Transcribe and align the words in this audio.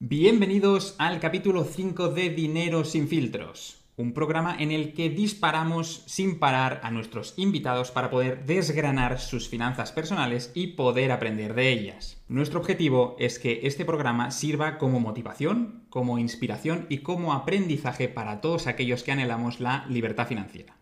Bienvenidos 0.00 0.94
al 0.98 1.18
capítulo 1.18 1.64
5 1.64 2.10
de 2.10 2.30
Dinero 2.30 2.84
sin 2.84 3.08
filtros, 3.08 3.80
un 3.96 4.12
programa 4.12 4.54
en 4.56 4.70
el 4.70 4.92
que 4.94 5.10
disparamos 5.10 6.04
sin 6.06 6.38
parar 6.38 6.80
a 6.84 6.92
nuestros 6.92 7.34
invitados 7.36 7.90
para 7.90 8.08
poder 8.08 8.46
desgranar 8.46 9.18
sus 9.18 9.48
finanzas 9.48 9.90
personales 9.90 10.52
y 10.54 10.68
poder 10.68 11.10
aprender 11.10 11.54
de 11.54 11.70
ellas. 11.70 12.22
Nuestro 12.28 12.60
objetivo 12.60 13.16
es 13.18 13.40
que 13.40 13.62
este 13.64 13.84
programa 13.84 14.30
sirva 14.30 14.78
como 14.78 15.00
motivación, 15.00 15.82
como 15.90 16.20
inspiración 16.20 16.86
y 16.88 16.98
como 16.98 17.32
aprendizaje 17.32 18.08
para 18.08 18.40
todos 18.40 18.68
aquellos 18.68 19.02
que 19.02 19.10
anhelamos 19.10 19.58
la 19.58 19.84
libertad 19.88 20.28
financiera. 20.28 20.76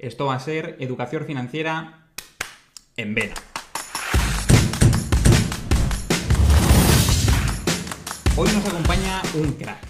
Esto 0.00 0.26
va 0.26 0.34
a 0.34 0.40
ser 0.40 0.76
educación 0.80 1.26
financiera 1.26 2.08
en 2.96 3.14
vena. 3.14 3.34
Hoy 8.40 8.48
nos 8.54 8.68
acompaña 8.68 9.20
un 9.34 9.54
crack, 9.54 9.84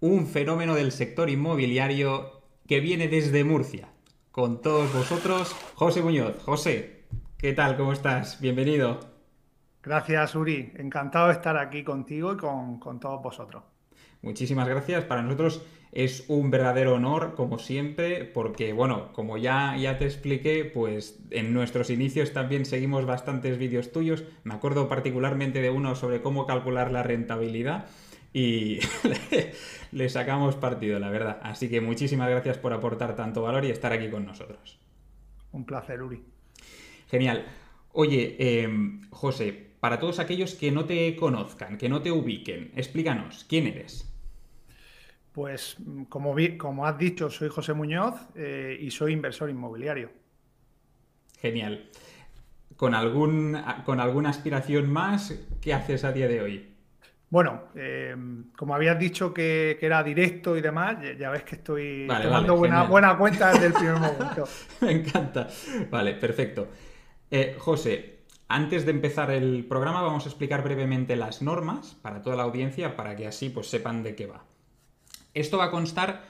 un 0.00 0.26
fenómeno 0.26 0.74
del 0.74 0.92
sector 0.92 1.30
inmobiliario 1.30 2.42
que 2.68 2.80
viene 2.80 3.08
desde 3.08 3.42
Murcia. 3.42 3.88
Con 4.30 4.60
todos 4.60 4.92
vosotros, 4.92 5.56
José 5.76 6.02
Muñoz. 6.02 6.36
José, 6.44 7.06
¿qué 7.38 7.54
tal? 7.54 7.78
¿Cómo 7.78 7.94
estás? 7.94 8.38
Bienvenido. 8.38 9.00
Gracias, 9.82 10.34
Uri. 10.34 10.74
Encantado 10.76 11.28
de 11.28 11.32
estar 11.32 11.56
aquí 11.56 11.84
contigo 11.84 12.34
y 12.34 12.36
con, 12.36 12.78
con 12.78 13.00
todos 13.00 13.22
vosotros. 13.22 13.62
Muchísimas 14.20 14.68
gracias. 14.68 15.04
Para 15.04 15.22
nosotros 15.22 15.62
es 15.96 16.26
un 16.28 16.50
verdadero 16.50 16.94
honor, 16.94 17.34
como 17.34 17.58
siempre, 17.58 18.26
porque, 18.26 18.74
bueno, 18.74 19.14
como 19.14 19.38
ya, 19.38 19.74
ya 19.78 19.96
te 19.96 20.04
expliqué, 20.04 20.66
pues 20.66 21.18
en 21.30 21.54
nuestros 21.54 21.88
inicios 21.88 22.34
también 22.34 22.66
seguimos 22.66 23.06
bastantes 23.06 23.56
vídeos 23.56 23.92
tuyos. 23.92 24.22
Me 24.44 24.52
acuerdo 24.52 24.90
particularmente 24.90 25.62
de 25.62 25.70
uno 25.70 25.94
sobre 25.94 26.20
cómo 26.20 26.44
calcular 26.44 26.92
la 26.92 27.02
rentabilidad 27.02 27.86
y 28.34 28.80
le, 29.92 30.08
sacamos 30.10 30.54
partido, 30.56 30.98
la 30.98 31.08
verdad. 31.08 31.40
Así 31.42 31.70
que 31.70 31.80
muchísimas 31.80 32.28
gracias 32.28 32.58
por 32.58 32.74
aportar 32.74 33.16
tanto 33.16 33.40
valor 33.40 33.64
y 33.64 33.70
estar 33.70 33.94
aquí 33.94 34.10
con 34.10 34.26
nosotros. 34.26 34.78
Un 35.52 35.64
placer, 35.64 36.02
Uri. 36.02 36.22
Genial. 37.08 37.46
Oye, 37.92 38.36
em, 38.38 39.00
José, 39.08 39.70
para 39.80 39.98
todos 39.98 40.18
aquellos 40.18 40.56
que 40.56 40.70
no 40.70 40.84
te 40.84 41.16
conozcan, 41.16 41.78
que 41.78 41.88
no 41.88 42.02
te 42.02 42.12
ubiquen, 42.12 42.70
explícanos, 42.76 43.46
¿quién 43.48 43.66
eres? 43.66 44.12
Pues 45.36 45.76
como, 46.08 46.34
como 46.56 46.86
has 46.86 46.96
dicho, 46.96 47.28
soy 47.28 47.50
José 47.50 47.74
Muñoz 47.74 48.14
eh, 48.36 48.74
y 48.80 48.90
soy 48.90 49.12
inversor 49.12 49.50
inmobiliario. 49.50 50.08
Genial. 51.38 51.90
¿Con, 52.74 52.94
algún, 52.94 53.54
¿Con 53.84 54.00
alguna 54.00 54.30
aspiración 54.30 54.90
más? 54.90 55.38
¿Qué 55.60 55.74
haces 55.74 56.04
a 56.04 56.12
día 56.12 56.26
de 56.26 56.40
hoy? 56.40 56.74
Bueno, 57.28 57.64
eh, 57.74 58.16
como 58.56 58.74
habías 58.74 58.98
dicho 58.98 59.34
que, 59.34 59.76
era 59.78 60.02
directo 60.02 60.56
y 60.56 60.62
demás, 60.62 60.96
ya 61.18 61.28
ves 61.28 61.42
que 61.42 61.56
estoy 61.56 62.08
tomando 62.08 62.56
buena, 62.56 62.84
buena, 62.84 63.18
cuenta 63.18 63.52
desde 63.52 63.66
el 63.66 63.72
primer 63.74 63.96
momento. 64.00 64.48
Me 64.80 64.92
encanta. 64.92 65.48
Vale, 65.90 66.14
perfecto. 66.14 66.68
Eh, 67.30 67.56
José, 67.58 68.20
antes 68.48 68.86
de 68.86 68.92
empezar 68.92 69.30
el 69.30 69.66
programa 69.66 70.00
vamos 70.00 70.24
a 70.24 70.30
explicar 70.30 70.64
brevemente 70.64 71.14
las 71.14 71.42
normas 71.42 71.94
para 72.00 72.22
toda 72.22 72.36
la 72.36 72.44
audiencia 72.44 72.96
para 72.96 73.14
que 73.16 73.26
así 73.26 73.50
pues 73.50 73.68
sepan 73.68 74.02
de 74.02 74.14
qué 74.16 74.24
va. 74.24 74.42
Esto 75.36 75.58
va 75.58 75.64
a 75.64 75.70
constar 75.70 76.24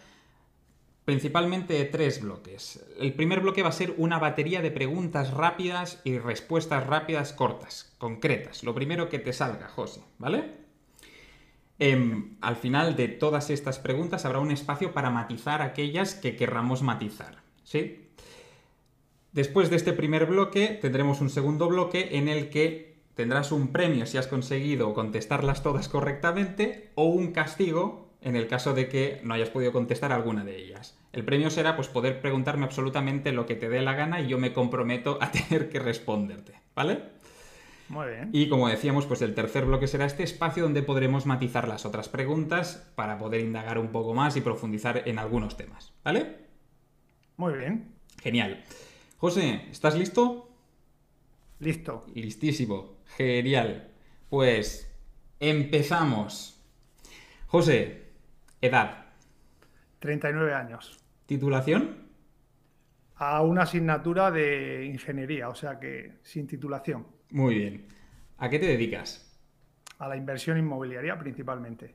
principalmente 1.04 1.74
de 1.74 1.84
tres 1.84 2.20
bloques. 2.20 2.84
El 2.98 3.14
primer 3.14 3.38
bloque 3.40 3.62
va 3.62 3.68
a 3.68 3.72
ser 3.72 3.94
una 3.98 4.18
batería 4.18 4.60
de 4.62 4.72
preguntas 4.72 5.30
rápidas 5.30 6.00
y 6.02 6.18
respuestas 6.18 6.84
rápidas 6.84 7.32
cortas, 7.32 7.94
concretas. 7.98 8.64
Lo 8.64 8.74
primero 8.74 9.08
que 9.08 9.20
te 9.20 9.32
salga, 9.32 9.68
José, 9.68 10.00
¿vale? 10.18 10.54
Em, 11.78 12.36
al 12.40 12.56
final 12.56 12.96
de 12.96 13.06
todas 13.06 13.50
estas 13.50 13.78
preguntas 13.78 14.24
habrá 14.24 14.40
un 14.40 14.50
espacio 14.50 14.92
para 14.92 15.10
matizar 15.10 15.62
aquellas 15.62 16.16
que 16.16 16.34
querramos 16.34 16.82
matizar, 16.82 17.42
¿sí? 17.62 18.08
Después 19.30 19.70
de 19.70 19.76
este 19.76 19.92
primer 19.92 20.26
bloque 20.26 20.76
tendremos 20.82 21.20
un 21.20 21.30
segundo 21.30 21.68
bloque 21.68 22.16
en 22.18 22.28
el 22.28 22.50
que 22.50 22.96
tendrás 23.14 23.52
un 23.52 23.68
premio 23.68 24.04
si 24.04 24.18
has 24.18 24.26
conseguido 24.26 24.94
contestarlas 24.94 25.62
todas 25.62 25.88
correctamente 25.88 26.90
o 26.96 27.04
un 27.04 27.30
castigo 27.30 28.05
en 28.26 28.34
el 28.34 28.48
caso 28.48 28.74
de 28.74 28.88
que 28.88 29.20
no 29.22 29.34
hayas 29.34 29.50
podido 29.50 29.70
contestar 29.70 30.10
alguna 30.10 30.44
de 30.44 30.58
ellas. 30.58 30.98
El 31.12 31.24
premio 31.24 31.48
será 31.48 31.76
pues 31.76 31.86
poder 31.86 32.20
preguntarme 32.20 32.64
absolutamente 32.64 33.30
lo 33.30 33.46
que 33.46 33.54
te 33.54 33.68
dé 33.68 33.80
la 33.82 33.94
gana 33.94 34.20
y 34.20 34.26
yo 34.26 34.36
me 34.36 34.52
comprometo 34.52 35.18
a 35.20 35.30
tener 35.30 35.68
que 35.70 35.78
responderte, 35.78 36.54
¿vale? 36.74 37.04
Muy 37.88 38.08
bien. 38.08 38.30
Y 38.32 38.48
como 38.48 38.68
decíamos, 38.68 39.06
pues 39.06 39.22
el 39.22 39.32
tercer 39.32 39.64
bloque 39.64 39.86
será 39.86 40.06
este 40.06 40.24
espacio 40.24 40.64
donde 40.64 40.82
podremos 40.82 41.24
matizar 41.24 41.68
las 41.68 41.86
otras 41.86 42.08
preguntas 42.08 42.90
para 42.96 43.16
poder 43.16 43.42
indagar 43.42 43.78
un 43.78 43.92
poco 43.92 44.12
más 44.12 44.36
y 44.36 44.40
profundizar 44.40 45.04
en 45.06 45.20
algunos 45.20 45.56
temas, 45.56 45.92
¿vale? 46.02 46.34
Muy 47.36 47.54
bien. 47.54 47.94
Genial. 48.20 48.64
José, 49.18 49.66
¿estás 49.70 49.96
listo? 49.96 50.50
Listo. 51.60 52.04
Listísimo. 52.12 52.96
Genial. 53.16 53.92
Pues 54.28 54.92
empezamos. 55.38 56.60
José, 57.46 58.05
Edad. 58.60 59.06
39 59.98 60.54
años. 60.54 60.98
¿Titulación? 61.26 62.06
A 63.16 63.42
una 63.42 63.62
asignatura 63.62 64.30
de 64.30 64.86
ingeniería, 64.86 65.48
o 65.48 65.54
sea 65.54 65.78
que 65.78 66.18
sin 66.22 66.46
titulación. 66.46 67.06
Muy 67.30 67.54
bien. 67.56 67.86
¿A 68.38 68.48
qué 68.48 68.58
te 68.58 68.66
dedicas? 68.66 69.38
A 69.98 70.08
la 70.08 70.16
inversión 70.16 70.58
inmobiliaria 70.58 71.18
principalmente. 71.18 71.94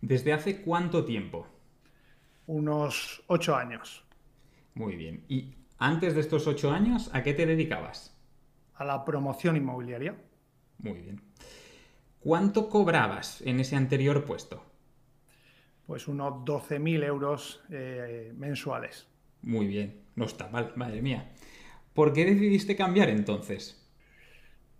¿Desde 0.00 0.32
hace 0.32 0.62
cuánto 0.62 1.04
tiempo? 1.04 1.46
Unos 2.46 3.22
ocho 3.26 3.56
años. 3.56 4.04
Muy 4.74 4.96
bien. 4.96 5.24
¿Y 5.28 5.54
antes 5.78 6.14
de 6.14 6.20
estos 6.20 6.46
ocho 6.46 6.70
años, 6.70 7.10
a 7.14 7.22
qué 7.22 7.32
te 7.32 7.46
dedicabas? 7.46 8.14
A 8.74 8.84
la 8.84 9.04
promoción 9.04 9.56
inmobiliaria. 9.56 10.14
Muy 10.78 11.00
bien. 11.00 11.22
¿Cuánto 12.20 12.68
cobrabas 12.68 13.40
en 13.42 13.60
ese 13.60 13.76
anterior 13.76 14.24
puesto? 14.24 14.65
Pues 15.86 16.08
unos 16.08 16.44
12.000 16.44 17.04
euros 17.04 17.62
eh, 17.70 18.32
mensuales. 18.36 19.06
Muy 19.42 19.66
bien, 19.66 20.02
no 20.16 20.24
está 20.24 20.48
mal, 20.48 20.72
madre 20.76 21.00
mía. 21.00 21.32
¿Por 21.94 22.12
qué 22.12 22.24
decidiste 22.24 22.76
cambiar 22.76 23.08
entonces? 23.08 23.82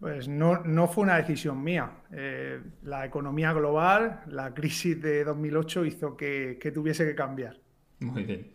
Pues 0.01 0.29
no, 0.29 0.63
no 0.65 0.89
fue 0.89 1.05
una 1.05 1.17
decisión 1.17 1.63
mía. 1.63 1.91
Eh, 2.13 2.61
la 2.83 3.07
economía 3.07 3.53
global, 3.53 4.23
la 4.27 4.53
crisis 4.53 5.01
de 5.01 5.25
2008 5.25 5.85
hizo 5.87 6.17
que, 6.17 6.59
que 6.61 6.71
tuviese 6.71 7.07
que 7.07 7.15
cambiar. 7.15 7.59
Muy 8.01 8.25
bien. 8.25 8.53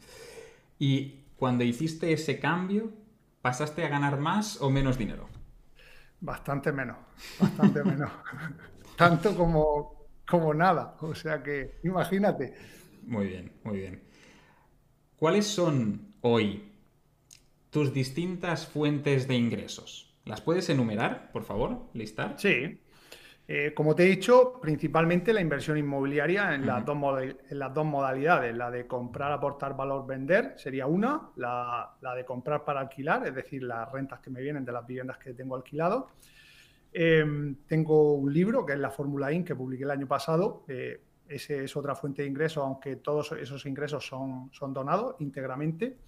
¿Y 0.77 1.21
cuando 1.37 1.63
hiciste 1.63 2.13
ese 2.13 2.39
cambio, 2.39 2.91
pasaste 3.41 3.83
a 3.83 3.89
ganar 3.89 4.19
más 4.19 4.61
o 4.61 4.69
menos 4.69 4.97
dinero? 4.97 5.27
Bastante 6.19 6.71
menos, 6.71 6.97
bastante 7.39 7.83
menos. 7.83 8.11
Tanto 8.95 9.35
como, 9.35 10.00
como 10.31 10.53
nada. 10.53 10.95
O 11.01 11.13
sea 11.13 11.43
que, 11.43 11.79
imagínate. 11.83 12.55
Muy 13.03 13.27
bien, 13.27 13.51
muy 13.63 13.77
bien. 13.79 14.01
¿Cuáles 15.17 15.45
son 15.45 16.15
hoy 16.21 16.71
tus 17.69 17.93
distintas 17.93 18.65
fuentes 18.65 19.27
de 19.27 19.35
ingresos? 19.35 20.15
¿Las 20.25 20.41
puedes 20.41 20.69
enumerar, 20.69 21.31
por 21.31 21.43
favor? 21.43 21.89
¿Listar? 21.93 22.35
Sí. 22.37 22.79
Eh, 23.47 23.73
como 23.73 23.95
te 23.95 24.03
he 24.03 24.05
dicho, 24.05 24.59
principalmente 24.61 25.33
la 25.33 25.41
inversión 25.41 25.77
inmobiliaria 25.77 26.55
en, 26.55 26.65
las 26.65 26.85
dos 26.85 26.97
en, 27.21 27.59
las 27.59 27.73
dos 27.73 27.85
modalidades. 27.85 28.55
La 28.55 28.71
de 28.71 28.87
comprar, 28.87 29.31
aportar 29.31 29.75
valor, 29.75 30.07
vender 30.07 30.53
sería 30.57 30.87
una. 30.87 31.31
La, 31.35 31.91
la, 32.01 32.15
de 32.15 32.23
comprar 32.23 32.63
para 32.63 32.79
alquilar, 32.79 33.27
es 33.27 33.35
decir, 33.35 33.63
las 33.63 33.91
rentas 33.91 34.21
que 34.21 34.29
me 34.29 34.41
vienen 34.41 34.63
de 34.63 34.71
las 34.71 34.87
viviendas 34.87 35.17
que 35.17 35.33
tengo 35.33 35.55
alquilado. 35.55 36.09
Em, 36.93 37.55
tengo 37.67 38.13
un 38.13 38.33
libro 38.33 38.65
que 38.65 38.73
es 38.73 38.79
la 38.79 38.89
Fórmula 38.89 39.31
IN 39.31 39.45
que 39.45 39.55
publiqué 39.55 39.83
el 39.83 39.91
año 39.91 40.07
pasado. 40.07 40.65
Eh, 40.67 41.01
ese 41.27 41.63
es 41.63 41.75
otra 41.77 41.95
fuente 41.95 42.23
de 42.23 42.27
ingresos, 42.27 42.63
aunque 42.63 42.97
todos 42.97 43.31
esos 43.33 43.65
ingresos 43.65 44.05
son, 44.05 44.49
son 44.51 44.73
donados 44.73 45.15
íntegramente. 45.19 45.99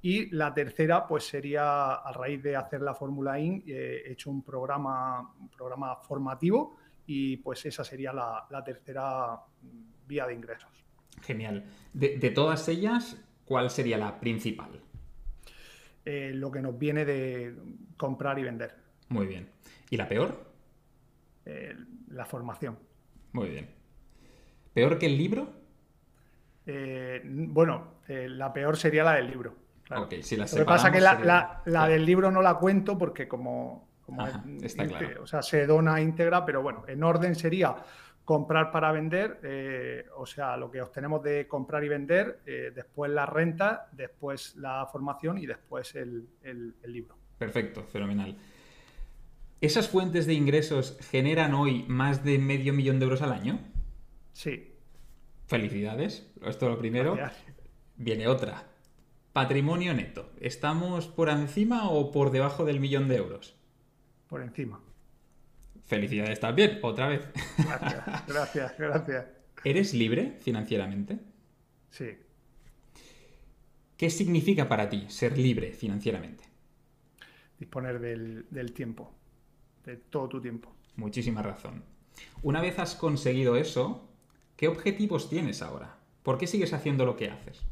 Y 0.00 0.34
la 0.34 0.52
tercera, 0.52 1.06
pues 1.06 1.24
sería 1.24 1.94
a 1.94 2.12
raíz 2.12 2.42
de 2.42 2.56
hacer 2.56 2.82
la 2.82 2.92
Fórmula 2.92 3.38
IN, 3.38 3.62
eh, 3.66 4.02
he 4.04 4.12
hecho 4.12 4.30
un 4.30 4.42
programa, 4.42 5.32
un 5.38 5.48
programa 5.48 5.94
formativo 5.96 6.76
y 7.06 7.36
pues 7.36 7.64
esa 7.66 7.84
sería 7.84 8.12
la, 8.12 8.64
tercera 8.64 9.40
vía 10.08 10.26
de 10.26 10.34
ingresos. 10.34 10.84
Genial. 11.20 11.64
De, 11.92 12.30
todas 12.30 12.68
ellas, 12.68 13.16
¿cuál 13.44 13.70
sería 13.70 13.96
la 13.96 14.18
principal? 14.18 14.80
Eh, 16.04 16.32
lo 16.34 16.50
que 16.50 16.60
nos 16.60 16.76
viene 16.76 17.04
de 17.04 17.54
comprar 17.96 18.40
y 18.40 18.42
vender. 18.42 18.81
Muy 19.12 19.26
bien. 19.26 19.48
¿Y 19.90 19.96
la 19.96 20.08
peor? 20.08 20.44
Eh, 21.44 21.74
la 22.08 22.24
formación. 22.24 22.78
Muy 23.32 23.48
bien. 23.48 23.68
¿Peor 24.72 24.98
que 24.98 25.06
el 25.06 25.18
libro? 25.18 25.52
Eh, 26.66 27.22
bueno, 27.24 27.94
eh, 28.08 28.28
la 28.28 28.52
peor 28.52 28.76
sería 28.76 29.04
la 29.04 29.14
del 29.14 29.28
libro. 29.28 29.54
Lo 29.90 30.08
que 30.08 30.64
pasa 30.64 30.88
es 30.88 30.94
que 30.94 31.00
la, 31.00 31.88
del 31.88 32.06
libro 32.06 32.30
no 32.30 32.40
la 32.40 32.54
cuento 32.54 32.96
porque 32.96 33.28
como, 33.28 33.88
está 34.62 34.86
claro. 34.86 35.22
o 35.22 35.26
sea, 35.26 35.42
se 35.42 35.66
dona 35.66 36.00
íntegra, 36.00 36.46
pero 36.46 36.62
bueno, 36.62 36.84
en 36.88 37.02
orden 37.02 37.34
sería 37.34 37.76
comprar 38.24 38.70
para 38.70 38.92
vender, 38.92 39.40
eh, 39.42 40.06
o 40.16 40.26
sea, 40.26 40.56
lo 40.56 40.70
que 40.70 40.80
obtenemos 40.80 41.22
de 41.22 41.48
comprar 41.48 41.82
y 41.84 41.88
vender, 41.88 42.40
eh, 42.46 42.72
después 42.74 43.10
la 43.10 43.26
renta, 43.26 43.88
después 43.92 44.56
la 44.56 44.86
formación 44.86 45.38
y 45.38 45.46
después 45.46 45.94
el, 45.94 46.28
libro. 46.84 47.16
Perfecto, 47.38 47.82
fenomenal. 47.84 48.36
¿Esas 49.62 49.88
fuentes 49.88 50.26
de 50.26 50.34
ingresos 50.34 50.98
generan 51.10 51.54
hoy 51.54 51.84
más 51.88 52.24
de 52.24 52.38
medio 52.38 52.72
millón 52.72 52.98
de 52.98 53.04
euros 53.04 53.22
al 53.22 53.32
año? 53.32 53.60
Sí. 54.32 54.74
Felicidades, 55.46 56.30
esto 56.44 56.66
es 56.66 56.72
lo 56.72 56.78
primero. 56.78 57.16
Viene 57.96 58.26
otra. 58.26 58.64
Patrimonio 59.32 59.94
neto. 59.94 60.32
¿Estamos 60.40 61.06
por 61.06 61.28
encima 61.28 61.88
o 61.88 62.10
por 62.10 62.32
debajo 62.32 62.64
del 62.64 62.80
millón 62.80 63.06
de 63.06 63.16
euros? 63.16 63.54
Por 64.28 64.42
encima. 64.42 64.80
Felicidades 65.84 66.40
también, 66.40 66.80
otra 66.82 67.06
vez. 67.06 67.28
Gracias, 67.56 68.26
gracias, 68.26 68.78
gracias. 68.78 69.26
¿Eres 69.62 69.94
libre 69.94 70.38
financieramente? 70.40 71.20
Sí. 71.90 72.16
¿Qué 73.96 74.10
significa 74.10 74.68
para 74.68 74.88
ti 74.88 75.06
ser 75.08 75.38
libre 75.38 75.72
financieramente? 75.72 76.42
Disponer 77.60 78.00
del, 78.00 78.72
tiempo, 78.72 79.14
de 79.84 79.96
todo 79.96 80.28
tu 80.28 80.40
tiempo. 80.40 80.72
Muchísima 80.96 81.42
razón. 81.42 81.82
Una 82.42 82.60
vez 82.60 82.78
has 82.78 82.94
conseguido 82.94 83.56
eso, 83.56 84.08
¿qué 84.56 84.68
objetivos 84.68 85.28
tienes 85.28 85.62
ahora? 85.62 85.96
¿Por 86.22 86.38
qué 86.38 86.46
sigues 86.46 86.72
haciendo 86.72 87.04
lo 87.04 87.16
que 87.16 87.30
haces? 87.30 87.64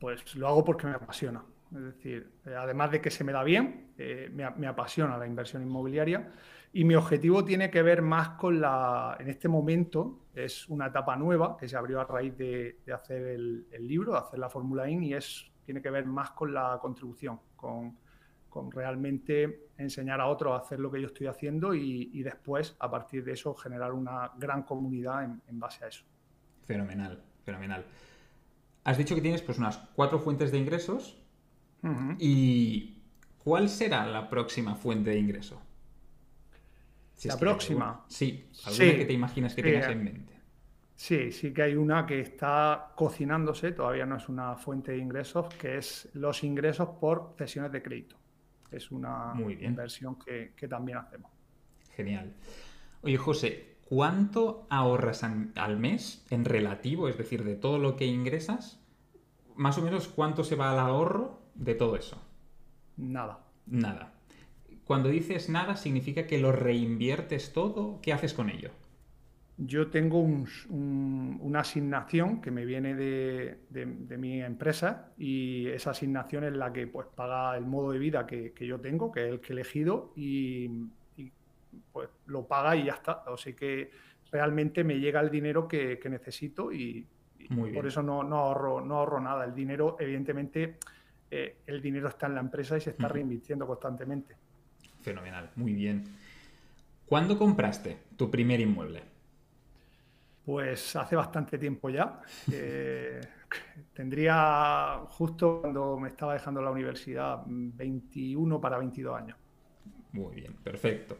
Pues 0.00 0.34
lo 0.34 0.48
hago 0.48 0.64
porque 0.64 0.86
me 0.86 0.94
apasiona. 0.94 1.42
Es 1.74 1.82
decir, 1.82 2.30
eh, 2.46 2.54
además 2.56 2.90
de 2.90 3.00
que 3.00 3.10
se 3.10 3.24
me 3.24 3.32
da 3.32 3.42
bien, 3.42 3.92
eh, 3.98 4.30
me, 4.32 4.66
apasiona 4.66 5.18
la 5.18 5.26
inversión 5.26 5.62
inmobiliaria 5.62 6.30
y 6.72 6.84
mi 6.84 6.94
objetivo 6.94 7.44
tiene 7.44 7.70
que 7.70 7.82
ver 7.82 8.00
más 8.00 8.30
con 8.30 8.60
la, 8.60 9.16
en 9.20 9.28
este 9.28 9.48
momento, 9.48 10.20
es 10.34 10.68
una 10.68 10.86
etapa 10.86 11.16
nueva 11.16 11.56
que 11.58 11.68
se 11.68 11.76
abrió 11.76 12.00
a 12.00 12.04
raíz 12.04 12.36
de, 12.38 12.78
hacer 12.94 13.22
el, 13.22 13.66
libro, 13.80 14.12
de 14.12 14.18
hacer 14.18 14.38
la 14.38 14.48
Fórmula 14.48 14.88
IN 14.88 15.02
y 15.02 15.14
es, 15.14 15.50
tiene 15.64 15.82
que 15.82 15.90
ver 15.90 16.06
más 16.06 16.30
con 16.30 16.54
la 16.54 16.78
contribución, 16.80 17.38
con, 17.56 17.98
realmente 18.70 19.68
enseñar 19.78 20.20
a 20.20 20.26
otros 20.26 20.52
a 20.52 20.64
hacer 20.64 20.80
lo 20.80 20.90
que 20.90 21.00
yo 21.00 21.06
estoy 21.06 21.26
haciendo 21.26 21.74
y, 21.74 22.22
después, 22.22 22.76
a 22.78 22.90
partir 22.90 23.24
de 23.24 23.32
eso, 23.32 23.54
generar 23.54 23.92
una 23.92 24.32
gran 24.36 24.62
comunidad 24.62 25.24
en, 25.24 25.58
base 25.58 25.84
a 25.84 25.88
eso. 25.88 26.04
Fenomenal, 26.64 27.22
fenomenal. 27.44 27.84
Has 28.84 28.98
dicho 28.98 29.14
que 29.14 29.20
tienes 29.20 29.42
pues 29.42 29.58
unas 29.58 29.78
cuatro 29.94 30.18
fuentes 30.18 30.50
de 30.50 30.58
ingresos 30.58 31.22
y 32.18 33.02
¿cuál 33.38 33.68
será 33.68 34.06
la 34.06 34.28
próxima 34.28 34.74
fuente 34.74 35.10
de 35.10 35.18
ingreso? 35.18 35.62
la 37.24 37.36
próxima. 37.36 38.04
Sí, 38.06 38.48
alguna 38.64 38.96
que 38.96 39.04
te 39.04 39.12
imaginas 39.12 39.54
que 39.54 39.62
tengas 39.62 39.88
en 39.88 40.04
mente. 40.04 40.38
Sí, 40.94 41.30
sí 41.30 41.52
que 41.52 41.62
hay 41.62 41.76
una 41.76 42.04
que 42.06 42.20
está 42.20 42.92
cocinándose, 42.96 43.70
todavía 43.70 44.04
no 44.04 44.16
es 44.16 44.28
una 44.28 44.56
fuente 44.56 44.92
de 44.92 44.98
ingresos, 44.98 45.46
que 45.54 45.78
es 45.78 46.08
los 46.14 46.42
ingresos 46.42 46.88
por 47.00 47.34
cesiones 47.38 47.70
de 47.70 47.82
crédito. 47.82 48.16
Es 48.70 48.90
una 48.90 49.34
inversión 49.60 50.18
que, 50.18 50.68
también 50.68 50.98
hacemos. 50.98 51.30
Genial. 51.94 52.34
Oye, 53.02 53.16
José, 53.16 53.76
¿cuánto 53.84 54.66
ahorras 54.70 55.24
al 55.24 55.78
mes 55.78 56.26
en 56.30 56.44
relativo, 56.44 57.08
es 57.08 57.16
decir, 57.16 57.44
de 57.44 57.56
todo 57.56 57.78
lo 57.78 57.96
que 57.96 58.06
ingresas? 58.06 58.80
Más 59.56 59.78
o 59.78 59.82
menos, 59.82 60.08
¿cuánto 60.08 60.44
se 60.44 60.56
va 60.56 60.72
al 60.72 60.78
ahorro 60.78 61.40
de 61.54 61.74
todo 61.74 61.96
eso? 61.96 62.22
Nada. 62.96 63.44
Nada. 63.66 64.12
Cuando 64.84 65.08
dices 65.08 65.48
nada, 65.48 65.76
¿significa 65.76 66.26
que 66.26 66.38
lo 66.38 66.52
reinviertes 66.52 67.52
todo? 67.52 68.00
¿Qué 68.00 68.12
haces 68.12 68.32
con 68.32 68.48
ello? 68.48 68.70
Yo 69.60 69.88
tengo 69.88 70.20
una 70.20 71.60
asignación 71.60 72.40
que 72.40 72.52
me 72.52 72.64
viene 72.64 72.94
de, 72.94 74.16
mi 74.16 74.40
empresa 74.40 75.12
y 75.18 75.66
esa 75.66 75.90
asignación 75.90 76.44
es 76.44 76.52
la 76.52 76.72
que 76.72 76.86
pues, 76.86 77.08
paga 77.12 77.56
el 77.56 77.66
modo 77.66 77.90
de 77.90 77.98
vida 77.98 78.24
que, 78.24 78.52
yo 78.60 78.78
tengo, 78.78 79.10
que 79.10 79.26
es 79.26 79.32
el 79.32 79.40
que 79.40 79.52
he 79.52 79.54
elegido, 79.54 80.12
y, 80.14 80.70
pues 81.92 82.08
lo 82.26 82.46
paga 82.46 82.76
y 82.76 82.84
ya 82.84 82.92
está. 82.92 83.24
O 83.26 83.36
sea 83.36 83.52
que 83.56 83.90
realmente 84.30 84.84
me 84.84 85.00
llega 85.00 85.20
el 85.20 85.28
dinero 85.30 85.66
que, 85.66 85.98
necesito 86.08 86.72
y, 86.72 87.04
por 87.74 87.84
eso 87.84 88.00
no, 88.00 88.20
ahorro, 88.20 88.80
no 88.80 88.98
ahorro 88.98 89.18
nada. 89.20 89.44
El 89.44 89.54
dinero, 89.54 89.96
evidentemente, 89.98 90.78
eh, 91.32 91.56
el 91.66 91.82
dinero 91.82 92.06
está 92.06 92.28
en 92.28 92.36
la 92.36 92.40
empresa 92.40 92.76
y 92.76 92.80
se 92.80 92.90
está 92.90 93.08
reinvirtiendo 93.08 93.66
constantemente. 93.66 94.36
Fenomenal, 95.00 95.50
muy 95.56 95.74
bien. 95.74 96.04
¿Cuándo 97.06 97.36
compraste 97.36 97.98
tu 98.16 98.30
primer 98.30 98.60
inmueble? 98.60 99.17
Pues 100.48 100.96
hace 100.96 101.14
bastante 101.14 101.58
tiempo 101.58 101.90
ya. 101.90 102.22
tendría 103.92 105.00
justo 105.10 105.60
cuando 105.60 105.98
me 105.98 106.08
estaba 106.08 106.32
dejando 106.32 106.62
la 106.62 106.70
universidad 106.70 107.42
21 107.44 108.58
para 108.58 108.78
22 108.78 109.14
años. 109.14 109.36
Muy 110.12 110.36
bien, 110.36 110.54
perfecto. 110.54 111.18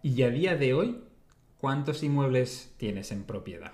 ¿Y 0.00 0.22
a 0.22 0.30
día 0.30 0.54
de 0.54 0.74
hoy 0.74 1.02
cuántos 1.58 2.04
inmuebles 2.04 2.72
tienes 2.76 3.10
en 3.10 3.24
propiedad? 3.24 3.72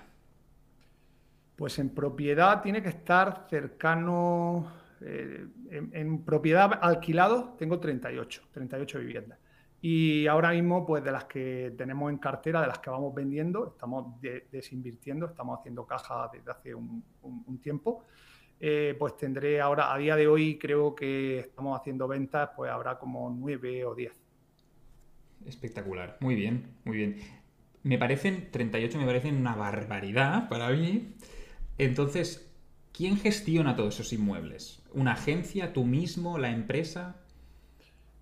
Pues 1.55 1.77
en 1.77 1.89
propiedad 1.89 2.63
tiene 2.63 2.81
que 2.81 2.89
estar 2.89 3.45
cercano 3.47 4.71
eh, 5.01 5.45
en, 5.69 6.25
propiedad 6.25 6.79
alquilado 6.81 7.55
tengo 7.59 7.79
38, 7.79 8.41
38 8.51 8.97
viviendas. 8.97 9.37
Y 9.81 10.27
ahora 10.27 10.51
mismo, 10.51 10.85
pues 10.85 11.03
de 11.03 11.11
las 11.11 11.23
que 11.25 11.73
tenemos 11.77 12.11
en 12.11 12.17
cartera, 12.17 12.61
de 12.61 12.67
las 12.67 12.79
que 12.79 12.89
vamos 12.89 13.13
vendiendo, 13.15 13.67
estamos 13.67 14.19
desinvirtiendo, 14.51 15.27
estamos 15.27 15.59
haciendo 15.59 15.85
caja 15.85 16.29
desde 16.33 16.51
hace 16.51 16.75
un, 16.75 17.03
tiempo. 17.61 18.03
Eh, 18.59 18.95
pues 18.99 19.15
tendré 19.15 19.61
ahora, 19.61 19.93
a 19.93 19.97
día 19.97 20.17
de 20.17 20.27
hoy, 20.27 20.57
creo 20.57 20.93
que 20.93 21.39
estamos 21.39 21.79
haciendo 21.79 22.07
ventas, 22.07 22.49
pues 22.55 22.69
habrá 22.69 22.99
como 22.99 23.29
9 23.29 23.85
o 23.85 23.95
10. 23.95 24.11
Espectacular, 25.45 26.17
muy 26.19 26.35
bien, 26.35 26.75
muy 26.83 26.97
bien. 26.97 27.17
Me 27.83 27.97
parecen, 27.97 28.51
38 28.51 28.97
me 28.97 29.05
parecen 29.05 29.37
una 29.37 29.55
barbaridad 29.55 30.49
para 30.49 30.69
mí. 30.71 31.15
Entonces, 31.77 32.49
¿Quién 32.99 33.17
gestiona 33.17 33.77
todos 33.77 33.95
esos 33.95 34.11
inmuebles? 34.11 34.81
¿Una 34.93 35.13
agencia, 35.13 35.71
tú 35.71 35.85
mismo, 35.85 36.37
la 36.37 36.51
empresa? 36.51 37.15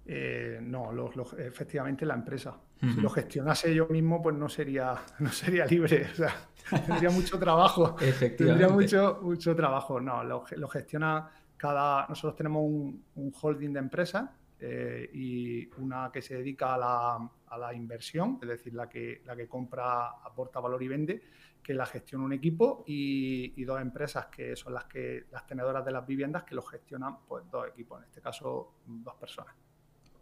Eh, 0.10 0.60
no, 0.62 0.92
efectivamente 1.38 2.06
la 2.06 2.14
empresa. 2.14 2.58
Si 2.80 3.02
lo 3.02 3.10
gestionase 3.10 3.74
yo 3.76 3.88
mismo, 3.88 4.22
pues 4.22 4.36
no 4.36 4.48
sería, 4.48 4.96
no 5.20 5.30
sería 5.32 5.66
libre. 5.66 6.08
O 6.12 6.16
sea, 6.16 6.34
tendría 6.88 7.10
mucho 7.10 7.38
trabajo. 7.38 7.96
Tendría 8.38 8.70
mucho, 8.70 9.20
mucho 9.22 9.56
trabajo. 9.56 10.00
No, 10.00 10.24
lo, 10.24 10.46
gestiona 10.70 11.30
cada. 11.58 12.08
Nosotros 12.08 12.36
tenemos 12.38 12.64
un, 12.64 13.34
holding 13.42 13.74
de 13.74 13.80
empresas 13.80 14.30
eh, 14.60 15.10
y 15.14 15.68
una 15.78 16.10
que 16.14 16.22
se 16.22 16.36
dedica 16.36 16.76
a 16.76 16.78
la, 16.78 17.30
a 17.48 17.58
la, 17.58 17.74
inversión, 17.74 18.40
es 18.42 18.48
decir, 18.48 18.74
la 18.74 18.88
que, 18.88 19.22
la 19.26 19.36
que 19.36 19.48
compra, 19.48 20.08
aporta 20.24 20.62
valor 20.62 20.82
y 20.82 20.88
vende 20.88 21.22
que 21.62 21.74
la 21.74 21.86
gestiona 21.86 22.24
un 22.24 22.32
equipo 22.32 22.86
y, 22.88 23.62
dos 23.66 23.82
empresas 23.82 24.28
que 24.28 24.56
son 24.56 24.74
las 24.74 24.86
que 24.86 25.26
las 25.32 25.46
tenedoras 25.46 25.84
de 25.84 25.92
las 25.92 26.08
viviendas 26.08 26.44
que 26.44 26.56
lo 26.56 26.62
gestionan 26.62 27.18
pues 27.28 27.44
dos 27.52 27.68
equipos, 27.68 28.00
en 28.00 28.06
este 28.06 28.22
caso 28.22 28.76
dos 28.86 29.16
personas. 29.16 29.54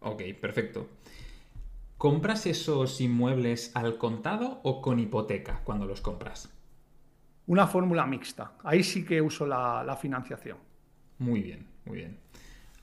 Ok, 0.06 0.22
perfecto. 0.40 0.88
¿Compras 1.98 2.46
esos 2.46 3.00
inmuebles 3.00 3.74
al 3.74 3.98
contado 3.98 4.60
o 4.62 4.80
con 4.80 5.00
hipoteca 5.00 5.62
cuando 5.64 5.84
los 5.84 6.00
compras? 6.00 6.48
Una 7.48 7.66
fórmula 7.66 8.06
mixta. 8.06 8.52
Ahí 8.62 8.84
sí 8.84 9.04
que 9.04 9.20
uso 9.20 9.46
la, 9.46 9.98
financiación. 10.00 10.58
Muy 11.18 11.42
bien, 11.42 11.66
muy 11.86 11.96
bien. 11.98 12.18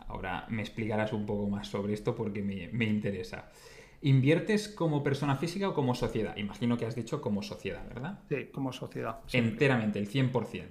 Ahora 0.08 0.46
me 0.50 0.62
explicarás 0.62 1.14
un 1.14 1.26
poco 1.26 1.48
más 1.50 1.68
sobre 1.68 1.94
esto 1.94 2.14
porque 2.14 2.42
me, 2.42 2.68
me 2.74 2.86
interesa. 2.86 3.50
¿Inviertes 4.02 4.68
como 4.68 5.02
persona 5.02 5.38
física 5.38 5.70
o 5.70 5.74
como 5.74 5.96
sociedad? 5.96 6.36
Imagino 6.36 6.78
que 6.78 6.86
has 6.86 6.96
dicho 6.96 7.22
como 7.22 7.42
sociedad, 7.42 7.88
¿verdad? 7.88 8.20
Sí, 8.28 8.50
como 8.52 8.74
sociedad. 8.74 9.22
Enteramente, 9.32 9.98
el 9.98 10.10
100%. 10.10 10.66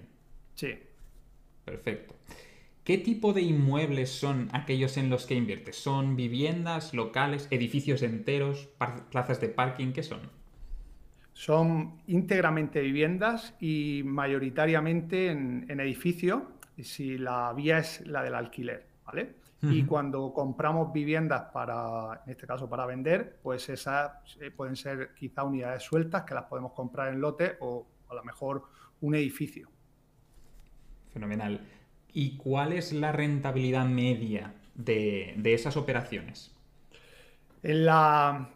Sí. 0.55 0.79
Perfecto. 1.65 2.15
¿Qué 2.85 2.99
tipo 2.99 3.33
de 3.33 3.43
inmuebles 3.43 4.11
son 4.11 4.49
aquellos 4.53 4.97
en 4.97 5.09
los 5.09 5.27
que 5.27 5.35
inviertes? 5.35 5.77
¿Son 5.77 6.17
viviendas, 6.17 6.95
locales, 6.95 7.47
edificios 7.53 8.03
enteros, 8.03 8.69
plazas 9.11 9.41
de 9.41 9.49
parking? 9.49 9.93
¿Qué 9.93 10.03
son? 10.03 10.21
Son 11.33 12.03
íntegramente 12.09 12.81
viviendas 12.81 13.55
y 13.61 14.03
mayoritariamente 14.05 15.29
en, 15.29 15.67
en 15.69 15.79
edificios, 15.79 16.43
si 16.83 17.19
la 17.19 17.53
vía 17.53 17.79
es 17.79 18.05
la 18.07 18.23
del 18.23 18.35
alquiler, 18.35 18.85
¿vale? 19.07 19.37
Y 19.65 19.85
cuando 19.85 20.33
compramos 20.33 20.93
viviendas 20.93 21.45
para, 21.53 22.23
en 22.27 22.33
este 22.33 22.49
caso, 22.49 22.69
para 22.69 22.85
vender, 22.85 23.39
pues 23.45 23.69
esas 23.69 24.37
eh, 24.41 24.51
pueden 24.51 24.75
ser 24.75 25.15
quizá 25.15 25.45
unidades 25.45 25.85
sueltas 25.85 26.25
que 26.25 26.35
las 26.35 26.47
podemos 26.47 26.73
comprar 26.73 27.13
en 27.13 27.21
lote 27.21 27.59
o 27.61 27.87
a 28.09 28.15
lo 28.15 28.25
mejor 28.25 28.65
un 29.01 29.15
edificio. 29.15 29.69
Fenomenal. 31.13 31.61
¿Y 32.15 32.37
cuál 32.37 32.73
es 32.73 32.93
la 32.93 33.11
rentabilidad 33.13 33.87
media 33.87 34.55
de, 34.75 35.35
esas 35.45 35.77
operaciones? 35.77 36.55
En 37.63 37.87
la, 37.87 38.51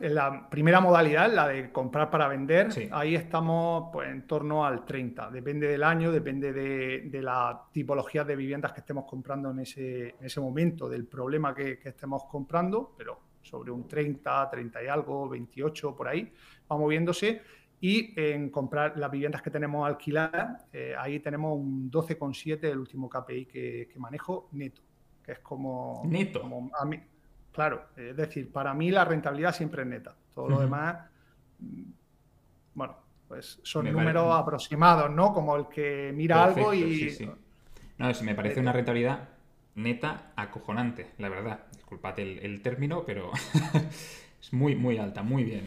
primera 0.51 0.81
modalidad, 0.81 1.33
la 1.33 1.49
de 1.49 1.71
comprar 1.71 2.11
para 2.11 2.29
vender, 2.29 2.69
ahí 2.91 3.15
estamos 3.15 3.91
pues, 3.93 4.11
en 4.11 4.27
torno 4.27 4.67
al 4.67 4.85
30. 4.85 5.31
Depende 5.31 5.69
del 5.69 5.85
año, 5.85 6.13
depende 6.13 6.53
de, 6.53 7.23
la 7.23 7.63
tipología 7.73 8.25
de 8.25 8.37
viviendas 8.37 8.73
que 8.73 8.81
estemos 8.81 9.05
comprando 9.07 9.51
en 9.53 9.61
ese, 9.61 10.41
momento, 10.41 10.89
del 10.89 11.07
problema 11.07 11.55
que, 11.55 11.79
estemos 11.85 12.25
comprando, 12.25 12.95
pero 12.99 13.21
sobre 13.41 13.71
un 13.71 13.87
30, 13.87 14.51
30 14.51 14.83
y 14.83 14.87
algo, 14.89 15.29
28 15.29 15.97
por 15.97 16.09
ahí, 16.09 16.31
va 16.71 16.77
moviéndose. 16.77 17.41
Y 17.81 18.19
en 18.19 18.51
comprar 18.51 18.97
las 18.97 19.11
viviendas 19.11 19.43
que 19.43 19.51
tenemos 19.51 19.87
alquiladas, 19.87 20.67
eh, 20.73 20.95
ahí 20.99 21.21
tenemos 21.21 21.57
un 21.57 21.91
12,7 21.91 22.65
el 22.65 22.79
último 22.79 23.09
KPI 23.09 23.47
que, 23.47 23.89
manejo 23.97 24.49
neto, 24.53 24.83
que 25.23 25.33
es 25.33 25.39
como... 25.41 26.03
Neto. 26.07 26.43
a 26.79 26.85
mí, 26.85 27.01
Claro, 27.57 27.87
es 27.97 28.15
decir, 28.15 28.53
para 28.53 28.75
mí 28.75 28.91
la 28.91 29.07
rentabilidad 29.07 29.55
siempre 29.55 29.81
es 29.81 29.89
neta. 29.89 30.15
Todo 30.35 30.47
lo 30.47 30.61
demás, 30.61 30.99
mm, 31.59 31.83
bueno, 32.75 32.97
pues 33.27 33.61
son 33.63 33.91
números 33.91 34.27
aproximados, 34.31 35.11
¿no? 35.11 35.33
Como 35.33 35.57
el 35.57 35.67
que 35.67 36.13
mira 36.15 36.45
algo 36.45 36.75
y... 36.75 37.09
Sí, 37.09 37.31
No, 37.97 38.11
me 38.23 38.35
parece 38.35 38.61
una 38.61 38.73
rentabilidad 38.73 39.31
neta 39.75 40.33
acojonante, 40.37 41.13
la 41.17 41.31
verdad. 41.31 41.61
Disculpad 41.73 42.21
el, 42.21 42.61
término, 42.61 43.05
pero 43.07 43.31
es 44.41 44.53
muy, 44.53 44.77
muy 44.77 44.99
alta, 44.99 45.23
muy 45.23 45.43
bien. 45.45 45.65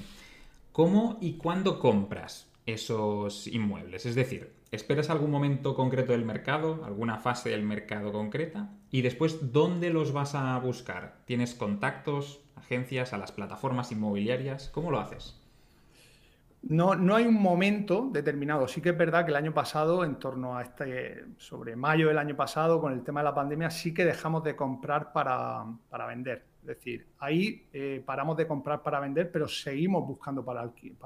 ¿Cómo 0.79 1.17
y 1.19 1.33
cuándo 1.33 1.77
compras 1.77 2.49
esos 2.65 3.47
inmuebles? 3.47 4.05
Es 4.05 4.15
decir, 4.15 4.53
¿esperas 4.71 5.09
algún 5.09 5.29
momento 5.29 5.75
concreto 5.75 6.13
del 6.13 6.23
mercado, 6.23 6.85
alguna 6.85 7.17
fase 7.17 7.49
del 7.49 7.63
mercado 7.63 8.13
concreta? 8.13 8.69
Y 8.89 9.01
después, 9.01 9.51
¿dónde 9.51 9.89
los 9.89 10.13
vas 10.13 10.35
a 10.35 10.57
buscar? 10.59 11.17
¿Tienes 11.25 11.53
contactos, 11.53 12.39
agencias, 12.55 13.11
a 13.11 13.17
las 13.17 13.33
plataformas 13.33 13.91
inmobiliarias? 13.91 14.69
¿Cómo 14.69 14.89
lo 14.89 15.01
haces? 15.01 15.37
No, 16.61 16.95
no 16.95 17.13
hay 17.13 17.25
un 17.25 17.41
momento 17.41 18.07
determinado. 18.09 18.65
Sí 18.69 18.79
que 18.79 18.91
es 18.91 18.97
verdad 18.97 19.25
que 19.25 19.31
el 19.31 19.37
año 19.37 19.53
pasado, 19.53 20.05
en 20.05 20.15
torno 20.15 20.57
a 20.57 20.61
este, 20.61 21.25
sobre 21.39 21.75
mayo 21.75 22.07
del 22.07 22.17
año 22.17 22.37
pasado, 22.37 22.79
con 22.79 22.93
el 22.93 23.03
tema 23.03 23.19
de 23.19 23.25
la 23.25 23.35
pandemia, 23.35 23.69
sí 23.69 23.93
que 23.93 24.05
dejamos 24.05 24.45
de 24.45 24.55
comprar 24.55 25.11
para, 25.11 25.65
vender. 26.07 26.48
Es 26.61 26.67
decir, 26.67 27.07
ahí 27.19 27.67
eh, 27.73 28.03
paramos 28.05 28.37
de 28.37 28.47
comprar 28.47 28.81
para 28.83 28.99
vender, 28.99 29.31
pero 29.31 29.47
seguimos 29.47 30.05
buscando 30.05 30.43
para, 30.43 30.61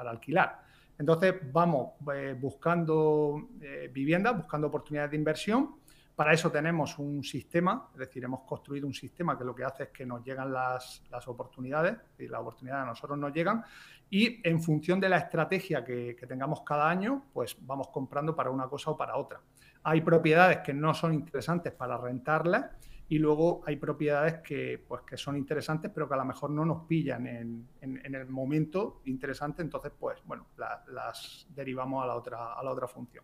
alquilar. 0.10 0.62
Entonces 0.98 1.36
vamos 1.52 1.94
eh, 2.14 2.36
buscando 2.40 3.50
eh, 3.62 3.90
viviendas, 3.92 4.38
buscando 4.38 4.68
oportunidades 4.68 5.12
de 5.12 5.18
inversión 5.18 5.76
para 6.16 6.32
eso 6.32 6.52
tenemos 6.52 7.00
un 7.00 7.24
sistema, 7.24 7.90
es 7.94 8.00
decir, 8.00 8.24
hemos 8.24 8.42
construido 8.42 8.86
un 8.86 8.94
sistema 8.94 9.36
que 9.36 9.44
lo 9.44 9.56
que 9.56 9.64
hace 9.64 9.84
es 9.84 9.90
que 9.90 10.06
nos 10.06 10.24
llegan 10.24 10.54
las, 10.54 11.02
oportunidades, 11.26 11.98
y 12.20 12.28
las 12.28 12.40
oportunidades 12.40 12.84
a 12.84 12.86
nosotros 12.86 13.18
nos 13.18 13.34
llegan, 13.34 13.64
y 14.12 14.48
en 14.48 14.62
función 14.62 15.00
de 15.00 15.10
la 15.10 15.18
estrategia 15.18 15.84
que, 15.84 16.16
tengamos 16.28 16.62
cada 16.62 16.88
año, 16.88 17.26
pues 17.34 17.58
vamos 17.62 17.88
comprando 17.88 18.36
para 18.36 18.52
una 18.52 18.68
cosa 18.68 18.92
o 18.92 18.98
para 18.98 19.18
otra. 19.18 19.42
Hay 19.82 20.02
propiedades 20.02 20.60
que 20.60 20.72
no 20.72 20.94
son 20.94 21.16
interesantes 21.16 21.74
para 21.74 21.98
rentarlas 21.98 22.66
y 23.10 23.20
luego 23.20 23.62
hay 23.66 23.76
propiedades 23.76 24.36
que, 24.40 24.84
pues, 24.88 25.02
que 25.04 25.18
son 25.18 25.38
interesantes, 25.38 25.92
pero 25.94 26.08
que 26.08 26.14
a 26.14 26.18
lo 26.18 26.26
mejor 26.26 26.50
no 26.50 26.66
nos 26.66 26.86
pillan 26.88 27.28
en, 27.28 27.68
el 27.82 28.26
momento 28.28 29.02
interesante, 29.06 29.62
entonces, 29.62 29.92
pues, 29.98 30.20
bueno, 30.26 30.48
las 30.58 31.48
derivamos 31.54 32.04
a 32.04 32.08
la, 32.08 32.16
otra, 32.16 32.54
a 32.54 32.64
la 32.64 32.72
otra 32.72 32.88
función. 32.88 33.24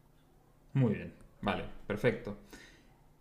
Muy 0.74 0.96
bien, 0.96 1.14
vale, 1.42 1.64
perfecto. 1.88 2.38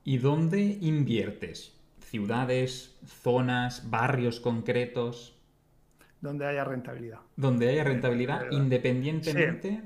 ¿Y 0.05 0.19
dónde 0.19 0.61
inviertes? 0.81 1.79
¿Ciudades, 2.00 2.99
zonas, 3.05 3.91
barrios 3.91 4.41
concretos? 4.41 5.38
Donde 6.21 6.47
haya 6.47 6.65
rentabilidad. 6.65 7.21
Donde 7.37 7.69
haya 7.69 7.85
rentabilidad, 7.85 8.50
independientemente. 8.50 9.83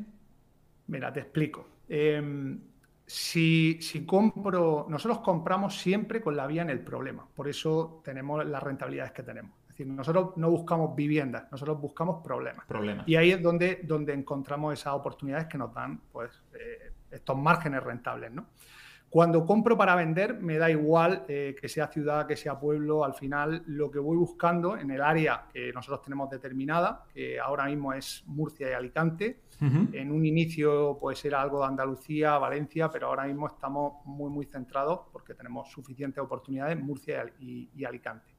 Mira, 0.86 1.12
te 1.12 1.20
explico. 1.20 1.68
Em, 1.88 2.60
si, 3.06 3.78
compro, 4.06 4.86
nosotros 4.88 5.20
compramos 5.20 5.78
siempre 5.78 6.20
con 6.20 6.36
la 6.36 6.46
vía 6.46 6.62
en 6.62 6.70
el 6.70 6.80
problema, 6.80 7.26
por 7.34 7.48
eso 7.48 8.00
tenemos 8.04 8.44
las 8.46 8.62
rentabilidades 8.62 9.12
que 9.12 9.22
tenemos. 9.22 9.52
Es 9.62 9.68
decir, 9.68 9.86
nosotros 9.86 10.36
no 10.36 10.50
buscamos 10.50 10.94
viviendas, 10.94 11.50
nosotros 11.50 11.80
buscamos 11.80 12.22
problemas. 12.22 12.66
problemas. 12.66 13.08
Y 13.08 13.16
ahí 13.16 13.30
es 13.32 13.42
donde, 13.42 13.80
donde 13.84 14.12
encontramos 14.12 14.74
esas 14.74 14.92
oportunidades 14.94 15.46
que 15.46 15.56
nos 15.58 15.72
dan 15.72 16.00
pues, 16.12 16.30
eh, 16.54 16.92
estos 17.10 17.36
márgenes 17.38 17.82
rentables. 17.82 18.32
¿no? 18.32 18.46
Cuando 19.12 19.44
compro 19.44 19.76
para 19.76 19.94
vender, 19.94 20.40
me 20.40 20.56
da 20.56 20.70
igual 20.70 21.26
eh, 21.28 21.54
que 21.60 21.68
sea 21.68 21.86
ciudad, 21.88 22.26
que 22.26 22.34
sea 22.34 22.58
pueblo, 22.58 23.04
al 23.04 23.12
final 23.12 23.62
lo 23.66 23.90
que 23.90 23.98
voy 23.98 24.16
buscando 24.16 24.74
en 24.74 24.90
el 24.90 25.02
área 25.02 25.48
que 25.52 25.70
nosotros 25.70 26.00
tenemos 26.00 26.30
determinada, 26.30 27.04
que 27.12 27.38
ahora 27.38 27.66
mismo 27.66 27.92
es 27.92 28.24
Murcia 28.24 28.70
y 28.70 28.72
Alicante, 28.72 29.40
en 29.60 30.10
un 30.10 30.24
inicio 30.24 30.96
pues 30.98 31.22
era 31.26 31.42
algo 31.42 31.60
de 31.60 31.66
Andalucía, 31.66 32.38
Valencia, 32.38 32.90
pero 32.90 33.08
ahora 33.08 33.26
mismo 33.26 33.48
estamos 33.48 34.02
muy, 34.06 34.30
muy 34.30 34.46
centrados 34.46 35.00
porque 35.12 35.34
tenemos 35.34 35.70
suficientes 35.70 36.24
oportunidades 36.24 36.78
en 36.78 36.86
Murcia 36.86 37.26
y 37.38 37.84
Alicante. 37.84 38.31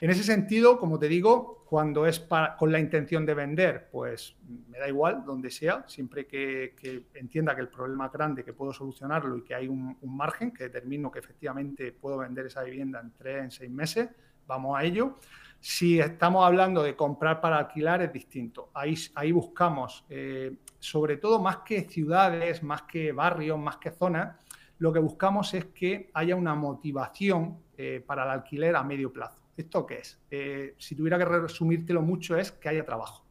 En 0.00 0.10
ese 0.10 0.22
sentido, 0.24 0.78
como 0.78 0.98
te 0.98 1.08
digo, 1.08 1.64
cuando 1.66 2.06
es 2.06 2.20
con 2.58 2.70
la 2.70 2.78
intención 2.78 3.24
de 3.24 3.34
vender, 3.34 3.88
pues 3.90 4.36
me 4.68 4.78
da 4.78 4.88
igual 4.88 5.24
donde 5.24 5.50
sea, 5.50 5.84
siempre 5.88 6.26
que, 6.26 6.74
entienda 7.14 7.54
que 7.54 7.62
el 7.62 7.68
problema 7.68 8.06
es 8.06 8.12
grande, 8.12 8.44
que 8.44 8.52
puedo 8.52 8.72
solucionarlo 8.72 9.38
y 9.38 9.42
que 9.42 9.54
hay 9.54 9.68
un, 9.68 9.96
margen 10.02 10.52
que 10.52 10.64
determino 10.64 11.10
que 11.10 11.18
efectivamente 11.18 11.92
puedo 11.92 12.18
vender 12.18 12.46
esa 12.46 12.62
vivienda 12.62 13.00
en 13.00 13.12
tres, 13.12 13.44
en 13.44 13.50
seis 13.50 13.70
meses, 13.70 14.10
vamos 14.46 14.78
a 14.78 14.84
ello. 14.84 15.16
Si 15.58 15.98
estamos 15.98 16.44
hablando 16.44 16.82
de 16.82 16.94
comprar 16.94 17.40
para 17.40 17.56
alquilar, 17.56 18.02
es 18.02 18.12
distinto. 18.12 18.70
Ahí, 18.74 18.94
ahí 19.14 19.32
buscamos, 19.32 20.04
eh, 20.10 20.58
sobre 20.78 21.16
todo 21.16 21.40
más 21.40 21.58
que 21.58 21.88
ciudades, 21.88 22.62
más 22.62 22.82
que 22.82 23.12
barrios, 23.12 23.58
más 23.58 23.78
que 23.78 23.90
zonas, 23.90 24.36
lo 24.78 24.92
que 24.92 24.98
buscamos 24.98 25.54
es 25.54 25.64
que 25.66 26.10
haya 26.12 26.36
una 26.36 26.54
motivación 26.54 27.58
eh, 27.78 28.04
para 28.06 28.24
el 28.24 28.30
alquiler 28.30 28.76
a 28.76 28.84
medio 28.84 29.10
plazo. 29.10 29.45
¿Esto 29.56 29.86
qué 29.86 29.98
es? 29.98 30.18
Eh, 30.30 30.74
si 30.78 30.94
tuviera 30.94 31.18
que 31.18 31.24
resumírtelo 31.24 32.02
mucho 32.02 32.36
es 32.36 32.52
que 32.52 32.68
haya 32.68 32.84
trabajo. 32.84 33.24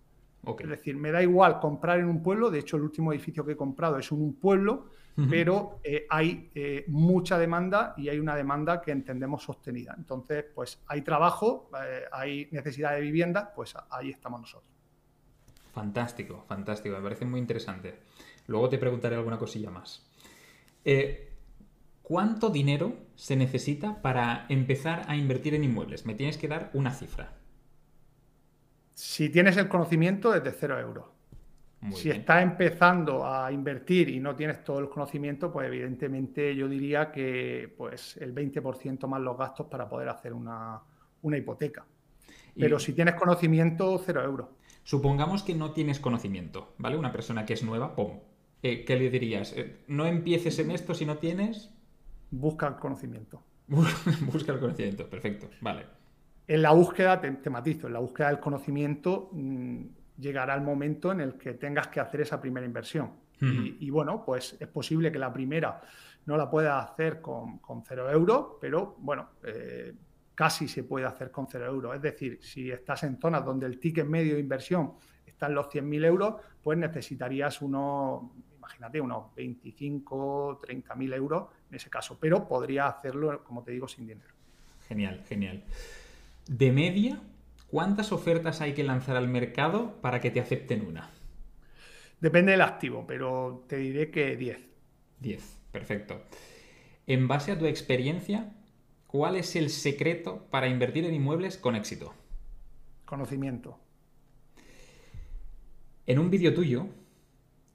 Es 0.59 0.69
decir, 0.69 0.95
me 0.95 1.11
da 1.11 1.23
igual 1.23 1.59
comprar 1.59 1.99
en 1.99 2.05
un 2.05 2.21
pueblo, 2.21 2.51
de 2.51 2.59
hecho 2.59 2.77
el 2.77 2.83
último 2.83 3.11
edificio 3.11 3.43
que 3.43 3.53
he 3.53 3.57
comprado 3.57 3.97
es 3.97 4.11
un 4.11 4.35
pueblo, 4.35 4.91
pero 5.27 5.79
eh, 5.83 6.05
hay 6.07 6.51
eh, 6.53 6.83
mucha 6.87 7.39
demanda 7.39 7.95
y 7.97 8.09
hay 8.09 8.19
una 8.19 8.35
demanda 8.35 8.79
que 8.79 8.91
entendemos 8.91 9.41
sostenida. 9.41 9.95
Entonces, 9.97 10.45
pues 10.53 10.83
hay 10.87 11.01
trabajo, 11.01 11.71
hay 12.11 12.47
necesidad 12.51 12.93
de 12.93 13.01
vivienda, 13.01 13.51
pues 13.55 13.73
ahí 13.89 14.11
estamos 14.11 14.41
nosotros. 14.41 14.69
Fantástico, 15.73 16.43
fantástico, 16.47 16.95
me 16.95 17.01
parece 17.01 17.25
muy 17.25 17.39
interesante. 17.39 18.01
Luego 18.45 18.69
te 18.69 18.77
preguntaré 18.77 19.15
alguna 19.15 19.39
cosilla 19.39 19.71
más. 19.71 20.05
¿Cuánto 22.05 22.51
dinero 22.51 22.93
se 23.15 23.35
necesita 23.35 24.03
para 24.03 24.45
empezar 24.49 25.05
a 25.07 25.15
invertir 25.15 25.55
en 25.55 25.63
inmuebles? 25.63 26.05
Me 26.05 26.13
tienes 26.13 26.37
que 26.37 26.47
dar 26.47 26.69
una 26.73 26.91
cifra. 26.91 27.33
Si 28.93 29.29
tienes 29.29 29.57
el 29.57 29.67
conocimiento, 29.67 30.35
es 30.35 30.43
de 30.43 30.51
cero 30.51 30.79
euros. 30.79 31.05
si 31.95 32.11
estás 32.11 32.43
empezando 32.43 33.25
a 33.25 33.51
invertir 33.51 34.09
y 34.09 34.19
no 34.19 34.35
tienes 34.35 34.63
todo 34.63 34.77
el 34.77 34.87
conocimiento, 34.87 35.51
pues 35.51 35.65
evidentemente 35.65 36.55
yo 36.55 36.69
diría 36.69 37.11
que 37.11 37.73
pues, 37.75 38.17
el 38.17 38.35
20% 38.35 39.07
más 39.07 39.21
los 39.21 39.35
gastos 39.35 39.65
para 39.65 39.89
poder 39.89 40.09
hacer 40.09 40.31
una, 40.31 40.79
hipoteca. 41.23 41.87
Pero 42.55 42.77
si 42.77 42.93
tienes 42.93 43.15
conocimiento, 43.15 43.99
cero 44.05 44.23
euros. 44.23 44.49
Supongamos 44.83 45.41
que 45.41 45.55
no 45.55 45.71
tienes 45.71 45.99
conocimiento, 45.99 46.75
¿vale? 46.77 46.97
Una 46.97 47.11
persona 47.11 47.47
que 47.47 47.53
es 47.53 47.63
nueva, 47.63 47.95
¡pum! 47.95 48.19
Eh, 48.61 48.85
¿Qué 48.85 48.95
le 48.95 49.09
dirías? 49.09 49.53
Eh, 49.57 49.77
no 49.87 50.05
empieces 50.05 50.59
en 50.59 50.69
esto 50.69 50.93
si 50.93 51.07
no 51.07 51.17
tienes 51.17 51.74
busca 52.31 52.67
el 52.67 52.75
conocimiento. 52.75 53.43
busca 53.67 54.51
el 54.53 54.59
conocimiento, 54.59 55.09
perfecto, 55.09 55.49
vale. 55.61 55.85
En 56.47 56.61
la 56.61 56.71
búsqueda, 56.71 57.19
te, 57.19 57.49
matizo, 57.49 57.87
en 57.87 57.93
la 57.93 57.99
búsqueda 57.99 58.27
del 58.27 58.39
conocimiento 58.39 59.29
mm, 59.31 59.81
llegará 60.19 60.53
el 60.53 60.61
momento 60.61 61.11
en 61.11 61.21
el 61.21 61.33
que 61.35 61.55
tengas 61.55 61.87
que 61.87 61.99
hacer 61.99 62.21
esa 62.21 62.39
primera 62.39 62.65
inversión. 62.65 63.23
y, 63.41 63.89
bueno, 63.89 64.23
pues 64.25 64.55
es 64.59 64.67
posible 64.69 65.11
que 65.11 65.19
la 65.19 65.31
primera 65.33 65.81
no 66.25 66.37
la 66.37 66.49
puedas 66.49 66.89
hacer 66.89 67.21
con, 67.21 67.59
cero 67.85 68.09
euros, 68.09 68.55
pero 68.61 68.95
bueno, 68.99 69.31
eh, 69.43 69.93
casi 70.33 70.67
se 70.67 70.83
puede 70.83 71.05
hacer 71.05 71.31
con 71.31 71.47
cero 71.47 71.65
euros. 71.65 71.95
Es 71.95 72.01
decir, 72.01 72.39
si 72.41 72.71
estás 72.71 73.03
en 73.03 73.19
zonas 73.19 73.43
donde 73.43 73.65
el 73.65 73.79
ticket 73.79 74.05
medio 74.05 74.35
de 74.35 74.39
inversión 74.39 74.93
está 75.25 75.47
en 75.47 75.55
los 75.55 75.67
100.000 75.67 76.05
euros, 76.05 76.35
pues 76.63 76.77
necesitarías 76.77 77.61
unos, 77.61 78.23
imagínate, 78.65 78.99
unos 78.99 79.33
25, 79.35 80.59
30 80.61 80.95
mil 80.95 81.13
euros 81.13 81.49
en 81.69 81.75
ese 81.75 81.89
caso, 81.89 82.17
pero 82.19 82.47
podría 82.47 82.87
hacerlo, 82.87 83.43
como 83.43 83.63
te 83.63 83.71
digo, 83.71 83.87
sin 83.87 84.07
dinero. 84.07 84.33
Genial, 84.87 85.23
genial. 85.27 85.63
De 86.47 86.71
media, 86.71 87.21
¿cuántas 87.67 88.11
ofertas 88.11 88.61
hay 88.61 88.73
que 88.73 88.83
lanzar 88.83 89.17
al 89.17 89.27
mercado 89.27 90.01
para 90.01 90.19
que 90.19 90.31
te 90.31 90.39
acepten 90.39 90.85
una? 90.85 91.11
Depende 92.19 92.53
del 92.53 92.61
activo, 92.61 93.05
pero 93.07 93.65
te 93.67 93.77
diré 93.77 94.09
que 94.09 94.35
10. 94.35 94.59
10, 95.19 95.57
perfecto. 95.71 96.23
En 97.05 97.27
base 97.27 97.51
a 97.51 97.59
tu 97.59 97.67
experiencia, 97.67 98.51
¿cuál 99.05 99.35
es 99.35 99.55
el 99.55 99.69
secreto 99.69 100.47
para 100.49 100.67
invertir 100.67 101.05
en 101.05 101.13
inmuebles 101.13 101.57
con 101.57 101.75
éxito? 101.75 102.13
Conocimiento. 103.05 103.79
En 106.07 106.19
un 106.19 106.29
vídeo 106.31 106.53
tuyo, 106.53 106.87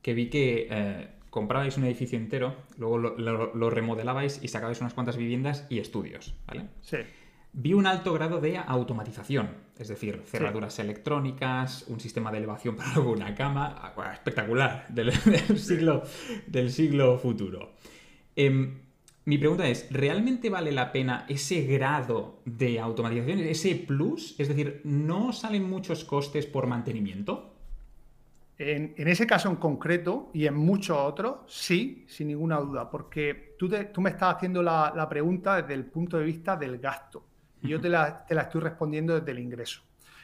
que 0.03 0.15
vi 0.15 0.31
que 0.31 0.69
eh, 0.71 1.09
comprabais 1.31 1.77
un 1.77 1.85
edificio 1.85 2.19
entero, 2.19 2.57
luego 2.77 2.99
lo, 2.99 3.71
remodelabais 3.71 4.43
y 4.43 4.49
sacabais 4.49 4.81
unas 4.81 4.95
cuantas 4.95 5.17
viviendas 5.17 5.67
y 5.71 5.79
estudios, 5.79 6.35
¿vale? 6.47 6.67
Sí. 6.83 6.99
Vi 7.53 7.75
un 7.75 7.87
alto 7.87 8.13
grado 8.13 8.41
de 8.41 8.59
automatización, 8.59 9.51
es 9.79 9.89
decir, 9.89 10.23
cerraduras 10.25 10.79
electrónicas, 10.79 11.85
un 11.89 11.99
sistema 11.99 12.31
de 12.31 12.39
elevación 12.39 12.77
para 12.77 13.01
una 13.01 13.35
cama, 13.35 13.93
ah, 13.97 14.13
espectacular, 14.13 14.87
del, 14.89 15.13
siglo, 15.59 16.03
del 16.47 16.71
siglo 16.71 17.19
futuro. 17.19 17.73
Em, 18.37 18.79
mi 19.25 19.37
pregunta 19.37 19.69
es, 19.69 19.89
¿realmente 19.91 20.49
vale 20.49 20.73
la 20.73 20.93
pena 20.93 21.27
ese 21.29 21.63
grado 21.63 22.41
de 22.45 22.79
automatización, 22.79 23.41
ese 23.41 23.75
plus? 23.75 24.39
Es 24.39 24.49
decir, 24.49 24.81
¿no 24.85 25.33
salen 25.33 25.69
muchos 25.69 26.05
costes 26.05 26.47
por 26.47 26.67
mantenimiento? 26.67 27.53
En, 28.63 29.09
ese 29.09 29.27
caso 29.27 29.49
en 29.49 29.57
concreto 29.57 30.29
y 30.35 30.47
en 30.47 30.55
muchos 30.55 30.95
otros, 30.95 31.37
sí, 31.47 32.05
sin 32.07 32.29
ninguna 32.29 32.59
duda, 32.59 32.91
porque 32.91 33.55
tú, 33.59 33.71
tú 33.91 34.03
me 34.03 34.11
estás 34.11 34.35
haciendo 34.35 34.63
la, 34.63 35.07
pregunta 35.09 35.63
desde 35.63 35.73
el 35.73 35.87
punto 35.87 36.19
de 36.19 36.27
vista 36.27 36.57
del 36.57 36.77
gasto 36.77 37.25
y 37.63 37.69
yo 37.69 37.81
te 37.81 37.89
la, 37.89 38.27
estoy 38.29 38.61
respondiendo 38.61 39.19
desde 39.19 39.31
el 39.31 39.39
ingreso. 39.39 39.81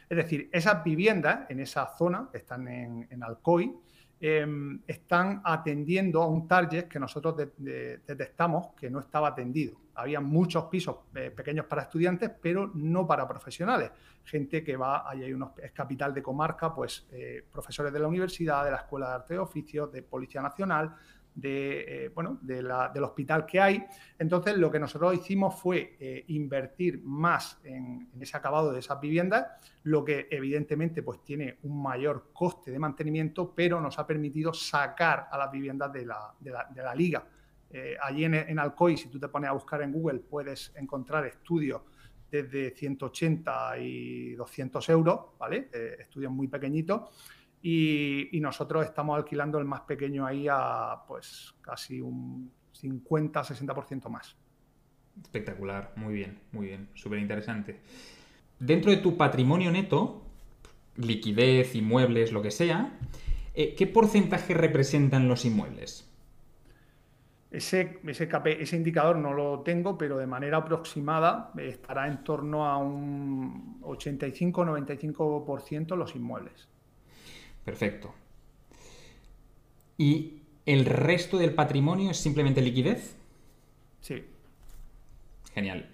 Es 0.06 0.18
decir, 0.18 0.50
esas 0.52 0.84
viviendas 0.84 1.50
en 1.50 1.60
esa 1.60 1.86
zona, 1.96 2.28
que 2.30 2.36
están 2.36 2.68
en, 2.68 3.08
en 3.10 3.22
Alcoy, 3.22 3.74
Em, 4.18 4.80
están 4.86 5.42
atendiendo 5.44 6.22
a 6.22 6.26
un 6.26 6.48
target 6.48 6.88
que 6.88 6.98
nosotros 6.98 7.36
detectamos 7.36 8.68
que 8.74 8.88
no 8.88 9.00
estaba 9.00 9.28
atendido. 9.28 9.76
Había 9.94 10.20
muchos 10.20 10.64
pisos 10.64 10.96
eh, 11.14 11.30
pequeños 11.30 11.66
para 11.66 11.82
estudiantes, 11.82 12.30
pero 12.40 12.70
no 12.74 13.06
para 13.06 13.28
profesionales. 13.28 13.90
Gente 14.24 14.64
que 14.64 14.74
va, 14.74 15.08
ahí 15.08 15.22
hay 15.22 15.34
unos, 15.34 15.50
es 15.62 15.70
capital 15.72 16.14
de 16.14 16.22
comarca, 16.22 16.74
pues 16.74 17.06
eh, 17.12 17.44
profesores 17.52 17.92
de 17.92 17.98
la 17.98 18.08
universidad, 18.08 18.64
de 18.64 18.70
la 18.70 18.78
Escuela 18.78 19.08
de 19.08 19.14
Arte 19.16 19.34
y 19.34 19.38
Oficios, 19.38 19.92
de 19.92 20.02
Policía 20.02 20.40
Nacional, 20.40 20.96
de, 21.36 22.06
eh, 22.06 22.08
bueno, 22.08 22.38
del 22.40 23.04
hospital 23.04 23.44
que 23.46 23.60
hay. 23.60 23.84
Entonces, 24.18 24.56
lo 24.56 24.70
que 24.70 24.80
nosotros 24.80 25.14
hicimos 25.14 25.54
fue 25.54 25.96
eh, 26.00 26.24
invertir 26.28 27.02
más 27.04 27.60
en, 27.62 28.08
ese 28.18 28.36
acabado 28.36 28.72
de 28.72 28.80
esas 28.80 28.98
viviendas, 29.00 29.46
lo 29.84 30.02
que 30.02 30.26
evidentemente 30.30 31.02
pues, 31.02 31.22
tiene 31.22 31.58
un 31.62 31.82
mayor 31.82 32.30
coste 32.32 32.70
de 32.70 32.78
mantenimiento, 32.78 33.52
pero 33.54 33.80
nos 33.80 33.98
ha 33.98 34.06
permitido 34.06 34.52
sacar 34.54 35.28
a 35.30 35.36
las 35.36 35.52
viviendas 35.52 35.92
de 35.92 36.06
la, 36.06 36.94
liga. 36.96 37.22
Eh, 37.70 37.96
allí 38.00 38.24
en, 38.24 38.34
en, 38.34 38.58
Alcoy, 38.58 38.96
si 38.96 39.08
tú 39.08 39.20
te 39.20 39.28
pones 39.28 39.50
a 39.50 39.52
buscar 39.52 39.82
en 39.82 39.92
Google, 39.92 40.20
puedes 40.20 40.72
encontrar 40.76 41.26
estudios 41.26 41.82
desde 42.30 42.70
180 42.70 43.78
y 43.78 44.32
200 44.32 44.88
euros, 44.88 45.20
¿vale? 45.38 45.68
estudios 46.00 46.32
muy 46.32 46.48
pequeñitos 46.48 47.02
y, 47.62 48.38
nosotros 48.40 48.84
estamos 48.84 49.16
alquilando 49.16 49.58
el 49.58 49.64
más 49.64 49.82
pequeño 49.82 50.26
ahí 50.26 50.46
a 50.48 51.02
pues 51.06 51.54
casi 51.60 52.00
un 52.00 52.50
50-60% 52.80 54.08
más. 54.08 54.36
Espectacular, 55.22 55.92
muy 55.96 56.14
bien, 56.14 56.40
muy 56.52 56.66
bien, 56.66 56.88
súper 56.94 57.18
interesante. 57.18 57.80
Dentro 58.58 58.90
de 58.90 58.96
tu 58.98 59.16
patrimonio 59.16 59.72
neto, 59.72 60.22
liquidez, 60.96 61.74
inmuebles, 61.74 62.32
lo 62.32 62.42
que 62.42 62.50
sea, 62.50 62.98
eh, 63.54 63.74
¿qué 63.74 63.86
porcentaje 63.86 64.52
representan 64.54 65.28
los 65.28 65.44
inmuebles? 65.44 66.10
Ese, 67.50 68.00
ese, 68.06 68.28
ese, 68.60 68.76
indicador 68.76 69.16
no 69.16 69.32
lo 69.32 69.60
tengo, 69.60 69.96
pero 69.96 70.18
de 70.18 70.26
manera 70.26 70.58
aproximada 70.58 71.52
estará 71.56 72.06
en 72.06 72.22
torno 72.22 72.66
a 72.66 72.76
un 72.76 73.80
85-95% 73.80 75.96
los 75.96 76.14
inmuebles. 76.14 76.68
Perfecto. 77.66 78.14
¿Y 79.98 80.42
el 80.66 80.84
resto 80.84 81.36
del 81.36 81.52
patrimonio 81.52 82.12
es 82.12 82.16
simplemente 82.16 82.62
liquidez? 82.62 83.16
Sí. 84.00 84.24
Genial. 85.52 85.90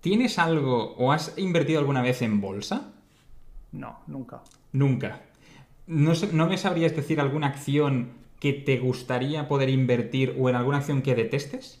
¿Tienes 0.00 0.38
algo 0.40 0.94
o 0.96 1.12
has 1.12 1.38
invertido 1.38 1.78
alguna 1.78 2.02
vez 2.02 2.22
en 2.22 2.40
bolsa? 2.40 2.92
No, 3.70 4.00
nunca. 4.08 4.42
Nunca. 4.72 5.22
¿No, 5.86 6.12
¿No, 6.32 6.48
me 6.48 6.58
sabrías 6.58 6.96
decir 6.96 7.20
alguna 7.20 7.46
acción 7.46 8.10
que 8.40 8.52
te 8.52 8.78
gustaría 8.78 9.46
poder 9.46 9.68
invertir 9.68 10.34
o 10.38 10.48
en 10.48 10.56
alguna 10.56 10.78
acción 10.78 11.02
que 11.02 11.14
detestes? 11.14 11.80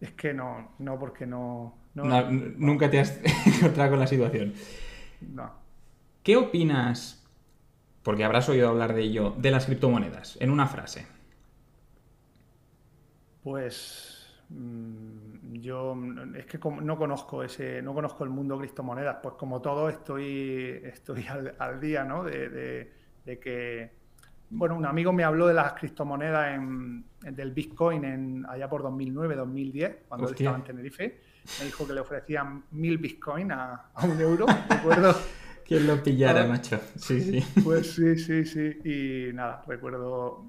Es 0.00 0.12
que 0.12 0.32
no, 0.32 0.70
no, 0.78 0.96
porque 0.96 1.26
no 1.26 1.74
nunca 1.94 2.88
te 2.88 3.00
has 3.00 3.18
encontrado 3.46 3.90
con 3.90 3.98
la 3.98 4.06
situación. 4.06 4.54
No. 5.20 5.63
¿Qué 6.24 6.38
opinas, 6.38 7.22
porque 8.02 8.24
habrás 8.24 8.48
oído 8.48 8.70
hablar 8.70 8.94
de 8.94 9.02
ello, 9.02 9.34
de 9.36 9.50
las 9.50 9.66
criptomonedas, 9.66 10.38
en 10.40 10.48
una 10.48 10.66
frase? 10.66 11.06
Pues 13.42 14.26
mm, 14.48 15.56
yo 15.60 15.94
es 16.34 16.46
que 16.46 16.58
no 16.80 16.96
conozco 16.96 17.42
ese, 17.42 17.82
no 17.82 17.92
conozco 17.92 18.24
el 18.24 18.30
mundo 18.30 18.56
criptomonedas, 18.56 19.18
pues 19.22 19.34
como 19.34 19.60
todo 19.60 19.90
estoy, 19.90 20.80
estoy 20.82 21.26
al, 21.58 21.78
día, 21.78 22.04
¿no? 22.04 22.24
De, 22.24 22.88
que, 23.26 23.90
bueno, 24.48 24.76
un 24.76 24.86
amigo 24.86 25.12
me 25.12 25.24
habló 25.24 25.46
de 25.46 25.52
las 25.52 25.74
criptomonedas 25.74 26.58
del 27.20 27.52
Bitcoin 27.52 28.02
en, 28.02 28.46
allá 28.48 28.66
por 28.70 28.82
2009, 28.82 29.36
2010, 29.36 29.96
cuando 30.08 30.28
él 30.28 30.34
estaba 30.38 30.56
en 30.56 30.64
Tenerife. 30.64 31.20
Me 31.58 31.66
dijo 31.66 31.86
que 31.86 31.92
le 31.92 32.00
ofrecían 32.00 32.64
mil 32.70 32.96
Bitcoin 32.96 33.52
a, 33.52 33.90
a 33.92 34.06
un 34.06 34.18
euro, 34.18 34.46
recuerdo. 34.70 35.14
¿Quién 35.64 35.86
lo 35.86 36.02
pillara, 36.02 36.44
macho? 36.46 36.80
Sí, 36.96 37.20
sí. 37.20 37.44
Pues 37.62 37.94
sí, 37.94 38.18
sí, 38.18 38.44
sí. 38.44 38.78
Y 38.84 39.32
nada, 39.32 39.64
recuerdo. 39.66 40.44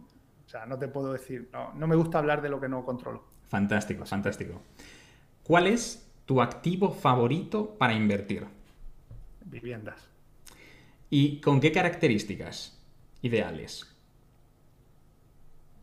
O 0.45 0.47
sea, 0.47 0.65
no 0.65 0.78
te 0.78 0.88
puedo 0.88 1.13
decir. 1.13 1.49
No, 1.54 1.73
no 1.73 1.88
me 1.88 1.95
gusta 1.95 2.17
hablar 2.17 2.41
de 2.41 2.49
lo 2.49 2.60
que 2.60 2.67
no 2.67 2.84
controlo. 2.84 3.23
Fantástico, 3.47 4.06
fantástico. 4.06 4.62
¿Cuál 5.43 5.67
es 5.67 6.12
tu 6.25 6.41
activo 6.41 6.91
favorito 6.91 7.75
para 7.78 7.93
invertir? 7.93 8.45
Viviendas. 9.45 10.10
¿Y 11.10 11.39
con 11.39 11.62
qué 11.62 11.71
características 11.71 12.78
ideales? 13.21 13.91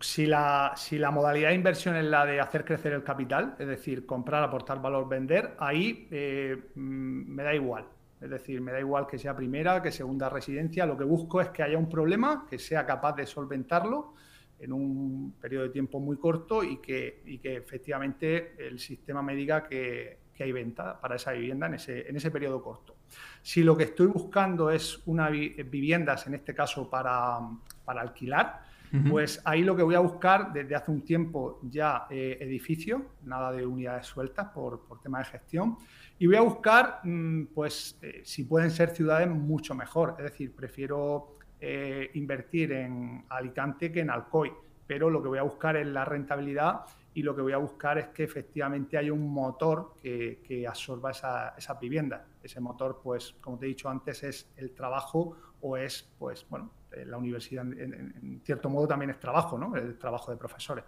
Si 0.01 0.27
la, 0.27 0.73
si 0.77 0.99
la, 0.99 1.12
modalidad 1.12 1.51
de 1.51 1.55
inversión 1.55 1.95
es 1.95 2.05
la 2.05 2.27
de 2.27 2.40
hacer 2.40 2.64
crecer 2.64 2.92
el 2.92 3.05
capital, 3.05 3.55
es 3.59 3.68
decir, 3.68 4.05
comprar, 4.05 4.42
aportar 4.42 4.83
valor, 4.83 5.09
vender, 5.09 5.55
ahí 5.61 6.09
eh, 6.11 6.57
mm, 6.75 7.35
me 7.35 7.42
da 7.45 7.55
igual. 7.55 7.87
Es 8.22 8.30
decir, 8.30 8.61
me 8.61 8.70
da 8.70 8.78
igual 8.78 9.06
que 9.06 9.18
sea 9.18 9.35
primera, 9.35 9.82
que 9.82 9.90
segunda 9.90 10.28
residencia, 10.28 10.87
lo 10.87 10.96
que 10.96 11.04
busco 11.04 11.40
es 11.40 11.48
que 11.48 11.64
haya 11.64 11.76
un 11.76 11.88
problema, 11.88 12.46
que 12.48 12.58
sea 12.58 12.87
capaz 12.87 13.16
de 13.16 13.26
solventarlo 13.26 14.14
en 14.61 14.72
un 14.72 15.35
periodo 15.40 15.64
de 15.64 15.70
tiempo 15.70 15.98
muy 15.98 16.16
corto 16.16 16.62
y 16.62 16.76
que, 16.76 17.22
que 17.42 17.56
efectivamente 17.56 18.54
el 18.58 18.78
sistema 18.78 19.20
me 19.22 19.35
diga 19.35 19.64
que, 19.64 20.22
hay 20.42 20.50
venta 20.50 21.00
para 21.00 21.14
esa 21.14 21.30
vivienda 21.30 21.68
en 21.68 21.74
ese, 21.74 22.08
en 22.08 22.16
ese 22.16 22.32
periodo 22.32 22.61
corto. 22.61 22.96
Si 23.42 23.62
lo 23.62 23.76
que 23.76 23.85
estoy 23.85 24.08
buscando 24.08 24.72
es 24.72 25.00
una 25.06 25.28
viviendas, 25.28 26.26
en 26.26 26.35
este 26.35 26.52
caso 26.52 26.90
para, 26.90 27.38
alquilar, 27.87 28.64
pues 29.08 29.40
ahí 29.44 29.62
lo 29.62 29.76
que 29.76 29.85
voy 29.85 29.94
a 29.94 30.00
buscar 30.00 30.52
desde 30.52 30.74
hace 30.74 30.90
un 30.90 31.02
tiempo 31.02 31.61
ya 31.62 32.06
eh, 32.11 32.38
edificios, 32.40 33.02
nada 33.22 33.52
de 33.52 33.64
unidades 33.64 34.06
sueltas 34.06 34.48
por, 34.48 34.80
por 34.80 35.00
tema 35.00 35.20
de 35.20 35.26
gestión, 35.26 35.78
y 36.18 36.27
voy 36.27 36.37
a 36.37 36.42
buscar, 36.42 37.01
mm, 37.05 37.46
pues, 37.55 37.98
eh, 38.03 38.22
si 38.25 38.44
pueden 38.44 38.70
ser 38.70 38.90
ciudades 38.90 39.29
mucho 39.29 39.75
mejor. 39.75 40.14
Es 40.18 40.25
decir, 40.25 40.55
prefiero 40.55 41.37
eh, 41.61 42.11
invertir 42.14 42.72
en 42.72 43.25
Alicante 43.29 43.92
que 43.92 44.01
en 44.01 44.11
Alcoy, 44.11 44.53
pero 44.87 45.11
lo 45.11 45.22
que 45.22 45.29
voy 45.29 45.38
a 45.38 45.42
buscar 45.42 45.77
es 45.77 45.87
la 45.87 46.05
rentabilidad 46.05 46.83
y 47.14 47.22
lo 47.22 47.37
que 47.37 47.42
voy 47.42 47.53
a 47.53 47.59
buscar 47.59 47.98
es 47.98 48.09
que 48.09 48.25
efectivamente 48.25 48.96
haya 48.96 49.12
un 49.12 49.33
motor 49.33 49.94
que, 50.01 50.66
absorba 50.68 51.11
esa, 51.11 51.55
esas 51.57 51.79
viviendas. 51.79 52.22
Ese 52.42 52.61
motor, 52.61 53.01
pues, 53.03 53.35
como 53.40 53.59
te 53.59 53.66
he 53.66 53.68
dicho 53.68 53.88
antes, 53.88 54.22
es 54.22 54.51
el 54.57 54.72
trabajo 54.72 55.37
o 55.61 55.77
es, 55.77 56.11
pues, 56.18 56.46
bueno, 56.48 56.70
eh, 56.90 57.05
la 57.05 57.16
universidad 57.16 57.64
en 57.64 58.40
cierto 58.44 58.68
modo 58.68 58.88
también 58.88 59.11
es 59.11 59.20
trabajo, 59.20 59.59
¿no? 59.59 59.77
El 59.77 59.98
trabajo 59.98 60.31
de 60.31 60.37
profesores. 60.37 60.85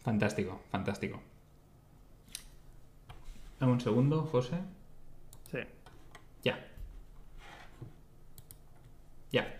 Fantástico, 0.00 0.60
fantástico. 0.70 1.20
Dame 3.64 3.72
un 3.72 3.80
segundo, 3.80 4.26
José. 4.26 4.58
Sí. 5.50 5.56
Ya. 6.42 6.68
Ya. 9.32 9.58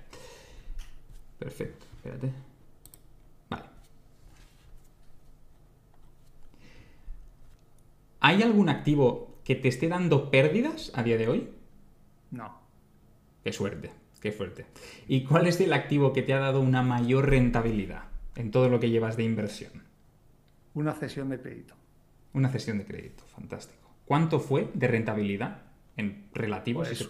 Perfecto, 1.38 1.86
espérate. 1.96 2.30
Vale. 3.48 3.64
¿Hay 8.20 8.42
algún 8.42 8.68
activo 8.68 9.38
que 9.42 9.54
te 9.54 9.68
esté 9.68 9.88
dando 9.88 10.30
pérdidas 10.30 10.92
a 10.94 11.02
día 11.02 11.16
de 11.16 11.28
hoy? 11.28 11.48
No. 12.30 12.58
Qué 13.42 13.54
suerte, 13.54 13.90
qué 14.20 14.32
fuerte. 14.32 14.66
¿Y 15.08 15.24
cuál 15.24 15.46
es 15.46 15.58
el 15.62 15.72
activo 15.72 16.12
que 16.12 16.20
te 16.20 16.34
ha 16.34 16.40
dado 16.40 16.60
una 16.60 16.82
mayor 16.82 17.30
rentabilidad 17.30 18.04
en 18.36 18.50
todo 18.50 18.68
lo 18.68 18.80
que 18.80 18.90
llevas 18.90 19.16
de 19.16 19.24
inversión? 19.24 19.72
Una 20.74 20.92
cesión 20.92 21.30
de 21.30 21.40
crédito. 21.40 21.74
Una 22.34 22.50
cesión 22.50 22.76
de 22.76 22.84
crédito, 22.84 23.24
fantástico. 23.28 23.83
¿Cuánto 24.04 24.40
fue 24.40 24.70
de 24.74 24.88
rentabilidad? 24.88 25.64
en 25.96 26.26
relativo. 26.32 26.80
Pues 26.80 27.08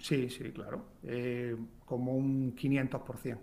Sí, 0.00 0.30
sí, 0.30 0.50
claro. 0.52 0.84
Eh, 1.04 1.56
como 1.84 2.14
un 2.14 2.54
500%. 2.54 3.38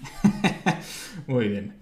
Muy 1.26 1.48
bien. 1.48 1.76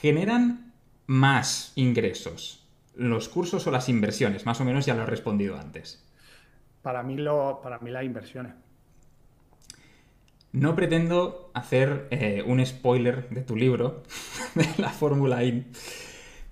¿Generan 0.00 0.72
más 1.06 1.72
ingresos 1.76 2.66
los 2.94 3.28
cursos 3.28 3.66
o 3.66 3.70
las 3.70 3.88
inversiones? 3.88 4.46
Más 4.46 4.60
o 4.60 4.64
menos 4.64 4.86
ya 4.86 4.94
lo 4.94 5.02
he 5.02 5.06
respondido 5.06 5.58
antes. 5.58 6.04
Para 6.82 7.02
mí, 7.02 7.16
lo, 7.16 7.60
para 7.62 7.78
mí 7.78 7.90
las 7.90 8.04
inversiones. 8.04 8.52
No 10.52 10.74
pretendo 10.74 11.50
hacer 11.54 12.08
eh, 12.10 12.42
un 12.44 12.64
spoiler 12.64 13.28
de 13.28 13.42
tu 13.42 13.56
libro, 13.56 14.02
de 14.54 14.66
la 14.78 14.90
Fórmula 14.90 15.44
IN, 15.44 15.66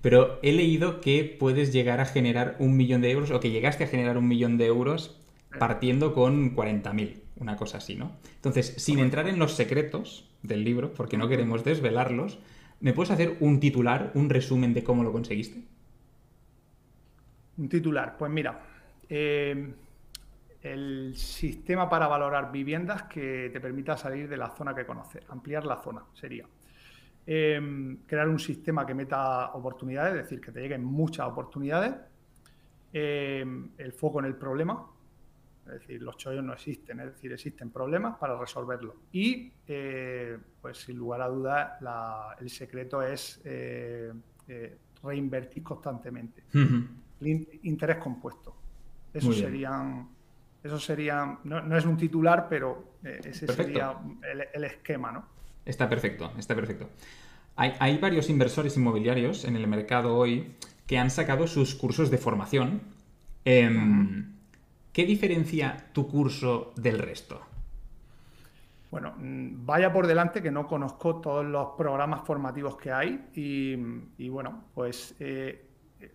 pero 0.01 0.39
he 0.41 0.51
leído 0.51 1.01
que 1.01 1.23
puedes 1.39 1.73
llegar 1.73 1.99
a 1.99 2.05
generar 2.05 2.55
un 2.59 2.77
millón 2.77 3.01
de 3.01 3.11
euros, 3.11 3.31
o 3.31 3.39
que 3.39 3.51
llegaste 3.51 3.83
a 3.83 3.87
generar 3.87 4.17
un 4.17 4.27
millón 4.27 4.57
de 4.57 4.65
euros 4.67 5.19
partiendo 5.57 6.13
con 6.13 6.55
40.000, 6.55 7.21
una 7.37 7.55
cosa 7.57 7.79
así, 7.79 7.95
¿no? 7.95 8.11
Entonces, 8.35 8.75
sin 8.77 8.99
entrar 8.99 9.27
en 9.27 9.39
los 9.39 9.55
secretos 9.55 10.29
del 10.43 10.63
libro, 10.63 10.93
porque 10.93 11.17
no 11.17 11.27
queremos 11.27 11.63
desvelarlos, 11.63 12.39
¿me 12.79 12.93
puedes 12.93 13.11
hacer 13.11 13.37
un 13.39 13.59
titular, 13.59 14.11
un 14.13 14.29
resumen 14.29 14.73
de 14.73 14.83
cómo 14.83 15.03
lo 15.03 15.11
conseguiste? 15.11 15.63
Un 17.57 17.67
titular, 17.67 18.15
pues 18.17 18.31
mira, 18.31 18.61
eh, 19.09 19.73
el 20.61 21.13
sistema 21.15 21.89
para 21.89 22.07
valorar 22.07 22.51
viviendas 22.51 23.03
que 23.03 23.49
te 23.51 23.59
permita 23.59 23.97
salir 23.97 24.29
de 24.29 24.37
la 24.37 24.49
zona 24.49 24.73
que 24.75 24.85
conoces, 24.85 25.23
ampliar 25.29 25.65
la 25.65 25.77
zona 25.77 26.03
sería. 26.13 26.45
Em, 27.31 27.97
crear 28.07 28.27
un 28.27 28.39
sistema 28.39 28.87
que 28.87 28.95
meta 28.95 29.51
oportunidades, 29.53 30.15
es 30.15 30.23
decir, 30.23 30.41
que 30.41 30.51
te 30.51 30.61
lleguen 30.61 30.83
muchas 30.83 31.27
oportunidades, 31.27 31.93
em, 32.91 33.69
el 33.77 33.93
foco 33.93 34.19
en 34.19 34.25
el 34.25 34.35
problema, 34.35 34.83
es 35.67 35.73
decir, 35.73 36.01
los 36.01 36.17
chollos 36.17 36.43
no 36.43 36.53
existen, 36.53 37.01
es 37.01 37.05
decir, 37.13 37.31
existen 37.31 37.69
problemas 37.69 38.17
para 38.17 38.35
resolverlos. 38.35 38.95
Y, 39.11 39.53
eh, 39.67 40.39
pues 40.59 40.79
sin 40.79 40.97
lugar 40.97 41.21
a 41.21 41.27
dudas, 41.27 41.73
el 42.39 42.49
secreto 42.49 43.03
es 43.03 43.39
eh, 43.45 44.11
eh, 44.47 44.77
reinvertir 45.03 45.61
constantemente. 45.61 46.45
Interés 47.21 47.97
compuesto. 47.97 48.55
Eso 49.13 49.31
serían 49.33 50.09
eso 50.63 50.79
sería, 50.79 51.37
no, 51.43 51.77
es 51.77 51.85
un 51.85 51.95
titular, 51.95 52.47
pero 52.49 52.95
ese 53.03 53.45
sería 53.47 53.95
el, 54.51 54.63
esquema, 54.63 55.11
¿no? 55.11 55.38
Está 55.69 55.87
perfecto, 55.87 56.31
está 56.39 56.55
perfecto. 56.55 56.89
Hay, 57.55 57.97
varios 57.99 58.29
inversores 58.29 58.75
inmobiliarios 58.75 59.45
en 59.45 59.55
el 59.55 59.67
mercado 59.67 60.15
hoy 60.15 60.55
que 60.87 60.97
han 60.97 61.11
sacado 61.11 61.45
sus 61.45 61.75
cursos 61.75 62.09
de 62.09 62.17
formación. 62.17 62.81
Em, 63.45 64.33
¿Qué 64.91 65.05
diferencia 65.05 65.91
tu 65.93 66.07
curso 66.07 66.73
del 66.75 66.97
resto? 66.97 67.39
Bueno, 68.89 69.13
mm, 69.15 69.63
vaya 69.63 69.93
por 69.93 70.07
delante 70.07 70.41
que 70.41 70.49
no 70.49 70.65
conozco 70.65 71.17
todos 71.17 71.45
los 71.45 71.67
programas 71.77 72.25
formativos 72.25 72.75
que 72.75 72.91
hay 72.91 73.27
y, 73.35 74.27
bueno, 74.29 74.63
pues 74.73 75.15
eh, 75.19 75.67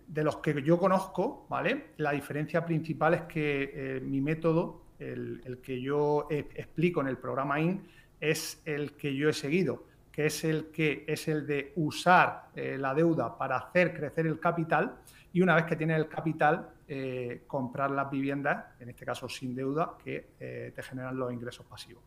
de 0.05 0.23
los 0.23 0.37
que 0.37 0.61
yo 0.63 0.77
conozco, 0.77 1.45
¿vale? 1.49 1.91
La 1.97 2.11
diferencia 2.11 2.65
principal 2.65 3.13
es 3.13 3.21
que 3.21 3.71
eh, 3.73 4.01
mi 4.01 4.19
método, 4.19 4.81
el, 4.99 5.59
que 5.63 5.79
yo 5.79 6.27
explico 6.29 6.99
en 6.99 7.07
el 7.07 7.17
programa 7.17 7.61
IN, 7.61 7.83
es 8.19 8.61
el 8.65 8.93
que 8.93 9.15
yo 9.15 9.29
he 9.29 9.33
seguido, 9.33 9.85
que 10.11 10.27
es 10.27 10.43
el 10.43 10.67
que 10.71 11.03
es 11.07 11.27
el 11.27 11.45
de 11.45 11.73
usar 11.75 12.49
eh, 12.55 12.77
la 12.77 12.93
deuda 12.93 13.37
para 13.37 13.57
hacer 13.57 13.93
crecer 13.93 14.27
el 14.27 14.39
capital 14.39 14.97
y 15.33 15.41
una 15.41 15.55
vez 15.55 15.65
que 15.65 15.75
tienes 15.75 15.97
el 15.97 16.07
capital, 16.07 16.69
eh, 16.87 17.43
comprar 17.47 17.91
las 17.91 18.09
viviendas, 18.09 18.65
en 18.79 18.89
este 18.89 19.05
caso 19.05 19.27
sin 19.27 19.53
deuda, 19.53 19.97
que 20.01 20.71
te 20.73 20.81
generan 20.81 21.17
los 21.17 21.33
ingresos 21.33 21.65
pasivos. 21.65 22.03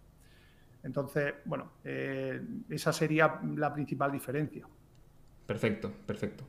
Entonces, 0.82 1.34
bueno, 1.44 1.72
esa 1.84 2.92
sería 2.92 3.38
la 3.56 3.74
principal 3.74 4.10
diferencia. 4.10 4.66
Perfecto, 5.46 5.92
perfecto. 6.06 6.44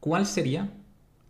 ¿cuál 0.00 0.26
sería 0.26 0.72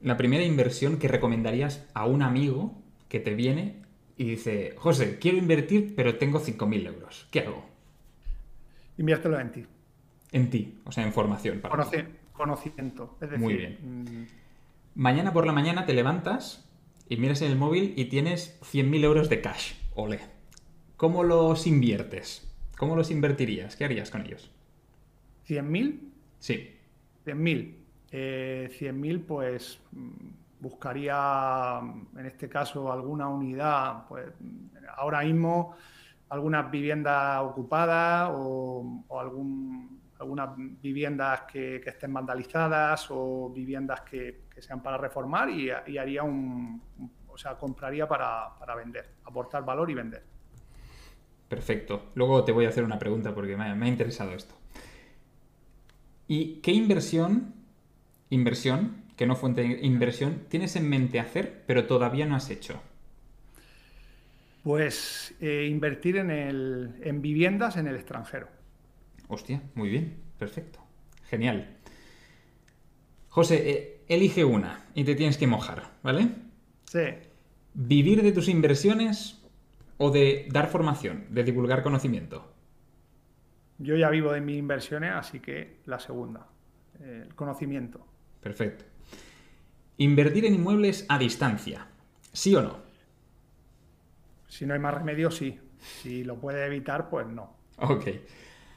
la 0.00 0.16
primera 0.16 0.44
inversión 0.44 0.98
que 0.98 1.08
recomendarías 1.08 1.86
a 1.92 2.06
un 2.06 2.22
amigo 2.22 2.80
que 3.08 3.20
te 3.20 3.34
viene 3.34 3.82
y 4.20 4.24
dice, 4.24 4.74
José, 4.76 5.18
quiero 5.18 5.38
invertir, 5.38 5.94
pero 5.96 6.18
tengo 6.18 6.40
5.000 6.40 6.86
euros? 6.88 7.26
¿Qué 7.30 7.40
hago? 7.40 7.64
Inviértelo 8.98 9.40
en 9.40 9.50
ti. 9.50 9.66
En 10.30 10.50
ti, 10.50 10.78
o 10.84 10.92
sea, 10.92 11.04
en 11.06 11.14
formación. 11.14 11.62
Para 11.62 11.86
Conocimiento. 12.34 13.16
Muy 13.38 13.54
bien. 13.54 13.78
Mm, 13.82 14.26
Mañana 14.94 15.32
por 15.32 15.46
la 15.46 15.54
mañana 15.54 15.86
te 15.86 15.94
levantas 15.94 16.68
y 17.08 17.16
miras 17.16 17.40
en 17.40 17.50
el 17.50 17.56
móvil 17.56 17.94
y 17.96 18.10
tienes 18.10 18.60
100.000 18.60 19.04
euros 19.04 19.30
de 19.30 19.40
cash. 19.40 19.72
Ole. 19.94 20.20
¿Cómo 20.98 21.24
los 21.24 21.66
inviertes? 21.66 22.46
¿Cómo 22.76 22.96
los 22.96 23.10
invertirías? 23.10 23.74
¿Qué 23.74 23.86
harías 23.86 24.10
con 24.10 24.26
ellos? 24.26 24.50
¿100.000? 25.48 25.98
Sí. 26.40 26.76
100.000 27.24 27.74
eh, 28.12 28.68
100.000, 28.78 29.24
pues 29.24 29.78
mm, 29.92 30.28
buscaría, 30.60 31.80
en 32.16 32.26
este 32.26 32.48
caso, 32.48 32.92
alguna 32.92 33.28
unidad, 33.28 34.06
pues 34.08 34.26
ahora 34.96 35.22
mismo 35.22 35.74
algunas 36.28 36.70
viviendas 36.70 37.40
ocupadas 37.42 38.30
o, 38.32 39.04
algunas 40.18 40.50
viviendas 40.56 41.42
que, 41.42 41.76
estén 41.76 42.12
vandalizadas 42.12 43.06
o 43.10 43.50
viviendas 43.50 44.02
que, 44.02 44.48
sean 44.58 44.82
para 44.82 44.98
reformar 44.98 45.48
y, 45.50 45.70
haría 45.70 46.22
un, 46.22 46.82
o 47.26 47.38
sea, 47.38 47.56
compraría 47.56 48.06
para, 48.06 48.54
para, 48.58 48.74
vender, 48.74 49.14
aportar 49.24 49.64
valor 49.64 49.90
y 49.90 49.94
vender. 49.94 50.22
Perfecto. 51.48 52.10
Luego 52.14 52.44
te 52.44 52.52
voy 52.52 52.66
a 52.66 52.68
hacer 52.68 52.84
una 52.84 52.98
pregunta 52.98 53.34
porque 53.34 53.56
me 53.56 53.64
ha 53.64 53.88
interesado 53.88 54.32
esto. 54.32 54.54
¿Y 56.28 56.60
qué 56.60 56.70
inversión 56.70 57.60
inversión, 58.30 59.02
que 59.20 59.26
no 59.26 59.36
fuente 59.36 59.60
de 59.60 59.80
inversión, 59.82 60.46
tienes 60.48 60.76
en 60.76 60.88
mente 60.88 61.20
hacer, 61.20 61.62
pero 61.66 61.84
todavía 61.84 62.24
no 62.24 62.36
has 62.36 62.48
hecho? 62.48 62.80
Pues 64.62 65.34
eh, 65.42 65.68
invertir 65.70 66.16
en, 66.16 66.30
el, 66.30 66.94
en 67.02 67.20
viviendas 67.20 67.76
en 67.76 67.86
el 67.86 67.96
extranjero. 67.96 68.48
Hostia, 69.28 69.60
muy 69.74 69.90
bien, 69.90 70.16
perfecto. 70.38 70.78
Genial. 71.28 71.76
José, 73.28 73.70
eh, 73.70 74.00
elige 74.08 74.42
una 74.42 74.86
y 74.94 75.04
te 75.04 75.14
tienes 75.14 75.36
que 75.36 75.46
mojar, 75.46 75.90
¿vale? 76.02 76.30
Sí. 76.84 77.04
¿Vivir 77.74 78.22
de 78.22 78.32
tus 78.32 78.48
inversiones 78.48 79.44
o 79.98 80.10
de 80.10 80.48
dar 80.50 80.68
formación, 80.68 81.26
de 81.28 81.44
divulgar 81.44 81.82
conocimiento? 81.82 82.54
Yo 83.76 83.96
ya 83.96 84.08
vivo 84.08 84.32
de 84.32 84.40
mis 84.40 84.56
inversiones, 84.56 85.12
así 85.12 85.40
que 85.40 85.76
la 85.84 85.98
segunda, 85.98 86.46
el 87.04 87.34
conocimiento. 87.34 88.06
Perfecto. 88.40 88.89
Invertir 90.00 90.46
en 90.46 90.54
inmuebles 90.54 91.04
a 91.10 91.18
distancia, 91.18 91.86
¿sí 92.32 92.54
o 92.54 92.62
no? 92.62 92.78
Si 94.48 94.64
no 94.64 94.72
hay 94.72 94.80
más 94.80 94.94
remedio, 94.94 95.30
sí. 95.30 95.60
Si 95.78 96.24
lo 96.24 96.40
puede 96.40 96.64
evitar, 96.64 97.10
pues 97.10 97.26
no. 97.26 97.52
Ok. 97.76 98.06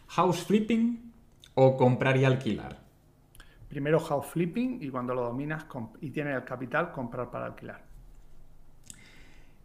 ¿House 0.08 0.44
flipping 0.44 1.14
o 1.54 1.78
comprar 1.78 2.18
y 2.18 2.26
alquilar? 2.26 2.78
Primero 3.70 4.02
house 4.02 4.26
flipping 4.26 4.80
y 4.82 4.90
cuando 4.90 5.16
lo 5.16 5.24
dominas 5.24 5.66
y 6.02 6.10
tienes 6.10 6.36
el 6.36 6.44
capital, 6.44 6.92
comprar 6.92 7.32
para 7.32 7.46
alquilar. 7.46 7.86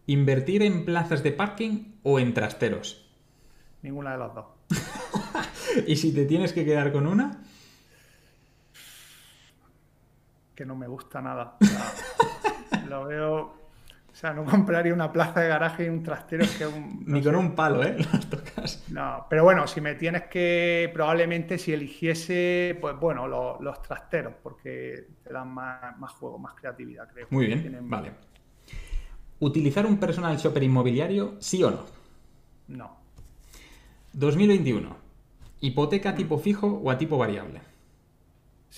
¿Invertir 0.06 0.62
en 0.62 0.84
plazas 0.84 1.24
de 1.24 1.32
parking 1.32 1.96
o 2.04 2.20
en 2.20 2.34
trasteros? 2.34 3.10
Ninguna 3.82 4.12
de 4.12 4.18
las 4.18 4.32
dos. 4.32 4.46
¿Y 5.88 5.96
si 5.96 6.14
te 6.14 6.24
tienes 6.24 6.52
que 6.52 6.64
quedar 6.64 6.92
con 6.92 7.08
una? 7.08 7.42
Que 10.58 10.66
no 10.66 10.74
me 10.74 10.88
gusta 10.88 11.22
nada. 11.22 11.56
lo 12.88 13.04
veo. 13.04 13.36
O 13.38 14.20
sea, 14.20 14.32
no 14.32 14.44
compraría 14.44 14.92
una 14.92 15.12
plaza 15.12 15.38
de 15.38 15.48
garaje 15.48 15.84
y 15.84 15.88
un 15.88 16.02
trastero 16.02 16.44
que 16.58 16.66
un. 16.66 17.04
Ni 17.06 17.22
con 17.22 17.36
un 17.36 17.54
palo, 17.54 17.84
¿eh? 17.84 17.96
No, 18.88 19.24
pero 19.30 19.44
bueno, 19.44 19.68
si 19.68 19.80
me 19.80 19.94
tienes 19.94 20.24
que. 20.24 20.90
Probablemente 20.92 21.58
si 21.58 21.72
eligiese, 21.72 22.76
pues 22.80 22.98
bueno, 22.98 23.28
los, 23.28 23.82
trasteros, 23.82 24.34
porque 24.42 25.06
te 25.22 25.32
dan 25.32 25.54
más, 25.54 26.12
juego, 26.18 26.40
más 26.40 26.54
creatividad, 26.54 27.08
creo. 27.08 27.28
Muy 27.30 27.46
bien, 27.46 27.78
vale. 27.82 28.10
¿Utilizar 29.38 29.86
un 29.86 29.98
personal 29.98 30.36
shopper 30.36 30.64
inmobiliario, 30.64 31.36
sí 31.38 31.62
o 31.62 31.70
no? 31.70 31.84
No. 32.66 32.96
2021. 34.12 34.96
¿Hipoteca 35.60 36.10
a 36.10 36.14
tipo 36.16 36.36
fijo 36.38 36.66
o 36.66 36.90
a 36.90 36.98
tipo 36.98 37.16
variable? 37.16 37.60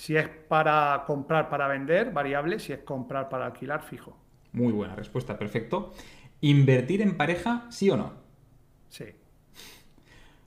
Si 0.01 0.17
es 0.17 0.27
para 0.27 1.03
comprar 1.05 1.47
para 1.47 1.67
vender, 1.67 2.11
variable. 2.11 2.57
Si 2.57 2.73
es 2.73 2.79
comprar 2.79 3.29
para 3.29 3.45
alquilar, 3.45 3.83
fijo. 3.83 4.17
Muy 4.51 4.73
buena 4.73 4.95
respuesta, 4.95 5.37
perfecto. 5.37 5.93
¿Invertir 6.41 7.03
en 7.03 7.15
pareja, 7.15 7.67
sí 7.69 7.87
o 7.91 7.97
no? 7.97 8.13
Sí. 8.89 9.05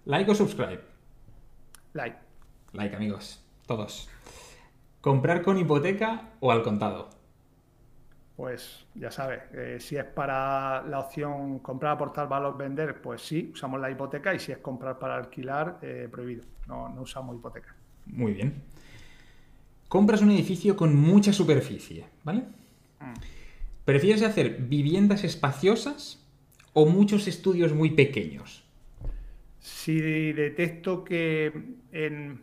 ¿Like 0.07 0.29
o 0.29 0.35
subscribe? 0.35 0.81
Like. 1.93 2.19
Like, 2.73 2.97
amigos. 2.97 3.47
Todos. 3.65 4.11
¿Comprar 5.01 5.43
con 5.43 5.57
hipoteca 5.57 6.31
o 6.41 6.51
al 6.51 6.65
contado? 6.65 7.11
Pues 8.35 8.89
ya 8.97 9.13
sabes, 9.13 9.43
eh, 9.53 9.77
si 9.79 9.97
es 9.97 10.05
para 10.05 10.83
la 10.83 10.99
opción 10.99 11.61
comprar, 11.61 11.93
aportar 11.93 12.29
valor, 12.29 12.59
vender, 12.59 13.01
pues 13.01 13.23
sí, 13.23 13.53
usamos 13.55 13.81
la 13.81 13.89
hipoteca 13.89 14.35
y 14.35 14.41
si 14.41 14.51
es 14.51 14.59
comprar 14.59 14.99
para 14.99 15.15
alquilar, 15.15 15.79
eh, 15.81 16.09
prohibido. 16.11 16.43
No, 16.67 16.89
no 16.89 17.03
usamos 17.03 17.37
hipoteca. 17.37 17.73
Muy 18.07 18.33
bien. 18.33 18.74
Compras 19.95 20.23
un 20.23 20.33
edificio 20.33 20.75
con 20.75 20.97
mucha 20.97 21.33
superficie, 21.33 22.05
¿vale? 22.25 22.41
Mm. 22.99 23.15
¿Prefieres 23.85 24.25
hacer 24.25 24.57
viviendas 24.63 25.23
espaciosas 25.23 26.21
o 26.73 26.85
muchos 26.85 27.29
estudios 27.29 27.73
muy 27.73 27.91
pequeños? 27.91 28.65
Si 29.61 30.33
detecto 30.33 31.05
que 31.05 31.77
en... 31.93 32.41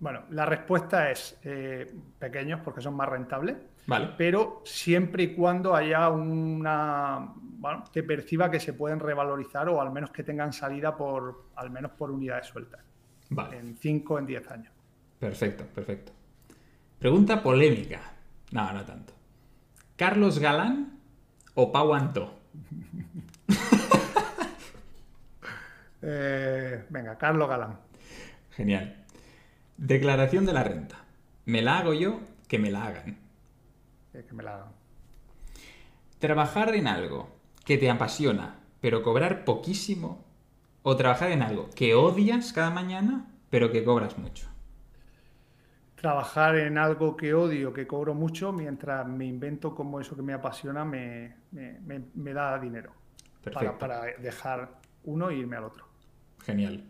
Bueno, 0.00 0.22
la 0.30 0.46
respuesta 0.46 1.10
es 1.10 1.38
eh, 1.44 1.92
pequeños 2.18 2.60
porque 2.64 2.80
son 2.80 2.96
más 2.96 3.10
rentables. 3.10 3.56
Vale. 3.86 4.12
pero 4.16 4.62
siempre 4.64 5.24
y 5.24 5.34
cuando 5.34 5.76
haya 5.76 6.08
una, 6.08 7.34
bueno, 7.36 7.84
que 7.92 8.02
perciba 8.02 8.50
que 8.50 8.58
se 8.58 8.72
pueden 8.72 8.98
revalorizar 8.98 9.68
o 9.68 9.78
al 9.78 9.92
menos 9.92 10.10
que 10.10 10.22
tengan 10.22 10.54
salida 10.54 10.96
por, 10.96 11.48
al 11.56 11.70
menos 11.70 11.92
por 11.92 12.10
unidades 12.10 12.46
sueltas, 12.46 12.80
Vale. 13.28 13.58
en 13.58 13.76
5 13.76 14.14
o 14.14 14.18
en 14.18 14.24
10 14.24 14.50
años. 14.50 14.72
Perfecto, 15.18 15.66
perfecto. 15.66 16.23
Pregunta 17.04 17.42
polémica. 17.42 18.00
No, 18.50 18.72
no 18.72 18.82
tanto. 18.82 19.12
¿Carlos 19.94 20.38
Galán 20.38 21.00
o 21.54 21.70
Pau 21.70 21.92
Antó? 21.92 22.40
Eh, 26.06 26.84
venga, 26.90 27.16
Carlos 27.16 27.48
Galán. 27.48 27.78
Genial. 28.52 29.04
Declaración 29.78 30.44
de 30.44 30.52
la 30.52 30.62
renta. 30.62 30.96
¿Me 31.46 31.62
la 31.62 31.78
hago 31.78 31.94
yo? 31.94 32.20
Que 32.46 32.58
me 32.58 32.70
la 32.70 32.84
hagan. 32.84 33.18
Eh, 34.12 34.24
que 34.26 34.34
me 34.34 34.42
la 34.42 34.54
hagan. 34.54 34.72
¿Trabajar 36.18 36.74
en 36.74 36.86
algo 36.86 37.34
que 37.64 37.78
te 37.78 37.90
apasiona, 37.90 38.56
pero 38.82 39.02
cobrar 39.02 39.44
poquísimo? 39.44 40.22
¿O 40.82 40.96
trabajar 40.96 41.32
en 41.32 41.42
algo 41.42 41.70
que 41.74 41.94
odias 41.94 42.52
cada 42.52 42.70
mañana, 42.70 43.26
pero 43.48 43.72
que 43.72 43.82
cobras 43.82 44.18
mucho? 44.18 44.53
Trabajar 46.04 46.56
en 46.56 46.76
algo 46.76 47.16
que 47.16 47.32
odio, 47.32 47.72
que 47.72 47.86
cobro 47.86 48.12
mucho, 48.12 48.52
mientras 48.52 49.08
me 49.08 49.24
invento 49.24 49.74
como 49.74 50.00
eso 50.00 50.14
que 50.14 50.20
me 50.20 50.34
apasiona 50.34 50.84
me, 50.84 51.34
me- 51.50 51.80
me- 51.80 52.04
me 52.14 52.34
da 52.34 52.58
dinero. 52.58 52.92
Para, 53.54 53.78
para 53.78 54.02
dejar 54.18 54.68
uno 55.04 55.30
e 55.30 55.36
irme 55.36 55.56
al 55.56 55.64
otro. 55.64 55.86
Genial. 56.44 56.84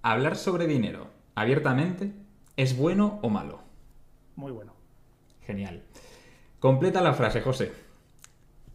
¿Hablar 0.00 0.36
sobre 0.36 0.66
dinero 0.66 1.10
abiertamente 1.34 2.14
es 2.56 2.78
bueno 2.78 3.18
o 3.20 3.28
malo? 3.28 3.60
Muy 4.36 4.52
bueno. 4.52 4.72
Genial. 5.42 5.82
Completa 6.60 7.02
la 7.02 7.12
frase, 7.12 7.42
José. 7.42 7.72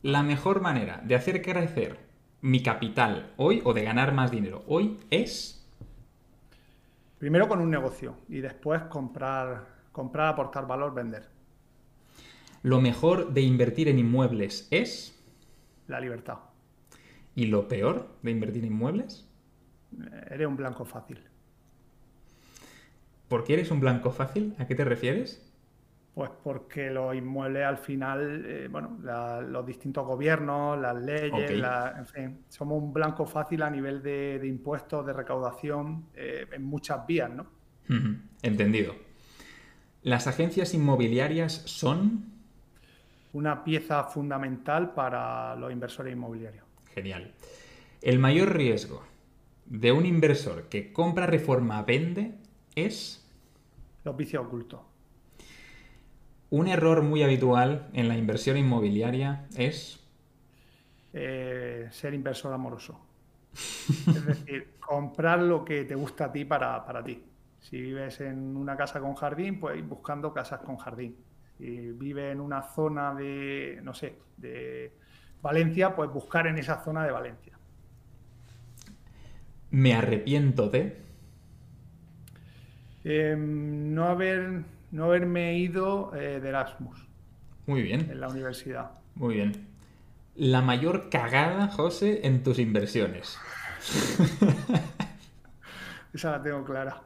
La 0.04 0.22
mejor 0.22 0.62
manera 0.62 1.02
de 1.04 1.16
hacer 1.16 1.42
crecer 1.42 1.98
mi 2.42 2.62
capital 2.62 3.34
hoy 3.38 3.64
o 3.66 3.74
de 3.74 3.84
ganar 3.84 4.14
más 4.14 4.30
dinero 4.30 4.64
hoy 4.68 5.00
es... 5.10 5.59
Primero 7.20 7.50
con 7.50 7.60
un 7.60 7.70
negocio 7.70 8.16
y 8.30 8.40
después 8.40 8.84
comprar, 8.84 9.68
comprar, 9.92 10.30
aportar 10.30 10.66
valor, 10.66 10.94
vender. 10.94 11.28
Lo 12.64 12.80
mejor 12.80 13.34
de 13.34 13.42
invertir 13.42 13.90
en 13.90 14.00
inmuebles 14.00 14.68
es... 14.72 15.22
La 15.88 16.00
libertad. 16.00 16.40
¿Y 17.36 17.48
lo 17.48 17.68
peor 17.68 18.08
de 18.22 18.32
invertir 18.32 18.64
en 18.64 18.72
inmuebles? 18.72 19.30
Eres 20.30 20.48
un 20.48 20.56
blanco 20.56 20.86
fácil. 20.86 21.20
¿Por 23.28 23.44
qué 23.44 23.54
eres 23.54 23.70
un 23.70 23.82
blanco 23.82 24.12
fácil? 24.12 24.56
¿A 24.58 24.66
qué 24.66 24.76
te 24.76 24.86
refieres? 24.86 25.49
Pues 26.20 26.32
porque 26.44 26.90
los 26.90 27.16
inmuebles 27.16 27.64
al 27.64 27.78
final, 27.78 28.44
eh, 28.46 28.68
bueno, 28.70 29.00
la- 29.04 29.40
los 29.40 29.66
distintos 29.66 30.06
gobiernos, 30.06 30.78
las 30.78 31.02
leyes, 31.02 31.32
la- 31.62 31.96
en 31.98 32.06
fin, 32.06 32.40
somos 32.50 32.84
un 32.84 32.92
blanco 32.92 33.26
fácil 33.26 33.62
a 33.62 33.70
nivel 33.70 34.04
de, 34.04 34.38
de 34.38 34.46
impuestos, 34.46 35.06
de 35.06 35.14
recaudación, 35.14 36.08
eh, 36.14 36.46
en 36.52 36.66
muchas 36.66 37.08
vías, 37.08 37.30
¿no? 37.30 37.46
Entendido. 38.42 38.96
¿Las 40.04 40.28
agencias 40.28 40.74
inmobiliarias 40.74 41.54
son... 41.54 42.26
Una 43.32 43.64
pieza 43.64 44.04
fundamental 44.04 44.94
para 44.94 45.56
los 45.56 45.72
inversores 45.72 46.12
inmobiliarios. 46.12 46.66
Genial. 46.94 47.32
El 48.02 48.20
mayor 48.20 48.58
riesgo 48.58 49.06
de 49.68 49.94
un 49.94 50.06
inversor 50.06 50.68
que 50.68 50.92
compra 50.92 51.28
reforma 51.28 51.82
vende 51.84 52.34
es 52.76 53.26
Los 54.04 54.18
vicios 54.18 54.46
ocultos. 54.46 54.82
Un 56.52 56.68
error 56.68 57.02
muy 57.04 57.24
habitual 57.24 57.90
en 57.94 58.08
la 58.08 58.18
inversión 58.18 58.58
inmobiliaria 58.58 59.48
es 59.56 60.00
eh, 61.14 61.88
ser 61.92 62.14
inversor 62.14 62.54
amoroso. 62.54 63.00
Es 64.14 64.26
decir, 64.26 64.78
comprar 64.80 65.40
lo 65.42 65.66
que 65.66 65.86
te 65.86 65.96
gusta 65.96 66.26
a 66.26 66.32
ti 66.32 66.46
para, 66.46 66.86
para 66.86 67.04
ti. 67.04 67.24
Si 67.60 67.82
vives 67.82 68.22
en 68.22 68.56
una 68.58 68.78
casa 68.78 69.00
con 69.00 69.16
jardín, 69.16 69.60
pues 69.60 69.78
ir 69.78 69.84
buscando 69.86 70.34
casas 70.34 70.62
con 70.62 70.78
jardín. 70.78 71.18
Si 71.58 71.92
vives 71.92 72.32
en 72.34 72.40
una 72.42 72.64
zona 72.64 73.14
de, 73.14 73.80
no 73.84 73.94
sé, 73.94 74.28
de 74.38 74.98
Valencia, 75.42 75.96
pues 75.96 76.10
buscar 76.12 76.48
en 76.48 76.58
esa 76.58 76.84
zona 76.84 77.06
de 77.06 77.12
Valencia. 77.12 77.60
me 79.72 79.94
arrepiento 79.94 80.70
de 80.70 80.98
Eh, 83.04 83.36
no, 83.38 84.06
haber, 84.06 84.64
no 84.92 85.06
haberme 85.06 85.58
ido 85.58 86.14
eh, 86.16 86.40
de 86.40 86.50
Erasmus 86.50 87.06
muy 87.66 87.82
bien, 87.84 88.10
en 88.10 88.20
la 88.20 88.28
universidad. 88.30 88.92
muy 89.16 89.36
bien. 89.36 89.68
La 90.36 90.62
mayor 90.62 91.10
cagada, 91.10 91.68
José, 91.68 92.26
en 92.26 92.44
tus 92.44 92.60
inversiones. 92.60 93.38
Esa 96.14 96.32
la 96.32 96.42
tengo 96.42 96.64
clara. 96.64 97.02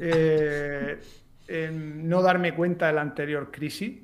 Eh, 0.00 0.98
en 1.48 2.08
no 2.08 2.22
darme 2.22 2.54
cuenta 2.54 2.86
de 2.88 2.92
la 2.94 3.02
anterior 3.02 3.50
crisis, 3.50 4.00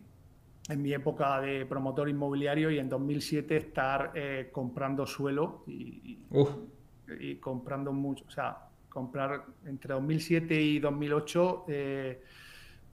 en 0.68 0.82
mi 0.82 0.92
época 0.92 1.40
de 1.40 1.64
promotor 1.66 2.08
inmobiliario 2.08 2.70
y 2.70 2.78
en 2.78 2.88
2007 2.88 3.56
estar 3.56 4.12
eh, 4.14 4.50
comprando 4.52 5.06
suelo 5.06 5.64
y, 5.66 6.18
Uf, 6.30 6.50
y- 7.20 7.30
y 7.30 7.36
comprando 7.36 7.92
mucho. 7.92 8.24
O 8.28 8.30
sea, 8.30 8.58
comprar 8.88 9.44
entre 9.66 9.94
2007 9.94 10.60
y 10.60 10.78
2008 10.78 11.64
eh, 11.68 12.22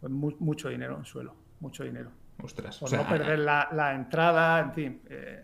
pues 0.06 0.14
mu- 0.14 0.36
mucho 0.46 0.70
dinero 0.70 0.96
en 1.00 1.06
suelo, 1.06 1.34
mucho 1.62 1.84
dinero. 1.84 2.12
ostras. 2.44 2.78
Por 2.78 2.88
o 2.88 2.90
sea, 2.92 3.02
no 3.02 3.10
perder 3.10 3.40
la, 3.40 3.70
la 3.72 3.96
entrada, 3.96 4.60
en 4.60 4.72
fin. 4.74 5.02
eh, 5.10 5.44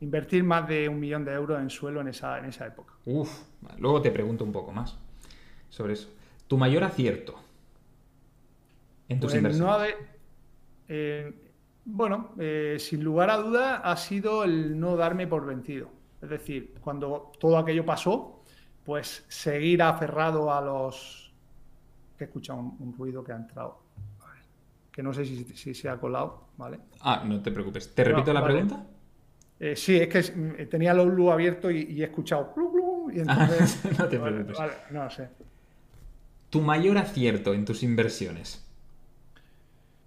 invertir 0.00 0.42
más 0.42 0.66
de 0.66 0.88
un 0.88 0.98
millón 0.98 1.22
de 1.24 1.32
euros 1.34 1.60
en 1.60 1.68
suelo 1.68 2.00
en 2.00 2.08
esa, 2.08 2.38
en 2.38 2.46
esa 2.46 2.66
época. 2.66 2.94
Uf, 3.04 3.30
luego 3.78 4.00
te 4.00 4.10
pregunto 4.10 4.42
un 4.44 4.52
poco 4.52 4.72
más 4.72 4.96
sobre 5.68 5.92
eso. 5.94 6.08
Tu 6.46 6.56
mayor 6.56 6.82
acierto 6.84 7.34
en 9.08 9.20
tus 9.20 9.32
Pues 9.32 9.36
inversiones. 9.38 9.66
no 9.66 9.70
haber- 9.72 9.96
eh, 10.88 11.34
bueno, 11.84 12.30
eh, 12.38 12.76
sin 12.78 13.02
lugar 13.04 13.28
a 13.30 13.36
duda 13.36 13.76
ha 13.78 13.96
sido 13.96 14.44
el 14.44 14.78
no 14.80 14.96
darme 14.96 15.26
por 15.26 15.44
vencido. 15.44 15.90
Es 16.22 16.30
decir, 16.30 16.74
cuando 16.80 17.32
todo 17.38 17.58
aquello 17.58 17.84
pasó, 17.84 18.42
pues 18.84 19.26
seguir 19.28 19.82
aferrado 19.82 20.52
a 20.54 20.60
los... 20.62 21.27
que 22.18 22.24
he 22.24 22.28
escuchado 22.28 22.60
un, 22.60 22.76
un 22.80 22.94
ruido 22.98 23.24
que 23.24 23.32
ha 23.32 23.36
entrado. 23.36 23.78
A 24.20 24.32
ver, 24.34 24.42
que 24.92 25.02
no 25.02 25.12
sé 25.14 25.24
si, 25.26 25.44
si 25.56 25.74
se 25.74 25.88
ha 25.88 25.98
colado, 26.00 26.50
¿vale? 26.58 26.80
Ah, 27.00 27.24
no 27.26 27.42
te 27.42 27.50
preocupes. 27.50 27.92
¿Te 27.94 28.04
No, 28.04 28.04
repito 28.04 28.32
la 28.32 28.42
vale. 28.42 28.44
pregunta? 28.44 28.86
Eh, 29.60 29.76
sí, 29.76 29.96
es 29.96 30.08
que 30.08 30.20
mm, 30.36 30.68
tenía 30.70 30.94
los 30.94 31.08
luz 31.08 31.30
abierto 31.32 31.70
y, 31.70 31.82
y 31.82 32.02
he 32.02 32.06
escuchado... 32.06 32.52
"Glu, 32.54 32.70
glu", 32.72 33.10
y 33.12 33.20
entonces, 33.20 33.80
Ah, 33.86 33.90
no 33.98 34.08
te 34.08 34.18
vale, 34.18 34.18
preocupes. 34.18 34.58
vale, 34.58 34.74
no 34.90 35.10
sé. 35.10 35.30
Tu 36.50 36.60
mayor 36.60 36.98
acierto 36.98 37.54
en 37.54 37.64
tus 37.64 37.82
inversiones. 37.82 38.62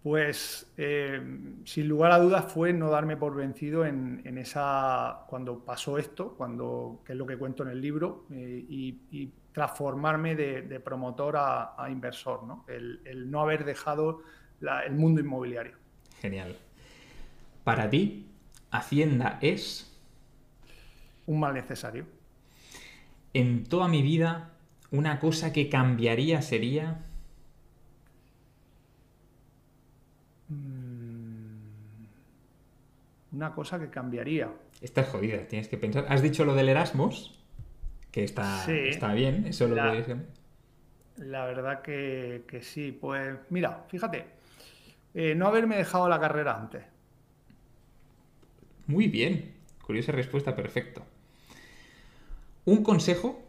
Pues 0.03 0.73
eh, 0.77 1.21
sin 1.63 1.87
lugar 1.87 2.11
a 2.11 2.17
dudas 2.17 2.51
fue 2.51 2.73
no 2.73 2.89
darme 2.89 3.17
por 3.17 3.35
vencido 3.35 3.85
en, 3.85 4.21
en 4.25 4.39
esa 4.39 5.25
cuando 5.29 5.63
pasó 5.63 5.99
esto, 5.99 6.33
cuando 6.35 7.03
que 7.05 7.13
es 7.13 7.17
lo 7.19 7.27
que 7.27 7.37
cuento 7.37 7.61
en 7.61 7.69
el 7.69 7.79
libro, 7.81 8.25
eh, 8.31 8.65
y, 8.67 8.89
y 9.11 9.31
transformarme 9.53 10.35
de, 10.35 10.61
de 10.61 10.79
promotor 10.79 11.35
a, 11.37 11.81
a 11.81 11.89
inversor, 11.89 12.43
¿no? 12.43 12.63
El, 12.67 13.01
el 13.05 13.29
no 13.29 13.41
haber 13.41 13.65
dejado 13.65 14.21
la- 14.59 14.81
el 14.85 14.93
mundo 14.93 15.19
inmobiliario. 15.21 15.75
Genial. 16.21 16.55
Para 17.63 17.89
ti, 17.89 18.27
Hacienda 18.71 19.37
es, 19.41 19.91
Un 21.27 21.39
mal 21.39 21.53
necesario. 21.53 22.05
en 23.33 23.63
toda 23.65 23.87
mi 23.87 24.01
vida, 24.01 24.51
una 24.91 25.19
cosa 25.19 25.51
que 25.53 25.69
cambiaría 25.69 26.41
sería... 26.41 27.03
Una 33.31 33.53
cosa 33.53 33.79
que 33.79 33.89
cambiaría. 33.89 34.49
Estás 34.81 35.07
jodida, 35.07 35.47
tienes 35.47 35.67
que 35.67 35.77
pensar. 35.77 36.05
¿Has 36.09 36.21
dicho 36.21 36.43
lo 36.43 36.53
del 36.53 36.69
Erasmus? 36.69 37.39
Que 38.11 38.23
está, 38.23 38.65
Sí. 38.65 38.71
está 38.89 39.13
bien, 39.13 39.45
eso 39.47 39.67
lo 39.67 39.75
La- 39.75 39.87
podéis 39.87 40.05
cambiar. 40.07 40.29
La 41.17 41.45
verdad 41.45 41.81
que, 41.81 42.43
que 42.47 42.61
sí. 42.61 42.91
Pues 42.99 43.37
mira, 43.49 43.85
fíjate, 43.89 44.25
eh, 45.13 45.35
no 45.35 45.47
haberme 45.47 45.77
dejado 45.77 46.09
la 46.09 46.19
carrera 46.19 46.55
antes. 46.57 46.83
Muy 48.87 49.07
bien. 49.07 49.53
Curiosa 49.85 50.11
respuesta, 50.11 50.55
perfecto. 50.55 51.03
Un 52.65 52.83
consejo 52.83 53.41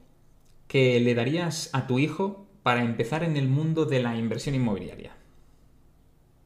que 0.69 1.01
le 1.01 1.15
darías 1.15 1.71
a 1.73 1.87
tu 1.87 1.99
hijo 1.99 2.47
para 2.63 2.83
empezar 2.83 3.23
en 3.25 3.37
el 3.37 3.49
mundo 3.49 3.85
de 3.85 4.03
la 4.03 4.17
inversión 4.17 4.55
inmobiliaria. 4.55 5.13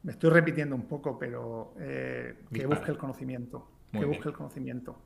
Me 0.03 0.11
estoy 0.13 0.29
repitiendo 0.29 0.75
un 0.75 0.83
poco, 0.87 1.17
pero 1.19 1.73
eh, 1.79 2.35
que 2.53 2.65
busque 2.65 2.91
el 2.91 2.97
conocimiento. 2.97 3.69
que 3.91 4.05
busque 4.05 4.29
el 4.29 4.35
conocimiento. 4.35 4.99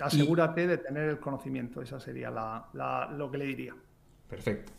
Asegúrate 0.00 0.66
de 0.66 0.78
tener 0.78 1.08
el 1.08 1.18
conocimiento, 1.18 1.80
esa 1.80 1.98
sería 1.98 2.30
lo 2.30 3.30
que 3.30 3.38
le 3.38 3.46
diría. 3.46 3.74
Perfecto. 4.28 4.72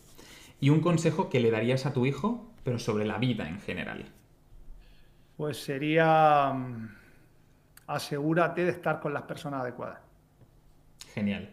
¿Y 0.59 0.69
un 0.69 0.81
consejo 0.81 1.29
que 1.29 1.39
le 1.39 1.51
darías 1.51 1.85
a 1.85 1.93
tu 1.93 2.05
hijo, 2.05 2.51
pero 2.63 2.79
sobre 2.79 3.05
la 3.05 3.17
vida 3.17 3.47
en 3.47 3.59
general? 3.59 4.05
Pues 5.37 5.63
sería 5.63 6.51
mm, 6.51 6.89
asegúrate 7.87 8.65
de 8.65 8.71
estar 8.71 8.99
con 8.99 9.13
las 9.13 9.23
personas 9.23 9.61
adecuadas. 9.61 9.99
Genial. 11.13 11.49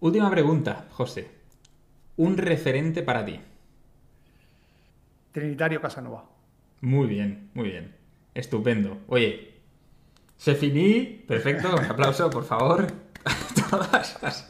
Última 0.00 0.30
pregunta, 0.30 0.86
José. 0.90 1.30
Un 2.16 2.36
referente 2.36 3.02
para 3.02 3.24
ti. 3.24 3.40
Trinitario 5.32 5.80
Casanova. 5.80 6.24
Muy 6.80 7.06
bien, 7.08 7.50
muy 7.54 7.70
bien. 7.70 7.94
Estupendo. 8.34 8.98
Oye, 9.08 9.53
se 10.36 10.54
finí. 10.54 11.24
Perfecto. 11.26 11.74
Un 11.74 11.84
aplauso, 11.84 12.30
por 12.30 12.44
favor. 12.44 12.86
Todas. 13.70 14.48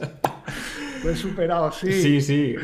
Lo 1.03 1.09
he 1.11 1.15
superado, 1.15 1.71
sí. 1.71 1.91
Sí, 1.91 2.21
sí. 2.21 2.55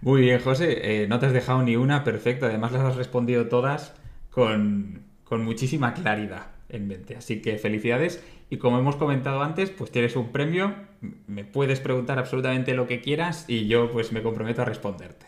Muy 0.00 0.22
bien, 0.22 0.40
José. 0.40 1.02
Eh, 1.02 1.06
no 1.08 1.18
te 1.18 1.26
has 1.26 1.32
dejado 1.32 1.62
ni 1.62 1.76
una. 1.76 2.04
Perfecto. 2.04 2.46
Además, 2.46 2.72
las 2.72 2.82
has 2.82 2.96
respondido 2.96 3.48
todas 3.48 3.94
con, 4.30 5.02
con 5.24 5.44
muchísima 5.44 5.94
claridad 5.94 6.46
en 6.68 6.88
mente. 6.88 7.16
Así 7.16 7.40
que 7.40 7.58
felicidades. 7.58 8.24
Y 8.50 8.58
como 8.58 8.78
hemos 8.78 8.96
comentado 8.96 9.42
antes, 9.42 9.70
pues 9.70 9.90
tienes 9.90 10.16
un 10.16 10.32
premio. 10.32 10.74
Me 11.26 11.44
puedes 11.44 11.80
preguntar 11.80 12.18
absolutamente 12.18 12.74
lo 12.74 12.86
que 12.86 13.00
quieras 13.00 13.44
y 13.48 13.66
yo 13.66 13.90
pues 13.90 14.12
me 14.12 14.22
comprometo 14.22 14.62
a 14.62 14.64
responderte. 14.64 15.26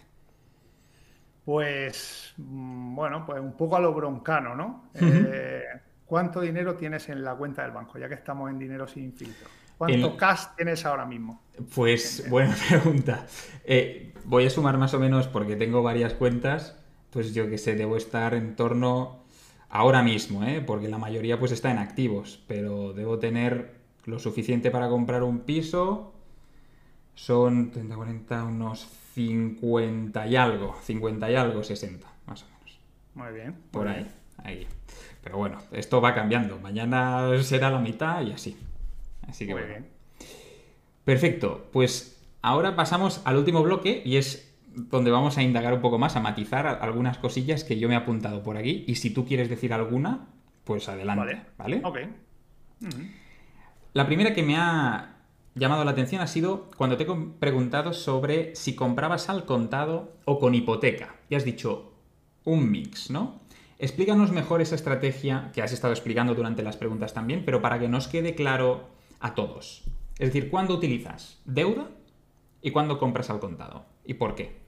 Pues 1.45 2.35
mm, 2.39 2.95
bueno, 2.95 3.25
pues 3.27 3.41
un 3.41 3.57
poco 3.57 3.77
a 3.77 3.81
lo 3.81 3.93
broncano, 3.93 4.55
¿no? 4.55 4.91
Eh, 4.95 5.63
¿Cuánto 6.07 6.41
dinero 6.41 6.75
tienes 6.75 7.09
en 7.09 7.25
la 7.25 7.35
cuenta 7.35 7.63
del 7.63 7.73
banco? 7.73 7.99
Ya 7.99 8.09
que 8.09 8.15
estamos 8.15 8.51
en 8.51 8.59
dinero 8.59 8.87
sin 8.87 9.13
filtro. 9.13 9.49
¿Cuánto 9.79 10.17
cash 10.17 10.47
tienes 10.57 10.85
ahora 10.85 11.05
mismo? 11.05 11.43
Pues 11.75 12.29
buena 12.29 12.55
pregunta. 12.69 13.27
Eh, 13.65 14.15
voy 14.25 14.47
a 14.47 14.51
sumar 14.51 14.79
más 14.79 14.95
o 14.95 15.01
menos 15.01 15.27
porque 15.29 15.57
tengo 15.57 15.83
varias 15.83 16.15
cuentas. 16.15 16.77
Pues 17.11 17.33
yo 17.35 17.49
que 17.49 17.59
sé, 17.59 17.75
debo 17.75 17.97
estar 17.97 18.35
en 18.35 18.57
torno 18.57 19.25
ahora 19.69 20.03
mismo, 20.03 20.45
¿eh? 20.45 20.63
porque 20.65 20.89
la 20.89 20.99
mayoría 20.99 21.39
pues 21.39 21.53
está 21.53 21.71
en 21.71 21.79
activos, 21.79 22.43
pero 22.47 22.93
debo 22.93 23.19
tener 23.19 23.75
lo 24.05 24.19
suficiente 24.19 24.71
para 24.71 24.89
comprar 24.89 25.23
un 25.23 25.41
piso. 25.41 26.13
Son 27.15 27.71
30, 27.71 27.95
40, 27.95 28.45
unos 28.45 28.89
50 29.15 30.27
y 30.27 30.37
algo, 30.37 30.77
50 30.83 31.31
y 31.31 31.35
algo, 31.37 31.63
60, 31.63 32.07
más 32.27 32.43
o 32.43 32.47
menos. 32.47 32.81
Muy 33.15 33.33
bien. 33.33 33.55
Por 33.71 33.87
ahí, 33.89 34.11
ahí. 34.39 34.67
Pero 35.25 35.39
bueno, 35.39 35.59
esto 35.73 36.03
va 36.03 36.15
cambiando. 36.15 36.59
Mañana 36.59 37.31
será 37.43 37.71
la 37.71 37.79
mitad 37.79 38.21
y 38.21 38.33
así. 38.33 38.57
Así 39.27 39.47
que 39.47 39.55
Muy 39.55 39.63
Bien. 39.65 39.89
Perfecto, 41.03 41.69
pues 41.73 42.23
ahora 42.43 42.77
pasamos 42.77 43.23
al 43.25 43.39
último 43.39 43.63
bloque 43.63 44.03
y 44.05 44.17
es 44.17 44.55
donde 44.75 45.11
vamos 45.11 45.39
a 45.39 45.43
indagar 45.43 45.73
un 45.73 45.81
poco 45.81 45.99
más, 45.99 46.17
a 46.17 46.21
matizar 46.21 46.67
algunas 46.67 47.19
cosillas 47.19 47.65
que 47.65 47.79
yo 47.79 47.89
me 47.89 47.95
he 47.95 47.97
apuntado 47.97 48.43
por 48.43 48.57
aquí. 48.57 48.85
Y 48.87 48.97
si 48.97 49.11
tú 49.11 49.25
quieres 49.25 49.49
decir 49.49 49.73
alguna, 49.73 50.27
pues 50.65 50.89
adelante. 50.89 51.41
¿Vale? 51.57 51.81
Ok. 51.85 51.99
La 53.95 54.07
primera 54.07 54.35
que 54.35 54.43
me 54.43 54.57
ha 54.57 55.17
llamado 55.55 55.85
la 55.85 55.93
atención 55.93 56.21
ha 56.21 56.27
sido 56.27 56.71
cuando 56.77 56.97
te 56.97 57.05
he 57.05 57.17
preguntado 57.39 57.93
sobre 57.93 58.55
si 58.57 58.75
comprabas 58.75 59.29
al 59.29 59.47
contado 59.47 60.17
o 60.25 60.39
con 60.39 60.55
hipoteca. 60.55 61.15
Y 61.31 61.35
has 61.35 61.45
dicho 61.45 61.93
un 62.45 62.71
mix, 62.71 63.11
¿no? 63.11 63.41
Explícanos 63.79 64.31
mejor 64.31 64.61
esa 64.61 64.77
estrategia 64.77 65.51
que 65.53 65.63
has 65.63 65.73
estado 65.73 65.93
explicando 65.93 66.35
durante 66.35 66.63
las 66.63 66.77
preguntas 66.77 67.13
también, 67.13 67.45
pero 67.45 67.61
para 67.61 67.79
que 67.79 67.89
nos 67.89 68.09
quede 68.09 68.35
claro 68.35 68.89
a 69.21 69.35
todos. 69.35 69.83
Es 70.19 70.29
decir, 70.29 70.51
¿cuándo 70.51 70.75
utilizas 70.75 71.41
deuda 71.45 71.91
y 72.63 72.71
cuándo 72.71 72.99
compras 72.99 73.31
al 73.31 73.41
contado? 73.41 73.85
¿Y 74.05 74.15
por 74.15 74.35
qué? 74.35 74.65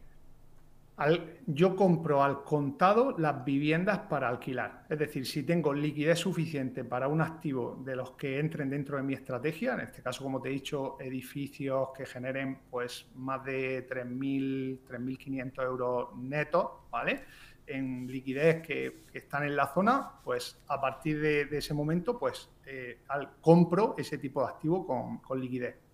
yo 1.47 1.77
compro 1.77 2.23
al 2.23 2.42
contado 2.42 3.14
las 3.19 3.45
viviendas 3.45 3.99
para 4.09 4.29
alquilar. 4.29 4.87
Es 4.88 4.99
decir, 4.99 5.27
si 5.27 5.42
tengo 5.42 5.75
liquidez 5.75 6.19
suficiente 6.19 6.85
para 6.85 7.07
un 7.07 7.21
activo 7.21 7.83
de 7.85 7.95
los 7.95 8.12
que 8.12 8.38
entren 8.38 8.71
dentro 8.71 8.97
de 8.97 9.03
mi 9.03 9.12
estrategia, 9.12 9.75
en 9.75 9.81
este 9.81 10.03
caso, 10.03 10.25
como 10.25 10.40
te 10.40 10.49
he 10.49 10.53
dicho, 10.53 10.97
edificios 10.99 11.90
que 11.95 12.07
generen 12.07 12.61
pues 12.71 13.07
más 13.14 13.45
de 13.45 13.87
3.000, 13.87 14.81
3.500 14.88 15.64
euros 15.64 16.16
netos, 16.16 16.66
¿vale? 16.90 17.25
En 17.67 18.07
liquidez 18.07 18.63
que, 18.63 19.07
están 19.13 19.45
en 19.45 19.57
la 19.57 19.73
zona, 19.73 20.21
pues 20.23 20.63
a 20.69 20.81
partir 20.81 21.21
de, 21.21 21.59
ese 21.59 21.75
momento, 21.75 22.19
pues 22.19 22.49
eh, 22.65 23.01
compro 23.41 23.95
ese 23.99 24.19
tipo 24.19 24.43
de 24.43 24.49
activo 24.49 24.87
con 25.23 25.41
liquidez. 25.41 25.87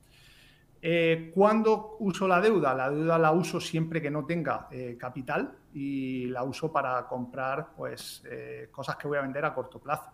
Eh, 0.85 1.31
¿Cuándo 1.33 1.97
uso 2.01 2.27
la 2.27 2.41
deuda? 2.41 2.75
La 2.75 2.91
deuda 2.91 3.17
la 3.17 3.31
uso 3.31 3.61
siempre 3.61 4.03
que 4.03 4.11
no 4.11 4.27
tenga 4.27 4.67
eh, 4.73 4.97
capital 4.99 5.57
y 5.73 6.27
la 6.27 6.43
uso 6.43 6.73
para 6.73 7.07
comprar 7.07 7.69
pues, 7.77 8.25
eh, 8.29 8.69
cosas 8.73 8.97
que 8.97 9.07
voy 9.07 9.17
a 9.19 9.23
vender 9.23 9.45
a 9.45 9.55
corto 9.55 9.79
plazo. 9.79 10.11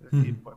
Es 0.00 0.12
decir, 0.12 0.40
pues, 0.40 0.56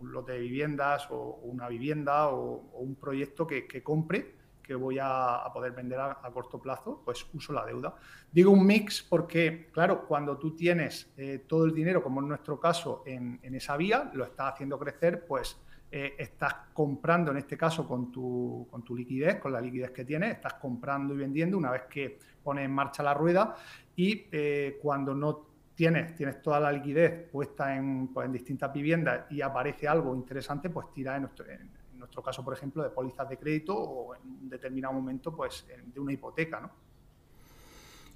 un 0.00 0.12
lote 0.12 0.32
de 0.32 0.40
viviendas 0.40 1.08
o 1.10 1.40
una 1.44 1.66
vivienda 1.66 2.28
o, 2.28 2.72
un 2.74 2.94
proyecto 2.96 3.46
que, 3.46 3.82
compre 3.82 4.34
que 4.64 4.74
voy 4.74 4.98
a, 5.00 5.44
poder 5.52 5.72
vender 5.72 6.00
a, 6.00 6.30
corto 6.32 6.60
plazo, 6.60 7.02
pues 7.04 7.26
uso 7.34 7.52
la 7.52 7.64
deuda. 7.64 7.94
Digo 8.32 8.50
un 8.50 8.66
mix 8.66 9.02
porque, 9.02 9.68
claro, 9.72 10.06
cuando 10.06 10.38
tú 10.38 10.56
tienes 10.56 11.12
todo 11.46 11.66
el 11.66 11.74
dinero, 11.74 12.02
como 12.02 12.20
en 12.20 12.28
nuestro 12.28 12.58
caso, 12.58 13.02
en, 13.06 13.38
esa 13.54 13.76
vía, 13.76 14.10
lo 14.14 14.24
estás 14.24 14.54
haciendo 14.54 14.78
crecer, 14.78 15.24
pues 15.26 15.56
eh, 15.96 16.16
estás 16.18 16.54
comprando, 16.72 17.30
en 17.30 17.36
este 17.36 17.56
caso, 17.56 17.86
con 17.86 18.10
tu, 18.10 18.66
con 18.68 18.82
tu 18.82 18.96
liquidez, 18.96 19.38
con 19.38 19.52
la 19.52 19.60
liquidez 19.60 19.92
que 19.92 20.04
tienes, 20.04 20.32
estás 20.32 20.54
comprando 20.54 21.14
y 21.14 21.18
vendiendo 21.18 21.56
una 21.56 21.70
vez 21.70 21.82
que 21.82 22.18
pones 22.42 22.64
en 22.64 22.72
marcha 22.72 23.00
la 23.04 23.14
rueda 23.14 23.54
y 23.94 24.26
eh, 24.32 24.78
cuando 24.82 25.14
no 25.14 25.46
tienes, 25.72 26.14
tienes 26.16 26.42
toda 26.42 26.58
la 26.58 26.72
liquidez 26.72 27.30
puesta 27.30 27.76
en, 27.76 28.08
pues, 28.08 28.30
distintas 28.32 28.72
viviendas 28.72 29.30
y 29.30 29.40
aparece 29.40 29.86
algo 29.86 30.16
interesante, 30.16 30.68
pues 30.68 30.92
tira 30.92 31.16
en 31.16 31.24
en 31.48 31.70
nuestro 32.14 32.22
caso, 32.22 32.44
por 32.44 32.54
ejemplo, 32.54 32.82
de 32.82 32.90
pólizas 32.90 33.28
de 33.28 33.36
crédito 33.36 33.76
o 33.76 34.14
en 34.14 34.22
un 34.22 34.48
determinado 34.48 34.94
momento, 34.94 35.34
pues 35.34 35.66
de 35.66 35.98
una 36.00 36.12
hipoteca, 36.12 36.60
¿no? 36.60 36.70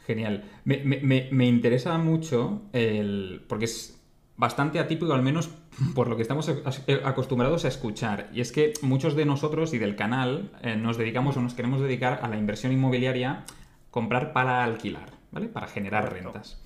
Genial. 0.07 0.45
Me, 0.65 0.85
me, 0.85 1.29
me 1.33 1.47
interesa 1.47 1.99
mucho 1.99 2.63
el. 2.73 3.45
porque 3.49 3.65
es 3.65 4.01
bastante 4.37 4.79
atípico, 4.79 5.13
al 5.13 5.23
menos 5.23 5.51
por 5.97 6.09
lo 6.09 6.15
que 6.15 6.23
estamos 6.23 6.49
eh, 6.49 7.01
acostumbrados 7.05 7.65
a 7.65 7.69
escuchar. 7.69 8.31
Y 8.33 8.41
es 8.41 8.53
que 8.53 8.73
muchos 8.83 9.17
de 9.17 9.25
nosotros 9.25 9.75
y 9.75 9.79
del 9.79 9.97
canal 9.97 10.53
eh, 10.63 10.77
nos 10.77 10.97
dedicamos 10.97 11.37
o 11.37 11.43
nos 11.43 11.55
queremos 11.55 11.81
dedicar 11.81 12.21
a 12.23 12.29
la 12.29 12.39
inversión 12.39 12.73
inmobiliaria, 12.73 13.45
comprar 13.91 14.33
para 14.33 14.63
alquilar, 14.63 15.11
¿vale? 15.33 15.49
Para 15.49 15.67
generar 15.67 16.13
rentas. 16.13 16.63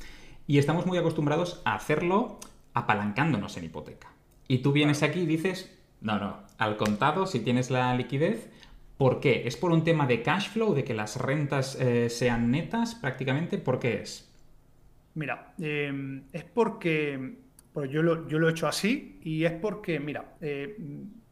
Y 0.46 0.58
estamos 0.58 0.84
muy 0.84 0.98
acostumbrados 0.98 1.62
a 1.64 1.74
hacerlo 1.76 2.38
apalancándonos 2.74 3.56
en 3.56 3.64
hipoteca. 3.64 4.12
Y 4.48 4.58
tú 4.58 4.72
vienes 4.72 5.02
aquí 5.02 5.20
y 5.20 5.26
dices, 5.26 5.81
no, 6.02 6.18
no, 6.18 6.42
al 6.58 6.76
contado, 6.76 7.26
si 7.26 7.40
tienes 7.40 7.70
la 7.70 7.94
liquidez, 7.94 8.50
¿por 8.96 9.20
qué? 9.20 9.46
¿Es 9.46 9.56
por 9.56 9.72
un 9.72 9.84
tema 9.84 10.06
de 10.06 10.22
cash 10.22 10.50
flow, 10.50 10.74
de 10.74 10.84
que 10.84 10.94
las 10.94 11.16
rentas 11.16 11.76
eh, 11.80 12.10
sean 12.10 12.50
netas 12.50 12.94
prácticamente? 12.94 13.58
¿Por 13.58 13.78
qué 13.78 14.02
es? 14.02 14.28
Mira, 15.14 15.54
es 15.58 16.44
porque 16.54 17.36
pues 17.72 17.90
yo 17.90 18.02
lo, 18.02 18.28
yo 18.28 18.38
lo 18.38 18.48
he 18.48 18.52
hecho 18.52 18.68
así 18.68 19.18
y 19.22 19.44
es 19.44 19.52
porque, 19.52 19.98
mira, 19.98 20.36
eh, 20.40 20.76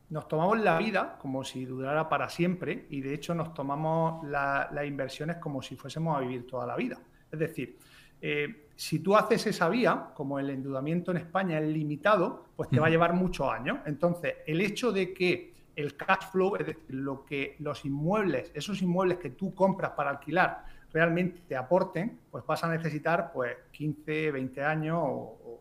nos 0.09 0.27
tomamos 0.27 0.61
la 0.61 0.79
vida 0.79 1.17
como 1.19 1.45
si 1.45 1.65
durara 1.65 2.09
para 2.09 2.29
siempre 2.29 2.87
y 2.91 3.01
de 3.01 3.15
hecho 3.15 3.35
nos 3.35 3.55
tomamos 3.55 4.27
las 4.27 4.87
inversiones 4.87 5.37
como 5.37 5.63
si 5.63 5.77
fuésemos 5.77 6.17
a 6.17 6.21
vivir 6.21 6.47
toda 6.47 6.67
la 6.67 6.77
vida. 6.77 6.99
Es 7.31 7.39
decir, 7.39 7.79
eh, 8.21 8.69
si 8.81 9.01
tú 9.01 9.15
haces 9.15 9.47
esa 9.47 9.69
vía, 9.69 10.07
como 10.15 10.39
el 10.39 10.49
endeudamiento 10.49 11.11
en 11.11 11.19
España 11.19 11.59
es 11.59 11.69
limitado, 11.69 12.47
pues 12.57 12.71
te 12.71 12.81
va 12.81 12.87
a 12.87 12.89
llevar 12.89 13.13
muchos 13.13 13.47
años. 13.47 13.81
Entonces, 13.85 14.37
el 14.47 14.63
hecho 14.63 14.91
de 14.91 15.13
que 15.13 15.53
el 15.77 15.99
cash 15.99 16.31
flow, 16.33 16.57
es 16.57 16.67
decir, 16.67 16.87
lo 16.89 17.27
que 17.27 17.57
los 17.59 17.85
inmuebles, 17.85 18.51
esos 18.55 18.81
inmuebles 18.81 19.19
que 19.19 19.29
tú 19.29 19.55
compras 19.55 19.91
para 19.91 20.09
alquilar, 20.09 20.65
realmente 20.95 21.43
te 21.47 21.57
aporten, 21.57 22.21
pues 22.31 22.43
vas 22.47 22.65
a 22.65 22.69
necesitar 22.69 23.31
pues 23.35 23.55
15, 23.71 24.31
20 24.31 24.65
años 24.65 24.99
o, 24.99 25.61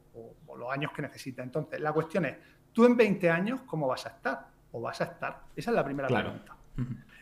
los 0.57 0.71
años 0.71 0.93
que 0.93 1.01
necesites. 1.01 1.43
Entonces, 1.43 1.81
la 1.81 1.91
cuestión 1.91 2.23
es, 2.23 2.37
¿tú 2.71 2.85
en 2.85 2.95
20 2.95 3.29
años 3.29 3.61
cómo 3.65 3.85
vas 3.85 4.05
a 4.05 4.09
estar? 4.11 4.47
¿O 4.71 4.79
vas 4.79 5.01
a 5.01 5.03
estar? 5.03 5.41
Esa 5.57 5.71
es 5.71 5.75
la 5.75 5.83
primera 5.83 6.07
pregunta. 6.07 6.55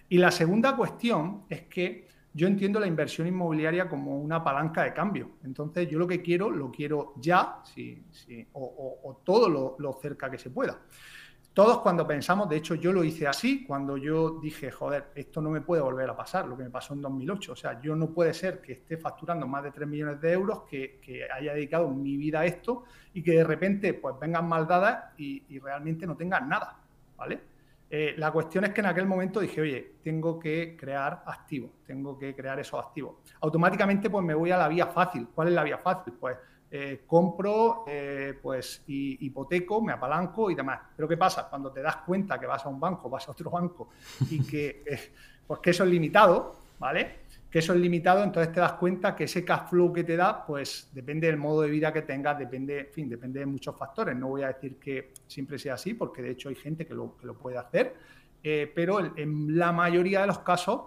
Y 0.09 0.19
la 0.19 0.29
segunda 0.29 0.75
cuestión 0.75 1.45
es 1.49 1.63
que 1.63 2.07
yo 2.37 2.47
entiendo 2.47 2.79
la 2.79 2.85
inversión 2.85 3.25
inmobiliaria 3.25 3.89
como 3.89 4.15
una 4.19 4.43
palanca 4.43 4.83
de 4.83 4.93
cambio. 4.93 5.31
Entonces, 5.43 5.89
yo 5.89 5.97
lo 5.97 6.05
que 6.05 6.21
quiero, 6.21 6.51
lo 6.51 6.69
quiero 6.69 7.13
ya, 7.17 7.61
sí, 7.63 8.05
sí, 8.11 8.47
o, 8.53 9.21
todo 9.25 9.75
lo, 9.79 9.93
cerca 9.93 10.29
que 10.29 10.37
se 10.37 10.51
pueda. 10.51 10.79
Todos 11.51 11.79
cuando 11.79 12.05
pensamos, 12.05 12.47
de 12.47 12.57
hecho 12.57 12.75
yo 12.75 12.93
lo 12.93 13.03
hice 13.03 13.25
así, 13.25 13.65
cuando 13.65 13.97
yo 13.97 14.39
dije, 14.39 14.69
joder, 14.69 15.05
esto 15.15 15.41
no 15.41 15.49
me 15.49 15.61
puede 15.61 15.81
volver 15.81 16.07
a 16.11 16.15
pasar, 16.15 16.47
lo 16.47 16.55
que 16.55 16.65
me 16.65 16.69
pasó 16.69 16.93
en 16.93 17.01
2008. 17.01 17.53
O 17.53 17.55
sea, 17.55 17.81
yo 17.81 17.95
no 17.95 18.11
puede 18.11 18.35
ser 18.35 18.61
que 18.61 18.73
esté 18.73 18.97
facturando 18.97 19.47
más 19.47 19.63
de 19.63 19.71
3 19.71 19.87
millones 19.87 20.21
de 20.21 20.31
euros, 20.31 20.61
que, 20.69 21.27
haya 21.33 21.55
dedicado 21.55 21.89
mi 21.89 22.17
vida 22.17 22.41
a 22.41 22.45
esto 22.45 22.83
y 23.15 23.23
que 23.23 23.31
de 23.31 23.43
repente 23.43 23.95
pues 23.95 24.13
vengan 24.21 24.47
mal 24.47 24.67
dadas 24.67 25.05
y, 25.17 25.57
realmente 25.57 26.05
no 26.05 26.15
tengan 26.15 26.47
nada, 26.47 26.77
¿vale? 27.17 27.56
Eh, 27.89 28.15
la 28.17 28.31
cuestión 28.31 28.65
es 28.65 28.71
que 28.71 28.81
en 28.81 28.87
aquel 28.87 29.05
momento 29.05 29.39
dije, 29.39 29.61
oye, 29.61 29.93
tengo 30.03 30.37
que 30.37 30.75
crear 30.77 31.23
activos, 31.25 31.71
tengo 31.85 32.17
que 32.17 32.35
crear 32.35 32.59
esos 32.59 32.83
activos. 32.83 33.15
Automáticamente 33.41 34.09
pues 34.09 34.25
me 34.25 34.33
voy 34.33 34.51
a 34.51 34.57
la 34.57 34.67
vía 34.67 34.87
fácil. 34.87 35.27
¿Cuál 35.33 35.49
es 35.49 35.53
la 35.53 35.63
vía 35.63 35.77
fácil? 35.77 36.13
Pues 36.19 36.37
eh, 36.69 37.03
compro, 37.07 37.85
eh, 37.87 38.37
pues 38.41 38.83
hipoteco, 38.87 39.81
me 39.81 39.93
apalanco 39.93 40.51
y 40.51 40.55
demás. 40.55 40.81
Pero 40.95 41.07
¿qué 41.07 41.15
pasa? 41.15 41.47
Cuando 41.49 41.71
te 41.71 41.81
das 41.81 41.97
cuenta 41.97 42.37
que 42.37 42.45
vas 42.45 42.65
a 42.65 42.69
un 42.69 42.79
banco, 42.79 43.09
vas 43.09 43.27
a 43.29 43.31
otro 43.31 43.49
banco 43.49 43.89
y 44.29 44.45
que, 44.45 44.83
pues 45.47 45.59
que 45.61 45.69
eso 45.69 45.85
es 45.85 45.89
limitado, 45.89 46.55
¿vale? 46.79 47.26
Que 47.49 47.59
eso 47.59 47.73
es 47.73 47.79
limitado, 47.79 48.23
entonces 48.23 48.53
te 48.53 48.59
das 48.59 48.73
cuenta 48.73 49.15
que 49.15 49.23
ese 49.23 49.45
cash 49.45 49.69
flow 49.69 49.93
que 49.93 50.03
te 50.03 50.17
da, 50.17 50.45
pues 50.45 50.89
depende 50.93 51.27
del 51.27 51.37
modo 51.37 51.61
de 51.61 51.69
vida 51.69 51.93
que 51.93 52.01
tengas, 52.01 52.37
depende, 52.37 52.79
en 52.81 52.93
fin, 52.93 53.09
depende 53.09 53.39
de 53.39 53.45
muchos 53.45 53.77
factores. 53.77 54.15
No 54.15 54.27
voy 54.27 54.43
a 54.43 54.47
decir 54.47 54.77
que 54.77 55.13
siempre 55.27 55.57
sea 55.57 55.75
así, 55.75 55.93
porque 55.93 56.21
de 56.21 56.31
hecho 56.31 56.49
hay 56.49 56.55
gente 56.55 56.85
que 56.85 56.93
lo, 56.93 57.15
que 57.15 57.25
lo 57.25 57.37
puede 57.37 57.57
hacer, 57.57 57.95
pero 58.75 58.99
en 59.17 59.57
la 59.57 59.71
mayoría 59.71 60.21
de 60.21 60.27
los 60.27 60.39
casos, 60.39 60.81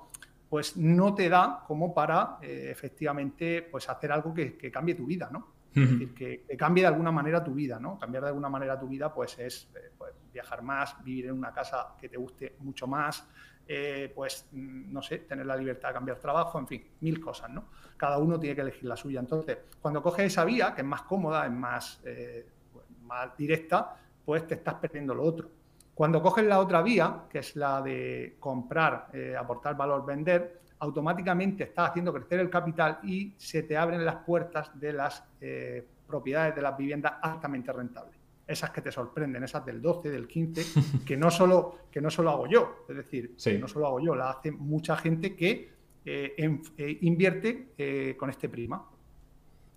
pues 0.49 0.77
no 0.77 1.15
te 1.15 1.29
da 1.29 1.65
como 1.67 1.95
para 1.95 2.39
efectivamente 2.43 3.63
pues 3.63 3.89
hacer 3.89 4.13
algo 4.13 4.35
que, 4.35 4.57
que 4.57 4.71
cambie 4.71 4.95
tu 4.95 5.07
vida, 5.07 5.29
¿no? 5.33 5.61
Es 5.75 5.89
decir, 5.89 6.15
que, 6.15 6.57
cambie 6.57 6.83
de 6.83 6.89
alguna 6.89 7.13
manera 7.13 7.45
tu 7.45 7.55
vida, 7.55 7.79
¿no? 7.79 7.97
Cambiar 7.99 8.25
de 8.25 8.29
alguna 8.31 8.49
manera 8.49 8.79
tu 8.79 8.89
vida, 8.89 9.13
pues 9.15 9.39
es 9.39 9.71
eh, 9.77 9.93
pues, 9.97 10.13
viajar 10.33 10.63
más, 10.63 10.97
vivir 11.05 11.27
en 11.27 11.33
una 11.33 11.53
casa 11.53 11.95
que 12.01 12.09
te 12.09 12.17
guste 12.17 12.57
mucho 12.61 12.89
más, 12.89 13.25
eh, 13.73 14.11
pues, 14.13 14.49
mm, 14.51 14.93
no 14.93 15.01
sé, 15.01 15.19
tener 15.19 15.47
la 15.47 15.57
libertad 15.57 15.91
de 15.91 15.95
cambiar 15.95 16.19
trabajo, 16.19 16.59
en 16.59 16.67
fin, 16.67 16.85
mil 17.01 17.21
cosas, 17.21 17.51
¿no? 17.51 17.67
Cada 17.97 18.19
uno 18.19 18.41
tiene 18.41 18.57
que 18.57 18.63
elegir 18.63 18.85
la 18.85 18.97
suya. 18.97 19.21
Entonces, 19.21 19.59
cuando 19.81 20.03
coges 20.03 20.27
esa 20.27 20.45
vía, 20.45 20.75
que 20.75 20.81
es 20.81 20.87
más 20.87 21.03
cómoda, 21.03 21.47
es 21.47 21.53
más, 21.53 22.01
eh, 22.05 22.47
pues, 22.73 22.85
más 23.03 23.37
directa, 23.37 23.97
pues 24.25 24.45
te 24.47 24.55
estás 24.55 24.75
perdiendo 24.75 25.15
lo 25.15 25.23
otro. 25.23 25.49
Cuando 25.95 26.21
coges 26.21 26.45
la 26.47 26.59
otra 26.59 26.83
vía, 26.83 27.25
que 27.31 27.39
es 27.39 27.55
la 27.55 27.81
de 27.81 28.37
comprar, 28.41 29.09
aportar 29.39 29.77
valor, 29.77 30.05
vender, 30.05 30.61
automáticamente 30.81 31.65
estás 31.65 31.91
haciendo 31.91 32.13
crecer 32.13 32.41
el 32.41 32.51
capital 32.51 32.99
y 33.03 33.35
se 33.37 33.63
te 33.63 33.77
abren 33.77 34.05
las 34.05 34.17
puertas 34.17 34.71
de 34.79 34.93
las 34.93 35.23
eh, 35.41 35.87
propiedades 36.07 36.55
de 36.55 36.63
las 36.63 36.77
viviendas 36.77 37.13
altamente 37.23 37.73
rentables. 37.73 38.20
Esas 38.51 38.71
que 38.71 38.81
te 38.81 38.91
sorprenden, 38.91 39.45
esas 39.45 39.65
del 39.65 39.81
12, 39.81 40.11
del 40.11 40.27
15, 40.27 40.65
que 41.07 41.17
no 41.17 41.31
solo, 41.31 41.79
que 41.91 42.01
no 42.01 42.11
solo 42.11 42.31
hago 42.31 42.47
yo, 42.47 42.85
es 42.89 42.97
decir, 42.97 43.37
no 43.59 43.69
solo 43.69 43.87
hago 43.87 44.01
yo, 44.01 44.15
la 44.15 44.31
hace 44.31 44.51
mucha 44.51 44.97
gente 44.97 45.37
que 45.37 45.71
eh, 46.05 46.35
eh, 46.77 46.99
invierte 47.03 48.17
con 48.17 48.31
este 48.31 48.49
prima. 48.49 48.89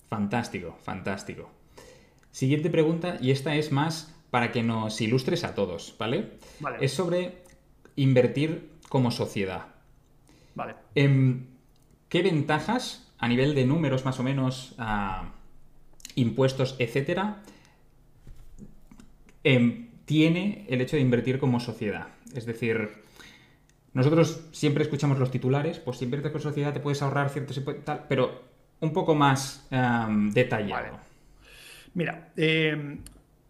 Fantástico, 0.09 0.77
fantástico. 0.81 1.49
Siguiente 2.31 2.69
pregunta, 2.69 3.17
y 3.21 3.31
esta 3.31 3.55
es 3.55 3.71
más 3.71 4.15
para 4.31 4.51
que 4.51 4.63
nos 4.63 4.99
ilustres 5.01 5.43
a 5.43 5.53
todos, 5.53 5.95
¿vale? 5.99 6.31
vale. 6.59 6.77
Es 6.81 6.93
sobre 6.93 7.43
invertir 7.95 8.71
como 8.89 9.11
sociedad. 9.11 9.67
Vale. 10.55 10.75
Em, 10.95 11.45
¿Qué 12.09 12.21
ventajas 12.21 13.03
a 13.23 13.27
nivel 13.29 13.55
de 13.55 13.65
números 13.65 14.03
más 14.03 14.19
o 14.19 14.23
menos, 14.23 14.75
impuestos, 16.15 16.75
etcétera, 16.77 17.41
em, 19.43 19.89
tiene 20.05 20.65
el 20.69 20.81
hecho 20.81 20.95
de 20.95 21.01
invertir 21.01 21.39
como 21.39 21.59
sociedad? 21.59 22.07
Es 22.35 22.45
decir, 22.45 22.89
nosotros 23.93 24.47
siempre 24.51 24.83
escuchamos 24.83 25.19
los 25.19 25.31
titulares, 25.31 25.79
pues 25.79 25.97
si 25.97 26.05
inviertes 26.05 26.31
con 26.31 26.41
sociedad 26.41 26.73
te 26.73 26.79
puedes 26.79 27.01
ahorrar 27.01 27.29
cierto, 27.29 27.53
tal, 27.83 28.05
pero 28.09 28.43
un 28.79 28.91
poco 28.91 29.15
más 29.15 29.67
detallado. 30.33 30.99
Mira, 31.93 32.31
em, 32.35 32.99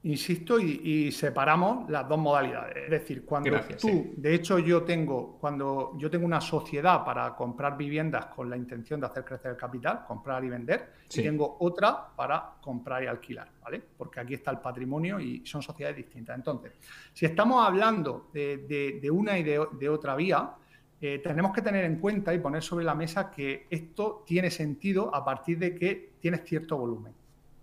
insisto, 0.03 0.59
y, 0.59 1.11
separamos 1.11 1.89
las 1.89 2.07
dos 2.07 2.17
modalidades. 2.17 2.75
Es 2.75 2.89
decir, 2.89 3.23
cuando 3.23 3.51
tú, 3.79 4.13
de 4.17 4.35
hecho, 4.35 4.59
yo 4.59 4.83
tengo, 4.83 5.37
cuando 5.39 5.93
yo 5.97 6.09
tengo 6.09 6.25
una 6.25 6.41
sociedad 6.41 7.05
para 7.05 7.33
comprar 7.35 7.77
viviendas 7.77 8.25
con 8.25 8.49
la 8.49 8.57
intención 8.57 8.99
de 8.99 9.07
hacer 9.07 9.23
crecer 9.23 9.51
el 9.51 9.57
capital, 9.57 10.03
comprar 10.05 10.43
y 10.43 10.49
vender, 10.49 10.93
y 11.09 11.21
tengo 11.21 11.57
otra 11.59 12.07
para 12.15 12.55
comprar 12.61 13.03
y 13.03 13.07
alquilar, 13.07 13.49
¿vale? 13.63 13.81
Porque 13.97 14.19
aquí 14.19 14.33
está 14.33 14.51
el 14.51 14.59
patrimonio 14.59 15.19
y 15.19 15.45
son 15.45 15.61
sociedades 15.61 15.97
distintas. 15.97 16.35
Entonces, 16.35 16.73
si 17.13 17.25
estamos 17.25 17.65
hablando 17.65 18.29
de, 18.33 19.09
una 19.11 19.37
y 19.37 19.43
de, 19.43 19.89
otra 19.89 20.15
vía, 20.15 20.51
eh, 20.99 21.19
tenemos 21.19 21.53
que 21.53 21.61
tener 21.61 21.85
en 21.85 21.99
cuenta 21.99 22.33
y 22.33 22.39
poner 22.39 22.61
sobre 22.61 22.83
la 22.83 22.95
mesa 22.95 23.31
que 23.31 23.67
esto 23.69 24.23
tiene 24.25 24.51
sentido 24.51 25.13
a 25.15 25.23
partir 25.23 25.59
de 25.59 25.75
que 25.75 26.13
tienes 26.19 26.43
cierto 26.43 26.77
volumen. 26.77 27.13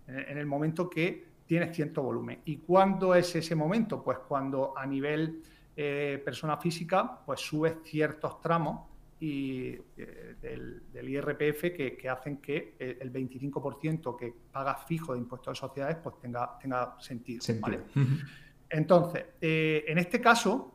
en 0.07 0.39
el 0.39 0.47
momento 0.47 0.91
que 0.91 1.30
tienes 1.51 1.75
cierto 1.75 2.05
volumen. 2.05 2.43
¿Y 2.45 2.59
cuándo 2.59 3.13
es 3.13 3.35
ese 3.35 3.57
momento? 3.57 4.05
Pues 4.05 4.19
cuando 4.19 4.73
a 4.79 4.87
nivel 4.87 5.43
eh, 5.75 6.23
persona 6.25 6.57
física, 6.57 7.23
pues 7.27 7.41
subes 7.41 7.79
ciertos 7.83 8.41
tramos 8.41 8.87
y, 9.19 9.71
eh, 9.97 10.37
del, 10.41 11.09
IRPF 11.09 11.73
que, 11.75 12.09
hacen 12.09 12.37
que 12.37 12.77
eh, 12.79 12.99
el 13.01 13.13
25% 13.13 14.17
que 14.17 14.33
pagas 14.53 14.85
fijo 14.87 15.15
de 15.15 15.19
impuestos 15.19 15.55
de 15.55 15.59
sociedades 15.59 15.97
pues 15.97 16.21
tenga, 16.21 16.57
tenga 16.57 16.95
sentido. 17.01 17.43
Entonces, 18.69 19.25
en 19.41 19.99
este 19.99 20.21
caso, 20.21 20.73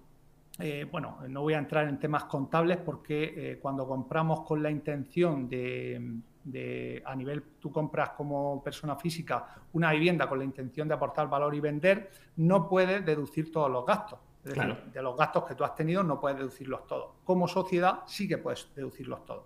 bueno, 0.92 1.20
no 1.30 1.44
voy 1.44 1.54
a 1.54 1.60
entrar 1.60 1.88
en 1.88 1.98
temas 1.98 2.26
contables 2.26 2.80
porque 2.80 3.58
cuando 3.62 3.88
compramos 3.88 4.42
con 4.42 4.62
la 4.62 4.70
intención 4.70 5.48
de 5.48 6.20
de, 6.46 7.02
a 7.06 7.16
nivel, 7.16 7.44
tú 7.60 7.72
compras 7.72 8.12
como 8.12 8.64
persona 8.64 8.96
física 8.96 9.46
una 9.74 9.92
vivienda 9.92 10.30
con 10.30 10.40
la 10.40 10.46
intención 10.46 10.88
de 10.88 10.94
aportar 10.94 11.28
valor 11.28 11.54
y 11.56 11.60
vender, 11.60 12.12
no 12.38 12.70
puedes 12.70 13.06
deducir 13.06 13.52
todos 13.52 13.70
los 13.70 13.86
gastos. 13.86 14.20
Es 14.46 14.54
decir, 14.54 14.76
de 14.94 15.02
los 15.02 15.18
gastos 15.18 15.44
que 15.46 15.56
tú 15.56 15.64
has 15.64 15.74
tenido 15.74 16.04
no 16.04 16.20
puedes 16.20 16.38
deducirlos 16.38 16.86
todos. 16.86 17.16
Como 17.24 17.48
sociedad 17.48 18.02
sí 18.06 18.28
que 18.28 18.38
puedes 18.38 18.70
deducirlos 18.76 19.26
todos. 19.26 19.46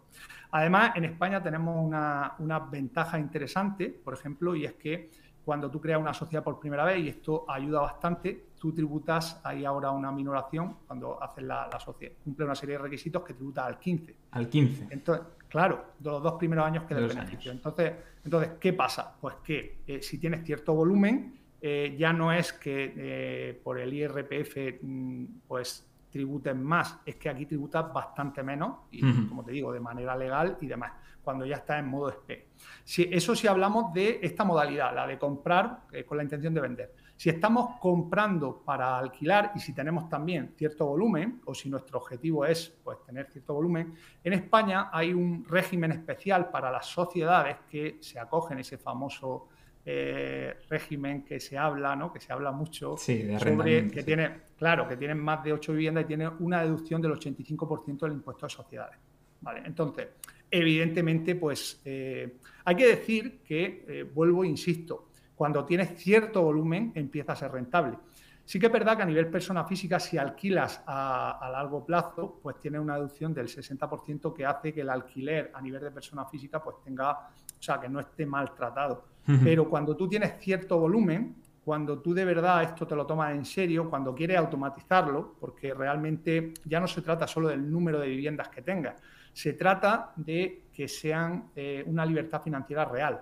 Además, 0.51 0.91
en 0.95 1.05
España 1.05 1.41
tenemos 1.41 1.77
una, 1.81 2.35
una 2.39 2.59
ventaja 2.59 3.17
interesante, 3.17 3.87
por 3.89 4.13
ejemplo, 4.13 4.55
y 4.55 4.65
es 4.65 4.73
que 4.73 5.09
cuando 5.49 5.71
tú 5.71 5.81
creas 5.81 5.99
una 5.99 6.13
sociedad 6.13 6.43
por 6.43 6.59
primera 6.59 6.83
vez, 6.85 6.99
y 6.99 7.09
esto 7.09 7.45
ayuda 7.47 7.81
bastante, 7.81 8.49
tú 8.59 8.71
tributas, 8.71 9.41
hay 9.43 9.65
ahora 9.65 9.89
una 9.89 10.11
minoración, 10.11 10.77
cuando 10.85 11.21
haces 11.23 11.43
la, 11.43 11.67
sociedad, 11.79 12.13
cumple 12.23 12.45
una 12.45 12.53
serie 12.53 12.75
de 12.75 12.83
requisitos 12.83 13.23
que 13.23 13.33
tributa 13.33 13.65
al 13.65 13.79
15. 13.79 14.15
Al 14.29 14.47
15. 14.47 14.87
Entonces, 14.91 15.25
claro, 15.49 15.93
de 15.99 16.09
los 16.09 16.23
dos 16.23 16.33
primeros 16.35 16.65
años 16.65 16.83
que 16.85 16.93
el 16.93 17.07
beneficio. 17.07 17.51
Entonces, 17.51 17.93
entonces, 18.23 18.51
¿qué 18.59 18.73
pasa? 18.73 19.15
Pues 19.19 19.35
que 19.43 19.79
eh, 19.85 20.01
si 20.01 20.17
tienes 20.17 20.45
cierto 20.45 20.73
volumen, 20.73 21.39
eh, 21.61 21.95
ya 21.97 22.13
no 22.13 22.31
es 22.31 22.53
que 22.53 22.93
eh, 22.95 23.61
por 23.61 23.79
el 23.79 23.93
IRPF 23.93 24.81
mm, 24.81 25.25
pues 25.47 25.85
tributen 26.09 26.63
más, 26.63 26.99
es 27.05 27.15
que 27.17 27.29
aquí 27.29 27.45
tributas 27.45 27.91
bastante 27.93 28.41
menos, 28.41 28.79
y 28.91 29.27
como 29.27 29.43
te 29.43 29.51
digo, 29.51 29.71
de 29.71 29.79
manera 29.79 30.15
legal 30.15 30.57
y 30.59 30.65
demás 30.65 30.93
cuando 31.29 31.45
ya 31.45 31.57
está 31.57 31.77
en 31.77 31.87
modo 31.87 32.11
SPE. 32.11 32.47
Si, 32.83 33.07
eso 33.11 33.35
si 33.35 33.45
hablamos 33.47 33.93
de 33.93 34.19
esta 34.23 34.43
modalidad, 34.43 34.95
la 34.95 35.05
de 35.05 35.19
comprar 35.19 35.81
eh, 35.91 36.03
con 36.03 36.17
la 36.17 36.23
intención 36.23 36.55
de 36.55 36.61
vender. 36.61 36.95
Si 37.19 37.29
estamos 37.29 37.77
comprando 37.81 38.61
para 38.63 38.97
alquilar 38.97 39.51
y 39.53 39.59
si 39.59 39.73
tenemos 39.73 40.07
también 40.07 40.53
cierto 40.55 40.85
volumen, 40.85 41.41
o 41.43 41.53
si 41.53 41.69
nuestro 41.69 41.97
objetivo 41.97 42.45
es 42.45 42.73
pues, 42.81 43.03
tener 43.05 43.29
cierto 43.29 43.55
volumen, 43.55 43.93
en 44.23 44.31
España 44.31 44.89
hay 44.89 45.13
un 45.13 45.43
régimen 45.43 45.91
especial 45.91 46.49
para 46.49 46.71
las 46.71 46.85
sociedades 46.85 47.57
que 47.69 47.97
se 47.99 48.19
acogen 48.19 48.59
ese 48.59 48.77
famoso 48.77 49.49
eh, 49.85 50.59
régimen 50.69 51.25
que 51.25 51.41
se 51.41 51.57
habla, 51.57 51.93
¿no? 51.93 52.13
que 52.13 52.21
se 52.21 52.31
habla 52.31 52.53
mucho 52.53 52.95
sobre 52.95 53.89
que 53.89 54.03
tiene, 54.03 54.43
claro, 54.57 54.87
que 54.87 54.95
tienen 54.95 55.19
más 55.19 55.43
de 55.43 55.51
ocho 55.51 55.73
viviendas 55.73 56.05
y 56.05 56.07
tiene 56.07 56.29
una 56.39 56.63
deducción 56.63 57.01
del 57.01 57.11
85% 57.11 57.99
del 57.99 58.13
impuesto 58.13 58.45
de 58.45 58.49
sociedades. 58.49 58.97
¿vale? 59.41 59.63
Entonces, 59.65 60.07
evidentemente, 60.49 61.35
pues 61.35 61.81
eh, 61.83 62.37
hay 62.63 62.75
que 62.77 62.87
decir 62.87 63.41
que, 63.41 63.83
eh, 63.89 64.03
vuelvo, 64.03 64.45
insisto, 64.45 65.08
cuando 65.39 65.63
tienes 65.63 65.95
cierto 65.95 66.41
volumen 66.41 66.91
empieza 66.95 67.31
a 67.31 67.35
ser 67.37 67.53
rentable. 67.53 67.97
Sí 68.43 68.59
que 68.59 68.65
es 68.65 68.71
verdad 68.73 68.97
que 68.97 69.03
a 69.03 69.05
nivel 69.05 69.29
persona 69.29 69.63
física, 69.63 69.97
si 69.97 70.17
alquilas 70.17 70.83
a, 70.85 71.49
largo 71.49 71.85
plazo, 71.85 72.41
pues 72.43 72.59
tiene 72.59 72.77
una 72.77 72.95
deducción 72.95 73.33
del 73.33 73.47
60% 73.47 74.33
que 74.33 74.45
hace 74.45 74.73
que 74.73 74.81
el 74.81 74.89
alquiler 74.89 75.49
a 75.55 75.61
nivel 75.61 75.81
de 75.81 75.91
persona 75.91 76.25
física 76.25 76.61
pues 76.61 76.75
tenga, 76.83 77.11
o 77.11 77.61
sea, 77.61 77.79
que 77.79 77.87
no 77.87 78.01
esté 78.01 78.25
maltratado. 78.25 79.05
Pero 79.41 79.69
cuando 79.69 79.95
tú 79.95 80.09
tienes 80.09 80.37
cierto 80.39 80.77
volumen, 80.77 81.37
cuando 81.63 81.99
tú 81.99 82.13
de 82.13 82.25
verdad 82.25 82.61
esto 82.63 82.85
te 82.85 82.97
lo 82.97 83.05
tomas 83.05 83.33
en 83.33 83.45
serio, 83.45 83.89
cuando 83.89 84.13
quieres 84.13 84.37
automatizarlo, 84.37 85.35
porque 85.39 85.73
realmente 85.73 86.53
ya 86.65 86.81
no 86.81 86.87
se 86.87 87.01
trata 87.01 87.27
solo 87.27 87.47
del 87.47 87.71
número 87.71 88.01
de 88.01 88.09
viviendas 88.09 88.49
que 88.49 88.61
tengas, 88.61 89.01
Se 89.33 89.53
trata 89.53 90.11
de 90.15 90.63
que 90.73 90.87
sean 90.87 91.49
eh, 91.55 91.83
una 91.85 92.05
libertad 92.05 92.41
financiera 92.41 92.85
real. 92.85 93.21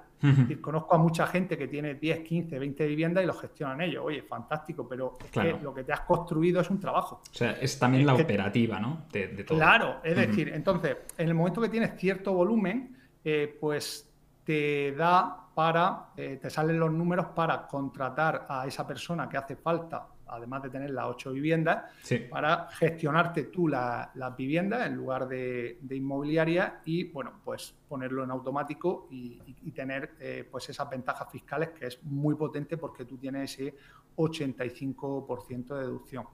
conozco 0.61 0.95
a 0.95 0.97
mucha 0.97 1.27
gente 1.27 1.57
que 1.57 1.67
tiene 1.67 1.95
10, 1.95 2.19
15, 2.19 2.59
20 2.59 2.87
viviendas 2.87 3.23
y 3.23 3.27
lo 3.27 3.33
gestionan 3.33 3.81
ellos. 3.81 4.03
Oye, 4.05 4.21
fantástico, 4.21 4.87
pero 4.87 5.17
es 5.23 5.31
que 5.31 5.57
lo 5.61 5.73
que 5.73 5.83
te 5.83 5.93
has 5.93 6.01
construido 6.01 6.61
es 6.61 6.69
un 6.69 6.79
trabajo. 6.79 7.21
O 7.31 7.33
sea, 7.35 7.51
es 7.53 7.77
también 7.79 8.05
la 8.05 8.15
operativa, 8.15 8.79
¿no? 8.79 9.05
De, 9.11 9.27
todo. 9.43 9.57
Claro, 9.57 9.97
es 10.03 10.15
decir, 10.15 10.49
entonces, 10.53 10.97
en 11.17 11.27
el 11.27 11.33
momento 11.33 11.61
que 11.61 11.69
tienes 11.69 11.97
cierto 11.97 12.33
volumen, 12.33 12.95
eh, 13.23 13.57
pues 13.59 14.07
te 14.43 14.93
da 14.93 15.47
para, 15.53 16.11
eh, 16.15 16.37
te 16.41 16.49
salen 16.49 16.79
los 16.79 16.91
números 16.91 17.25
para 17.35 17.67
contratar 17.67 18.45
a 18.47 18.67
esa 18.67 18.85
persona 18.85 19.27
que 19.27 19.37
hace 19.37 19.55
falta 19.55 20.07
además 20.29 20.63
de 20.63 20.69
tener 20.69 20.89
las 20.91 21.05
ocho 21.05 21.31
viviendas, 21.31 21.85
para 22.29 22.67
gestionarte 22.71 23.43
tú 23.43 23.67
las 23.67 24.37
viviendas 24.37 24.87
en 24.87 24.95
lugar 24.95 25.27
de, 25.27 25.77
inmobiliaria 25.89 26.81
y, 26.85 27.05
bueno, 27.05 27.41
pues 27.43 27.75
ponerlo 27.87 28.23
en 28.23 28.31
automático 28.31 29.07
y, 29.11 29.71
tener 29.71 30.15
eh, 30.19 30.47
pues 30.49 30.69
esas 30.69 30.89
ventajas 30.89 31.31
fiscales 31.31 31.69
que 31.69 31.85
es 31.85 32.01
muy 32.03 32.33
potente 32.33 32.77
porque 32.77 33.05
tú 33.05 33.17
tienes 33.17 33.53
ese 33.53 33.75
85% 34.15 35.75
de 35.75 35.79
deducción. 35.81 36.25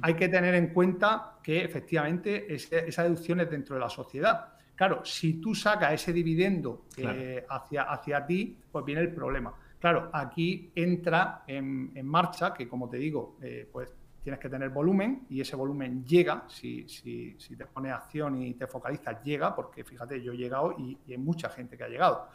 Hay 0.00 0.14
que 0.14 0.28
tener 0.28 0.54
en 0.54 0.68
cuenta 0.68 1.38
que 1.42 1.62
efectivamente 1.62 2.54
esa 2.54 3.02
deducción 3.02 3.40
es 3.40 3.50
dentro 3.50 3.74
de 3.74 3.80
la 3.80 3.90
sociedad. 3.90 4.54
Claro, 4.74 5.04
si 5.04 5.34
tú 5.34 5.54
sacas 5.54 5.92
ese 5.92 6.12
dividendo 6.12 6.86
eh, 6.96 7.44
hacia, 7.50 7.82
hacia 7.82 8.24
ti, 8.24 8.56
pues 8.70 8.84
viene 8.84 9.02
el 9.02 9.12
problema 9.12 9.52
Claro, 9.78 10.10
aquí 10.12 10.72
entra 10.74 11.44
en, 11.46 12.06
marcha, 12.06 12.52
que 12.52 12.68
como 12.68 12.88
te 12.88 12.96
digo, 12.96 13.36
eh, 13.40 13.68
pues 13.70 13.94
tienes 14.22 14.40
que 14.40 14.48
tener 14.48 14.70
volumen 14.70 15.26
y 15.30 15.40
ese 15.40 15.54
volumen 15.54 16.04
llega, 16.04 16.44
si, 16.48 16.84
te 17.56 17.66
pone 17.66 17.90
acción 17.90 18.42
y 18.42 18.54
te 18.54 18.66
focalizas, 18.66 19.22
llega, 19.22 19.54
porque 19.54 19.84
fíjate, 19.84 20.20
yo 20.20 20.32
he 20.32 20.36
llegado 20.36 20.74
y, 20.78 20.98
hay 21.08 21.18
mucha 21.18 21.48
gente 21.48 21.76
que 21.76 21.84
ha 21.84 21.88
llegado. 21.88 22.28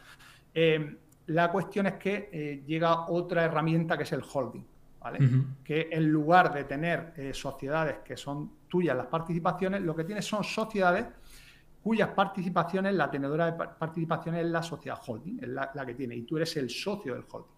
Eh, 0.54 0.98
la 1.28 1.52
cuestión 1.52 1.88
es 1.88 1.94
que 1.94 2.30
eh, 2.32 2.64
llega 2.66 3.08
otra 3.10 3.44
herramienta 3.44 3.98
que 3.98 4.04
es 4.04 4.12
el 4.14 4.24
holding, 4.24 4.66
¿vale? 5.00 5.20
Que 5.64 5.90
en 5.92 6.10
lugar 6.10 6.54
de 6.54 6.64
tener 6.64 7.34
sociedades 7.34 8.00
que 8.00 8.16
son 8.16 8.52
tuyas 8.70 8.96
las 8.96 9.08
participaciones, 9.08 9.82
lo 9.82 9.96
que 9.96 10.06
tienes 10.06 10.26
son 10.26 10.44
sociedades 10.44 11.06
cuyas 11.84 12.10
participaciones, 12.10 12.96
la 12.96 13.12
tenedora 13.12 13.52
de 13.52 13.54
participaciones 13.54 14.46
es 14.46 14.52
la 14.52 14.64
sociedad 14.64 14.98
holding, 15.06 15.40
es 15.42 15.50
la, 15.50 15.86
que 15.86 15.94
tiene, 15.94 16.16
y 16.16 16.22
tú 16.22 16.38
eres 16.38 16.56
el 16.56 16.70
socio 16.70 17.14
del 17.14 17.26
holding. 17.30 17.52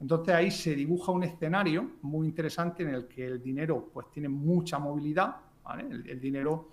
Entonces 0.00 0.34
ahí 0.34 0.50
se 0.50 0.74
dibuja 0.74 1.12
un 1.12 1.24
escenario 1.24 1.92
muy 2.02 2.26
interesante 2.26 2.82
en 2.82 2.90
el 2.90 3.06
que 3.06 3.26
el 3.26 3.42
dinero 3.42 3.90
pues 3.92 4.10
tiene 4.10 4.28
mucha 4.28 4.78
movilidad, 4.78 5.36
el, 5.78 6.20
dinero 6.20 6.70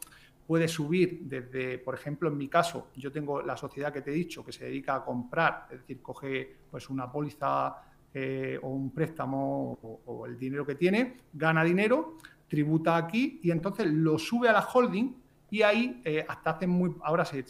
puede 0.48 0.68
subir 0.68 1.22
desde, 1.24 1.78
por 1.80 1.96
ejemplo, 1.96 2.30
en 2.30 2.38
mi 2.38 2.48
caso, 2.48 2.90
yo 2.96 3.12
tengo 3.12 3.42
la 3.42 3.58
sociedad 3.58 3.92
que 3.92 4.02
te 4.02 4.12
he 4.12 4.14
dicho 4.14 4.46
que 4.46 4.52
se 4.54 4.66
dedica 4.66 4.96
a 4.96 5.04
comprar, 5.04 5.68
es 5.72 5.80
decir, 5.80 6.02
coge 6.02 6.56
pues 6.72 6.90
una 6.90 7.12
póliza 7.12 7.76
eh, 8.14 8.60
o 8.62 8.70
un 8.70 8.92
préstamo 8.92 9.78
o, 9.82 10.02
o 10.06 10.26
el 10.26 10.38
dinero 10.38 10.66
que 10.66 10.76
tiene, 10.76 11.18
gana 11.34 11.64
dinero, 11.64 12.18
tributa 12.48 12.96
aquí 12.96 13.40
y 13.44 13.52
entonces 13.52 13.88
lo 13.88 14.18
sube 14.20 14.48
a 14.48 14.54
la 14.54 14.62
holding 14.62 15.23
y 15.54 15.62
ahí 15.62 16.02
eh, 16.04 16.26
hasta 16.28 16.50
hace 16.50 16.66
muy, 16.66 16.96
ahora 17.04 17.24
se, 17.24 17.44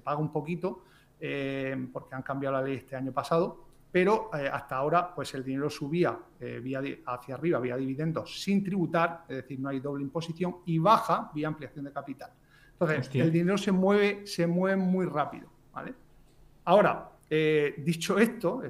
paga 0.00 0.18
un 0.18 0.30
poquito 0.30 0.84
eh, 1.18 1.88
porque 1.92 2.14
han 2.14 2.22
cambiado 2.22 2.54
la 2.54 2.62
ley 2.62 2.76
este 2.76 2.94
año 2.94 3.10
pasado, 3.10 3.64
pero 3.90 4.30
eh, 4.32 4.48
hasta 4.48 4.76
ahora 4.76 5.12
pues 5.12 5.34
el 5.34 5.42
dinero 5.42 5.68
subía 5.68 6.16
vía, 6.62 6.80
hacia 7.06 7.34
arriba 7.34 7.58
vía 7.58 7.76
dividendos 7.76 8.40
sin 8.40 8.62
tributar, 8.62 9.24
es 9.28 9.38
decir, 9.38 9.58
no 9.58 9.70
hay 9.70 9.80
doble 9.80 10.04
imposición 10.04 10.58
y 10.66 10.78
baja 10.78 11.32
vía 11.34 11.48
ampliación 11.48 11.86
de 11.86 11.90
capital. 11.90 12.30
Entonces, 12.74 13.12
el 13.16 13.32
dinero 13.32 13.58
se 13.58 13.72
mueve, 13.72 14.24
se 14.24 14.46
mueve 14.46 14.76
muy 14.80 15.06
rápido. 15.06 15.48
¿vale? 15.72 15.94
Ahora, 16.64 17.10
dicho 17.28 18.20
esto, 18.20 18.62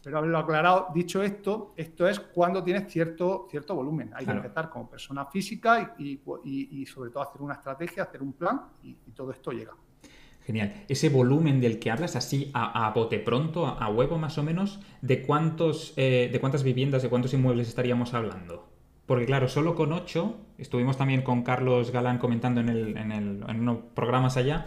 espero 0.00 0.16
haberlo 0.16 0.38
aclarado. 0.38 0.88
Dicho 0.94 1.22
esto, 1.22 1.74
esto 1.76 2.08
es 2.08 2.18
cuando 2.18 2.64
tienes 2.64 2.90
cierto, 2.90 3.46
cierto 3.50 3.74
volumen. 3.74 4.10
Hay 4.14 4.24
que 4.24 4.32
empezar 4.32 4.70
como 4.70 4.88
persona 4.88 5.26
física 5.26 5.94
y, 5.98 6.86
sobre 6.86 7.10
todo 7.10 7.22
hacer 7.22 7.42
una 7.42 7.54
estrategia, 7.54 8.04
hacer 8.04 8.22
un 8.22 8.32
plan 8.32 8.62
y, 8.82 8.94
todo 9.14 9.30
esto 9.30 9.52
llega. 9.52 9.72
Genial. 10.42 10.84
Ese 10.88 11.10
volumen 11.10 11.60
del 11.60 11.78
que 11.78 11.90
hablas 11.90 12.16
así 12.16 12.50
a, 12.54 12.90
bote 12.94 13.18
pronto, 13.18 13.66
a, 13.66 13.88
huevo 13.90 14.16
más 14.16 14.38
o 14.38 14.42
menos, 14.42 14.80
¿de, 15.02 15.20
cuántos, 15.20 15.92
eh, 15.98 16.30
¿de 16.32 16.40
cuántas 16.40 16.62
viviendas, 16.62 17.02
de 17.02 17.10
cuántos 17.10 17.34
inmuebles 17.34 17.68
estaríamos 17.68 18.14
hablando? 18.14 18.70
Porque 19.04 19.26
claro, 19.26 19.48
solo 19.48 19.74
con 19.74 19.92
ocho, 19.92 20.38
estuvimos 20.56 20.96
también 20.96 21.20
con 21.20 21.42
Carlos 21.42 21.90
Galán 21.90 22.16
comentando 22.16 22.62
en, 22.62 22.70
el, 22.70 22.96
en, 22.96 23.12
el, 23.12 23.44
en 23.46 23.60
unos 23.60 23.78
programas 23.94 24.38
allá, 24.38 24.64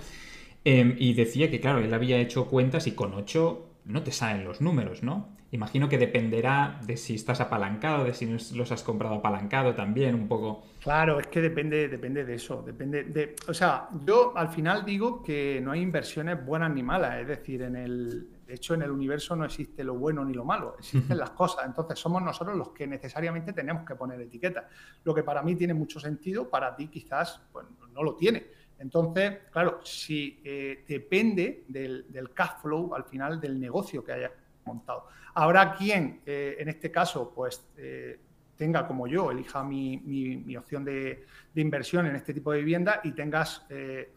em, 0.63 0.95
y 0.99 1.13
decía 1.13 1.49
que 1.49 1.59
claro, 1.59 1.79
él 1.79 1.93
había 1.93 2.17
hecho 2.17 2.45
cuentas 2.45 2.85
y 2.85 2.91
con 2.91 3.15
ocho 3.15 3.72
no 3.85 4.03
te 4.03 4.11
salen 4.11 4.45
los 4.45 4.61
números, 4.61 5.03
¿no? 5.03 5.29
Imagino 5.51 5.87
que 5.87 5.99
dependerá 5.99 6.79
de 6.83 6.97
si 6.97 7.13
estás 7.13 7.39
apalancado, 7.39 8.05
de 8.05 8.13
si 8.15 8.25
los 8.55 8.71
has 8.71 8.81
comprado 8.81 9.15
apalancado 9.15 9.75
también, 9.75 10.15
un 10.15 10.27
poco. 10.27 10.63
Claro, 10.81 11.19
es 11.19 11.27
que 11.27 11.41
depende, 11.41 11.87
depende 11.89 12.25
de 12.25 12.33
eso. 12.33 12.63
Depende 12.65 13.03
de. 13.03 13.35
O 13.47 13.53
sea, 13.53 13.87
yo 14.03 14.33
al 14.35 14.49
final 14.49 14.83
digo 14.83 15.21
que 15.21 15.61
no 15.61 15.71
hay 15.71 15.81
inversiones 15.81 16.43
buenas 16.43 16.73
ni 16.73 16.81
malas. 16.81 17.21
Es 17.21 17.27
decir, 17.27 17.61
en 17.61 17.75
el. 17.75 18.29
De 18.47 18.55
hecho, 18.55 18.73
en 18.73 18.81
el 18.81 18.89
universo 18.89 19.35
no 19.35 19.45
existe 19.45 19.83
lo 19.83 19.93
bueno 19.93 20.25
ni 20.25 20.33
lo 20.33 20.43
malo, 20.43 20.75
existen 20.79 21.17
las 21.19 21.29
cosas. 21.31 21.65
Entonces, 21.67 21.99
somos 21.99 22.23
nosotros 22.23 22.57
los 22.57 22.69
que 22.69 22.87
necesariamente 22.87 23.53
tenemos 23.53 23.85
que 23.85 23.93
poner 23.93 24.19
etiquetas. 24.21 24.65
Lo 25.03 25.13
que 25.13 25.21
para 25.21 25.43
mí 25.43 25.55
tiene 25.55 25.75
mucho 25.75 25.99
sentido, 25.99 26.49
para 26.49 26.75
ti 26.75 26.87
quizás 26.87 27.41
pues, 27.51 27.67
no 27.93 28.01
lo 28.01 28.15
tiene. 28.15 28.43
Entonces, 28.83 29.39
claro, 29.49 29.79
si 29.81 30.41
eh, 30.43 30.83
depende 30.85 31.63
del, 31.69 32.05
cash 32.33 32.61
flow 32.61 32.93
al 32.93 33.05
final 33.05 33.39
del 33.39 33.57
negocio 33.57 34.03
que 34.03 34.11
haya 34.11 34.31
montado. 34.65 35.07
Habrá 35.35 35.73
quien, 35.73 36.21
eh, 36.25 36.57
en 36.59 36.67
este 36.67 36.91
caso, 36.91 37.31
pues 37.33 37.65
eh, 37.77 38.19
tenga 38.57 38.85
como 38.85 39.07
yo, 39.07 39.31
elija 39.31 39.63
mi, 39.63 40.53
opción 40.57 40.83
de, 40.83 41.25
inversión 41.55 42.07
en 42.07 42.17
este 42.17 42.33
tipo 42.33 42.51
de 42.51 42.59
vivienda 42.59 42.99
y 43.05 43.13
tengas 43.13 43.65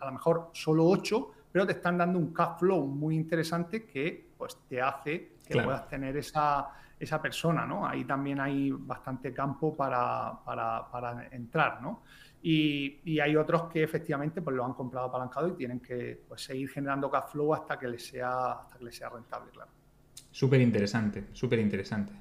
a 0.00 0.06
lo 0.06 0.12
mejor 0.12 0.50
solo 0.52 0.84
ocho, 0.84 1.30
pero 1.52 1.64
te 1.64 1.72
están 1.72 1.96
dando 1.96 2.18
un 2.18 2.34
cash 2.34 2.58
flow 2.58 2.86
muy 2.86 3.14
interesante 3.14 3.86
que 3.86 4.30
pues 4.36 4.58
te 4.68 4.82
hace 4.82 5.36
que 5.46 5.62
puedas 5.62 5.88
tener 5.88 6.16
esa, 6.16 6.70
esa 6.98 7.22
persona, 7.22 7.64
¿no? 7.64 7.86
Ahí 7.86 8.04
también 8.04 8.40
hay 8.40 8.72
bastante 8.72 9.32
campo 9.32 9.76
para, 9.76 10.40
para, 10.44 10.90
para 10.90 11.28
entrar, 11.28 11.80
¿no? 11.80 12.02
Y, 12.48 13.18
hay 13.18 13.34
otros 13.34 13.64
que 13.64 13.82
efectivamente 13.82 14.40
pues, 14.40 14.54
lo 14.54 14.64
han 14.64 14.74
comprado 14.74 15.08
apalancado 15.08 15.48
y 15.48 15.52
tienen 15.54 15.80
que 15.80 16.22
pues, 16.28 16.42
seguir 16.42 16.68
generando 16.70 17.10
cash 17.10 17.32
flow 17.32 17.52
hasta 17.52 17.76
que 17.76 17.88
les 17.88 18.06
sea, 18.06 18.52
hasta 18.52 18.78
que 18.78 18.84
les 18.84 18.94
sea 18.94 19.08
rentable, 19.08 19.50
claro. 19.50 19.72
Súper 20.30 20.60
interesante, 20.60 21.24
súper 21.32 21.58
interesante. 21.58 22.12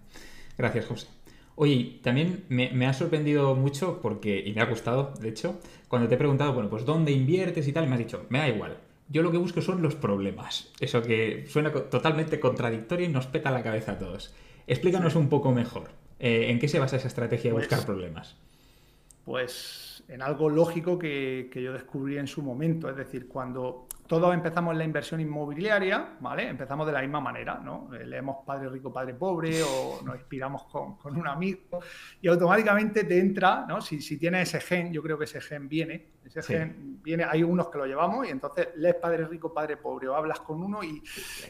Gracias, 0.58 0.88
José. 0.88 1.08
Oye, 1.54 2.00
también 2.02 2.44
me, 2.50 2.88
ha 2.88 2.94
sorprendido 2.94 3.54
mucho 3.54 4.02
porque, 4.02 4.40
y 4.44 4.52
me 4.54 4.62
ha 4.62 4.66
gustado, 4.66 5.14
de 5.22 5.30
hecho, 5.30 5.60
cuando 5.88 6.08
te 6.08 6.16
he 6.16 6.18
preguntado, 6.18 6.54
bueno, 6.54 6.72
pues 6.72 6.86
dónde 6.86 7.12
inviertes 7.12 7.68
y 7.68 7.72
tal, 7.72 7.86
me 7.86 7.94
has 7.94 8.00
dicho, 8.00 8.26
me 8.30 8.40
da 8.40 8.50
igual. 8.50 8.80
Yo 9.08 9.22
lo 9.22 9.32
que 9.32 9.38
busco 9.38 9.62
son 9.62 9.84
los 9.84 9.94
problemas. 9.94 10.72
Eso 10.80 11.04
que 11.04 11.46
suena 11.48 11.72
totalmente 11.72 12.40
contradictorio 12.40 13.06
y 13.06 13.10
nos 13.10 13.28
peta 13.28 13.52
la 13.52 13.62
cabeza 13.62 13.92
a 13.92 14.00
todos. 14.00 14.34
Explícanos 14.66 15.16
un 15.16 15.30
poco 15.30 15.52
mejor. 15.52 15.90
Eh, 16.18 16.50
¿En 16.50 16.58
qué 16.58 16.68
se 16.68 16.80
basa 16.80 16.96
esa 16.96 17.10
estrategia 17.10 17.52
de 17.52 17.58
buscar 17.58 17.78
pues 17.78 17.86
problemas? 17.86 18.36
Pues 19.24 19.85
en 20.08 20.22
algo 20.22 20.50
lógico 20.50 21.00
que, 21.00 21.50
yo 21.54 21.74
descubrí 21.74 22.18
en 22.18 22.28
su 22.28 22.42
momento. 22.42 22.90
Es 22.90 22.96
decir, 22.96 23.28
cuando 23.28 23.88
todos 24.08 24.34
empezamos 24.34 24.76
la 24.76 24.84
inversión 24.84 25.20
inmobiliaria, 25.20 26.18
¿vale? 26.20 26.48
Empezamos 26.48 26.86
de 26.86 26.94
la 26.94 27.02
misma 27.02 27.20
manera, 27.20 27.60
¿no? 27.64 27.90
Eh, 27.94 28.06
leemos 28.06 28.38
Padre 28.46 28.70
Rico, 28.70 28.94
Padre 28.94 29.16
Pobre 29.16 29.64
o 29.64 30.02
nos 30.04 30.16
inspiramos 30.16 30.66
con, 30.66 30.98
un 31.18 31.28
amigo 31.28 31.80
y 32.22 32.28
automáticamente 32.28 33.04
te 33.06 33.20
entra, 33.20 33.66
¿no? 33.68 33.82
Si, 33.82 34.02
si 34.02 34.18
tienes 34.18 34.50
ese 34.50 34.62
gen, 34.62 34.94
yo 34.94 35.02
creo 35.02 35.18
que 35.18 35.26
ese 35.26 35.42
gen 35.42 35.68
viene, 35.68 36.16
ese 36.24 36.42
gen 36.44 37.00
viene, 37.02 37.24
hay 37.24 37.44
unos 37.44 37.70
que 37.70 37.78
lo 37.78 37.86
llevamos 37.86 38.28
y 38.28 38.30
entonces 38.30 38.70
lees 38.76 38.96
Padre 38.96 39.26
Rico, 39.28 39.54
Padre 39.54 39.78
Pobre 39.78 40.08
o 40.08 40.16
hablas 40.16 40.40
con 40.40 40.62
uno 40.62 40.84
y 40.84 41.02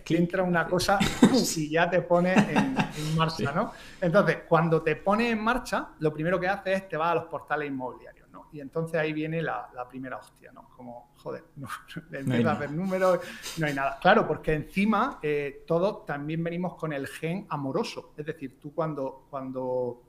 te 0.06 0.18
entra 0.18 0.44
una 0.44 0.68
cosa 0.68 0.98
y 1.58 1.70
ya 1.70 1.90
te 1.90 2.02
pone 2.02 2.34
en, 2.34 2.76
marcha, 3.16 3.52
¿no? 3.52 3.72
Entonces, 4.00 4.40
cuando 4.48 4.82
te 4.82 4.96
pone 4.96 5.30
en 5.30 5.44
marcha, 5.44 5.90
lo 6.00 6.14
primero 6.14 6.40
que 6.40 6.48
haces 6.48 6.76
es 6.78 6.90
te 6.90 6.98
vas 6.98 7.12
a 7.12 7.16
los 7.16 7.26
portales 7.26 7.70
inmobiliarios. 7.70 8.15
Y 8.56 8.62
entonces 8.62 8.96
ahí 8.96 9.12
viene 9.12 9.42
la, 9.42 9.70
primera 9.90 10.16
hostia, 10.16 10.50
¿no? 10.54 10.70
Como, 10.70 11.12
joder, 11.18 11.44
no, 11.58 11.68
empieza 12.10 12.52
a 12.52 12.56
ver 12.56 12.72
números, 12.72 13.20
no 13.58 13.68
hay 13.68 13.74
nada. 13.74 14.00
Claro, 14.02 14.26
porque 14.26 14.54
encima 14.54 15.20
eh, 15.22 15.66
todos 15.68 16.06
también 16.06 16.42
venimos 16.42 16.76
con 16.76 16.94
el 16.94 17.06
gen 17.08 17.46
amoroso. 17.50 18.14
Es 18.16 18.26
decir, 18.26 18.58
tú 18.58 18.74
cuando, 18.74 19.28
cuando, 19.30 20.04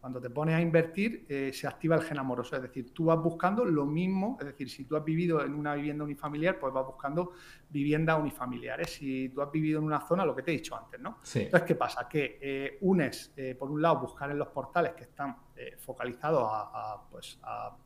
cuando 0.00 0.18
te 0.18 0.30
pones 0.30 0.54
a 0.54 0.62
invertir, 0.62 1.26
eh, 1.28 1.50
se 1.52 1.66
activa 1.66 1.96
el 1.96 2.02
gen 2.04 2.18
amoroso. 2.18 2.56
Es 2.56 2.62
decir, 2.62 2.94
tú 2.94 3.04
vas 3.04 3.18
buscando 3.18 3.66
lo 3.66 3.84
mismo. 3.84 4.38
Es 4.40 4.46
decir, 4.46 4.70
si 4.70 4.86
tú 4.86 4.96
has 4.96 5.04
vivido 5.04 5.44
en 5.44 5.52
una 5.52 5.74
vivienda 5.74 6.02
unifamiliar, 6.02 6.58
pues 6.58 6.72
vas 6.72 6.86
buscando 6.86 7.32
viviendas 7.68 8.18
unifamiliares. 8.18 8.94
Si 8.94 9.28
tú 9.28 9.42
has 9.42 9.52
vivido 9.52 9.78
en 9.78 9.84
una 9.84 10.00
zona, 10.00 10.24
lo 10.24 10.34
que 10.34 10.40
te 10.40 10.52
he 10.52 10.54
dicho 10.54 10.74
antes, 10.74 10.98
¿no? 10.98 11.18
Entonces, 11.34 11.66
¿qué 11.66 11.74
pasa? 11.74 12.08
Que 12.08 12.38
eh, 12.40 12.78
unes, 12.80 13.34
por 13.58 13.70
un 13.70 13.82
lado, 13.82 14.00
buscar 14.00 14.30
en 14.30 14.38
los 14.38 14.48
portales 14.48 14.94
que 14.94 15.02
están 15.02 15.36
focalizados 15.76 16.48
a, 16.50 17.02
pues, 17.10 17.38
a 17.42 17.76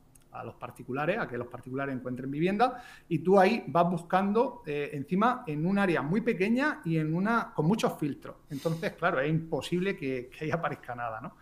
los 0.43 0.55
particulares, 0.55 1.17
a 1.19 1.27
que 1.27 1.37
los 1.37 1.47
particulares 1.47 1.95
encuentren 1.95 2.29
vivienda, 2.29 2.83
y 3.07 3.19
tú 3.19 3.39
ahí 3.39 3.63
vas 3.67 3.89
buscando 3.89 4.63
eh, 4.65 4.89
encima 4.93 5.43
en 5.47 5.65
un 5.65 5.77
área 5.79 6.01
muy 6.01 6.21
pequeña 6.21 6.81
y 6.85 6.97
en 6.97 7.13
una 7.13 7.53
con 7.53 7.65
muchos 7.65 7.97
filtros. 7.99 8.35
Entonces, 8.49 8.93
claro, 8.93 9.19
es 9.19 9.29
imposible 9.29 9.95
que, 9.95 10.29
ahí 10.41 10.51
aparezca 10.51 10.95
nada, 10.95 11.21
¿no? 11.21 11.35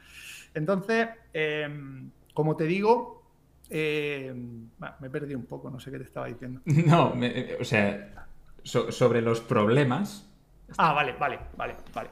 Entonces, 0.54 1.08
em, 1.34 2.10
como 2.34 2.56
te 2.56 2.66
digo, 2.66 3.24
em, 3.70 4.70
me 5.00 5.10
perdido 5.10 5.40
un 5.40 5.46
poco, 5.46 5.70
no 5.70 5.80
sé 5.80 5.92
qué 5.92 5.98
te 5.98 6.06
estaba 6.06 6.28
diciendo. 6.28 6.62
No, 6.86 7.14
eh, 7.24 7.58
o 7.60 7.64
sea, 7.64 8.28
sobre 8.64 9.22
los 9.22 9.42
problemas. 9.42 10.30
Ah, 10.78 10.94
vale, 10.94 11.14
vale, 11.14 11.40
vale, 11.58 11.76
vale. 11.94 12.10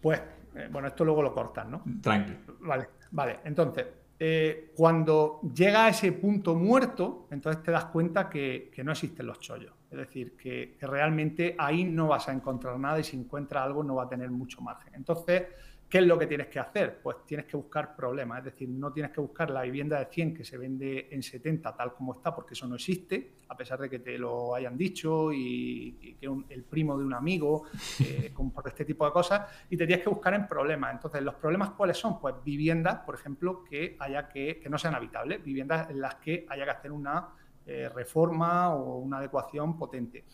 Pues, 0.00 0.20
eh, 0.54 0.68
bueno, 0.70 0.88
esto 0.88 1.04
luego 1.04 1.22
lo 1.22 1.32
cortan, 1.32 1.70
¿no? 1.70 1.82
Tranqui. 2.02 2.34
Vale, 2.60 2.88
vale. 3.10 3.40
Entonces, 3.44 3.86
eh, 4.22 4.72
cuando 4.76 5.40
llega 5.54 5.86
a 5.86 5.88
ese 5.88 6.12
punto 6.12 6.54
muerto, 6.54 7.26
entonces 7.30 7.62
te 7.62 7.70
das 7.70 7.86
cuenta 7.86 8.28
que, 8.28 8.70
no 8.84 8.92
existen 8.92 9.26
los 9.26 9.40
chollos. 9.40 9.72
Es 9.90 9.96
decir, 9.96 10.36
que, 10.36 10.76
realmente 10.82 11.56
ahí 11.58 11.84
no 11.84 12.08
vas 12.08 12.28
a 12.28 12.32
encontrar 12.32 12.78
nada 12.78 13.00
y 13.00 13.04
si 13.04 13.16
encuentras 13.16 13.64
algo 13.64 13.82
no 13.82 13.94
va 13.94 14.04
a 14.04 14.08
tener 14.10 14.30
mucho 14.30 14.60
margen. 14.60 14.94
Entonces, 14.94 15.44
¿Qué 15.90 15.98
es 15.98 16.06
lo 16.06 16.16
que 16.16 16.28
tienes 16.28 16.46
que 16.46 16.60
hacer? 16.60 17.00
Pues 17.02 17.26
tienes 17.26 17.46
que 17.46 17.56
buscar 17.56 17.96
problemas, 17.96 18.38
es 18.38 18.44
decir, 18.44 18.68
no 18.68 18.92
tienes 18.92 19.10
que 19.10 19.20
buscar 19.20 19.50
la 19.50 19.62
vivienda 19.62 19.98
de 19.98 20.04
100 20.06 20.36
que 20.36 20.44
se 20.44 20.56
vende 20.56 21.08
en 21.10 21.20
70 21.20 21.74
tal 21.74 21.94
como 21.94 22.14
está, 22.14 22.32
porque 22.32 22.54
eso 22.54 22.68
no 22.68 22.76
existe, 22.76 23.38
a 23.48 23.56
pesar 23.56 23.80
de 23.80 23.90
que 23.90 23.98
te 23.98 24.16
lo 24.16 24.54
hayan 24.54 24.78
dicho 24.78 25.32
y, 25.32 26.16
que 26.20 26.26
el 26.50 26.62
primo 26.62 26.96
de 26.96 27.04
un 27.04 27.12
amigo, 27.12 27.64
eh, 27.98 28.32
por 28.54 28.68
este 28.68 28.84
tipo 28.84 29.04
de 29.04 29.10
cosas, 29.10 29.48
y 29.68 29.76
te 29.76 29.84
tienes 29.84 30.04
que 30.04 30.10
buscar 30.10 30.32
en 30.34 30.46
problemas. 30.46 30.92
Entonces, 30.92 31.22
¿los 31.22 31.34
problemas 31.34 31.70
cuáles 31.70 31.98
son? 31.98 32.20
Pues 32.20 32.36
viviendas, 32.44 33.00
por 33.00 33.16
ejemplo, 33.16 33.64
que, 33.64 33.96
haya 33.98 34.28
que, 34.28 34.60
que 34.60 34.68
no 34.70 34.78
sean 34.78 34.94
habitables, 34.94 35.42
viviendas 35.42 35.90
en 35.90 36.00
las 36.00 36.14
que 36.16 36.46
haya 36.48 36.66
que 36.66 36.70
hacer 36.70 36.92
una 36.92 37.30
eh, 37.66 37.88
reforma 37.88 38.76
o 38.76 38.98
una 38.98 39.18
adecuación 39.18 39.76
potente. 39.76 40.24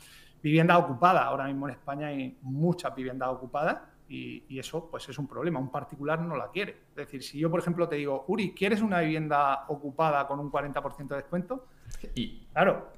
Viviendas 0.43 0.79
ocupadas, 0.79 1.25
ahora 1.25 1.47
mismo 1.47 1.67
en 1.67 1.75
España 1.77 2.09
hay 2.09 2.37
muchas 2.43 2.95
viviendas 2.95 3.31
ocupadas 3.31 3.96
y, 4.09 4.59
eso 4.59 4.89
pues 4.91 5.09
es 5.09 5.19
un 5.19 5.27
problema. 5.27 5.59
Un 5.59 5.71
particular 5.71 6.21
no 6.21 6.37
la 6.37 6.51
quiere. 6.51 6.77
Es 6.91 6.97
decir, 6.97 7.23
si 7.23 7.39
yo, 7.39 7.51
por 7.51 7.61
ejemplo, 7.61 7.89
te 7.89 7.97
digo, 7.97 8.25
Uri, 8.29 8.53
¿quieres 8.53 8.81
una 8.81 9.01
vivienda 9.01 9.65
ocupada 9.69 10.27
con 10.27 10.41
un 10.41 10.51
40% 10.51 11.09
de 11.09 11.17
descuento? 11.17 11.67
Y 12.15 12.47
claro. 12.53 12.93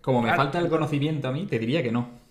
Como 0.00 0.22
me 0.22 0.34
falta 0.34 0.58
el 0.58 0.68
conocimiento 0.68 1.28
a 1.28 1.32
mí, 1.32 1.46
te 1.46 1.58
diría 1.58 1.82
que 1.82 1.92
no. 1.92 2.28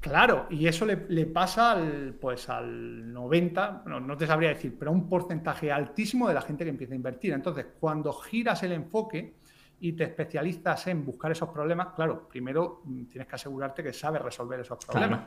Claro, 0.00 0.46
y 0.48 0.66
eso 0.68 0.86
le, 0.86 1.26
pasa 1.26 1.72
al, 1.72 2.14
pues 2.20 2.48
al 2.48 3.12
90, 3.12 3.82
no, 3.86 4.16
te 4.16 4.28
sabría 4.28 4.50
decir, 4.50 4.76
pero 4.78 4.92
a 4.92 4.94
un 4.94 5.08
porcentaje 5.08 5.72
altísimo 5.72 6.28
de 6.28 6.34
la 6.34 6.40
gente 6.40 6.62
que 6.62 6.70
empieza 6.70 6.92
a 6.92 6.96
invertir. 6.96 7.32
Entonces, 7.32 7.66
cuando 7.80 8.12
giras 8.12 8.62
el 8.62 8.72
enfoque 8.72 9.34
y 9.80 9.92
te 9.94 10.04
especializas 10.04 10.86
en 10.86 11.04
buscar 11.04 11.32
esos 11.32 11.48
problemas, 11.48 11.88
claro, 11.96 12.28
primero 12.28 12.82
mm, 12.84 13.04
tienes 13.06 13.26
que 13.26 13.34
asegurarte 13.34 13.82
que 13.82 13.92
sabes 13.92 14.22
resolver 14.22 14.60
esos 14.60 14.78
problemas. 14.84 15.24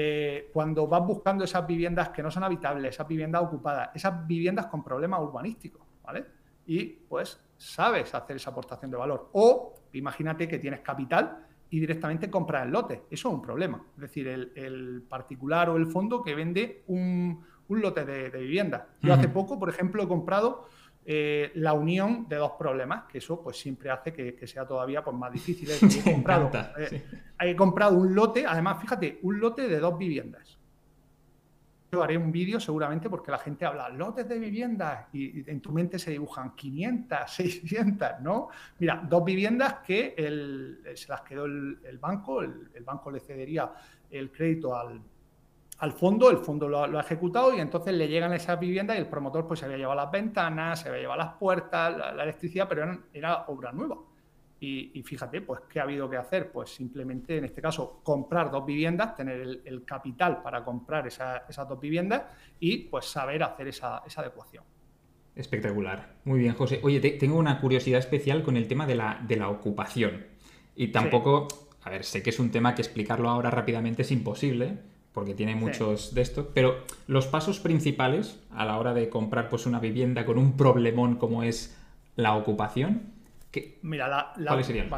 Eh, 0.00 0.50
cuando 0.52 0.86
vas 0.86 1.04
buscando 1.04 1.42
esas 1.42 1.66
viviendas 1.66 2.10
que 2.10 2.22
no 2.22 2.30
son 2.30 2.44
habitables, 2.44 2.94
esas 2.94 3.08
viviendas 3.08 3.42
ocupadas, 3.42 3.90
esas 3.92 4.24
viviendas 4.28 4.66
con 4.66 4.84
problemas 4.84 5.20
urbanísticos, 5.20 5.82
¿vale? 6.04 6.24
Y 6.66 6.84
pues 6.84 7.40
sabes 7.56 8.14
hacer 8.14 8.36
esa 8.36 8.50
aportación 8.50 8.92
de 8.92 8.96
valor. 8.96 9.30
O 9.32 9.74
imagínate 9.94 10.46
que 10.46 10.60
tienes 10.60 10.82
capital 10.82 11.44
y 11.68 11.80
directamente 11.80 12.30
compras 12.30 12.64
el 12.64 12.70
lote. 12.70 13.06
Eso 13.10 13.28
es 13.28 13.34
un 13.34 13.42
problema. 13.42 13.82
Es 13.96 14.02
decir, 14.02 14.28
el, 14.28 15.02
particular 15.08 15.68
o 15.68 15.76
el 15.76 15.88
fondo 15.88 16.22
que 16.22 16.36
vende 16.36 16.84
un, 16.86 17.44
lote 17.68 18.04
de, 18.04 18.30
viviendas. 18.30 18.84
Yo 19.00 19.12
hace 19.12 19.28
poco, 19.28 19.58
por 19.58 19.68
ejemplo, 19.68 20.04
he 20.04 20.06
comprado 20.06 20.68
eh, 21.10 21.52
la 21.54 21.72
unión 21.72 22.28
de 22.28 22.36
dos 22.36 22.52
problemas, 22.58 23.04
que 23.04 23.16
eso 23.16 23.40
pues 23.40 23.58
siempre 23.58 23.88
hace 23.88 24.12
que, 24.12 24.46
sea 24.46 24.66
todavía 24.66 25.02
pues, 25.02 25.16
más 25.16 25.32
difícil. 25.32 25.66
he, 26.04 26.12
comprado, 26.12 26.50
eh, 26.76 27.56
comprado 27.56 27.96
un 27.96 28.14
lote, 28.14 28.44
además, 28.46 28.78
fíjate, 28.78 29.18
un 29.22 29.40
lote 29.40 29.68
de 29.68 29.78
dos 29.78 29.96
viviendas. 29.96 30.58
Yo 31.90 32.02
haré 32.02 32.18
un 32.18 32.30
vídeo 32.30 32.60
seguramente 32.60 33.08
porque 33.08 33.30
la 33.30 33.38
gente 33.38 33.64
habla 33.64 33.88
lotes 33.88 34.28
de 34.28 34.38
viviendas 34.38 35.06
y, 35.14 35.50
en 35.50 35.62
tu 35.62 35.72
mente 35.72 35.98
se 35.98 36.10
dibujan 36.10 36.54
500, 36.54 37.20
600, 37.26 38.08
¿no? 38.20 38.50
Mira, 38.78 39.02
dos 39.08 39.24
viviendas 39.24 39.76
que 39.76 40.14
se 40.94 41.08
las 41.08 41.22
quedó 41.22 41.46
el, 41.46 41.98
banco, 41.98 42.42
el 42.42 42.84
banco 42.84 43.10
le 43.10 43.20
cedería 43.20 43.72
el 44.10 44.30
crédito 44.30 44.76
al, 44.76 45.00
al 45.78 45.92
fondo, 45.92 46.30
el 46.30 46.38
fondo 46.38 46.68
lo, 46.68 46.98
ha 46.98 47.00
ejecutado 47.00 47.54
y 47.54 47.60
entonces 47.60 47.94
le 47.94 48.08
llegan 48.08 48.32
esas 48.32 48.58
viviendas 48.58 48.96
y 48.96 49.00
el 49.00 49.06
promotor 49.06 49.46
pues 49.46 49.60
se 49.60 49.66
había 49.66 49.78
llevado 49.78 50.00
las 50.00 50.10
ventanas, 50.10 50.80
se 50.80 50.88
había 50.88 51.02
llevado 51.02 51.18
las 51.18 51.34
puertas, 51.34 51.96
la, 51.96 52.22
electricidad, 52.24 52.66
pero 52.68 52.98
era, 53.12 53.44
obra 53.46 53.72
nueva. 53.72 53.96
Y, 54.60 55.00
fíjate, 55.04 55.40
pues, 55.40 55.60
¿qué 55.70 55.78
ha 55.78 55.84
habido 55.84 56.10
que 56.10 56.16
hacer? 56.16 56.50
Pues 56.50 56.70
simplemente, 56.70 57.38
en 57.38 57.44
este 57.44 57.62
caso, 57.62 58.00
comprar 58.02 58.50
dos 58.50 58.66
viviendas, 58.66 59.14
tener 59.14 59.60
el, 59.64 59.84
capital 59.84 60.42
para 60.42 60.64
comprar 60.64 61.06
esas 61.06 61.68
dos 61.68 61.78
viviendas 61.78 62.24
y 62.58 62.78
pues 62.78 63.04
saber 63.04 63.44
hacer 63.44 63.68
esa, 63.68 63.98
adecuación. 63.98 64.64
Espectacular. 65.36 66.16
Muy 66.24 66.40
bien, 66.40 66.54
José. 66.54 66.80
Oye, 66.82 66.98
tengo 67.00 67.38
una 67.38 67.60
curiosidad 67.60 68.00
especial 68.00 68.42
con 68.42 68.56
el 68.56 68.66
tema 68.66 68.84
de 68.84 68.96
la, 68.96 69.24
de 69.24 69.36
la 69.36 69.48
ocupación. 69.48 70.26
Y 70.74 70.88
tampoco, 70.88 71.46
a 71.84 71.90
ver, 71.90 72.02
sé 72.02 72.24
que 72.24 72.30
es 72.30 72.40
un 72.40 72.50
tema 72.50 72.74
que 72.74 72.82
explicarlo 72.82 73.28
ahora 73.28 73.52
rápidamente 73.52 74.02
es 74.02 74.10
imposible, 74.10 74.78
porque 75.18 75.34
tiene 75.34 75.56
muchos 75.56 76.14
de 76.14 76.22
estos, 76.22 76.46
pero 76.54 76.84
los 77.08 77.26
pasos 77.26 77.58
principales 77.58 78.38
a 78.52 78.64
la 78.64 78.78
hora 78.78 78.94
de 78.94 79.08
comprar 79.08 79.48
pues, 79.48 79.66
una 79.66 79.80
vivienda 79.80 80.24
con 80.24 80.38
un 80.38 80.56
problemón 80.56 81.16
como 81.16 81.42
es 81.42 81.76
la 82.14 82.36
ocupación, 82.36 83.18
Mira, 83.82 84.32
¿cuáles 84.46 84.66
serían? 84.66 84.88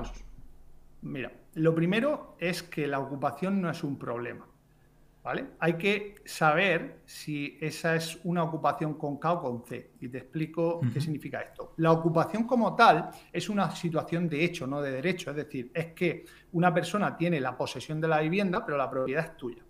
Mira, 1.01 1.33
lo 1.55 1.75
primero 1.75 2.37
es 2.39 2.63
que 2.63 2.87
la 2.87 2.99
ocupación 2.99 3.63
no 3.63 3.71
es 3.71 3.83
un 3.83 3.99
problema. 3.99 4.47
¿Vale? 5.23 5.47
Hay 5.59 5.79
que 5.79 6.17
saber 6.27 7.01
si 7.07 7.57
esa 7.63 7.97
es 7.97 8.19
una 8.25 8.43
ocupación 8.43 8.93
con 8.99 9.19
K 9.19 9.33
o 9.33 9.41
con 9.41 9.65
C. 9.65 9.93
Y 10.01 10.09
te 10.09 10.19
explico 10.19 10.83
qué 10.93 11.01
significa 11.01 11.41
esto. 11.41 11.73
La 11.79 11.93
ocupación 11.93 12.45
como 12.45 12.77
tal 12.77 13.09
es 13.33 13.49
una 13.49 13.71
situación 13.71 14.29
de 14.29 14.45
hecho, 14.45 14.67
no 14.67 14.83
de 14.83 14.93
derecho. 14.93 15.31
Es 15.31 15.37
decir, 15.37 15.71
es 15.73 15.95
que 15.95 16.27
una 16.53 16.75
persona 16.75 17.17
tiene 17.17 17.41
la 17.41 17.57
posesión 17.57 18.03
de 18.03 18.09
la 18.09 18.21
vivienda, 18.21 18.67
pero 18.67 18.77
la 18.77 18.91
propiedad 18.91 19.25
es 19.25 19.37
tuya. 19.39 19.63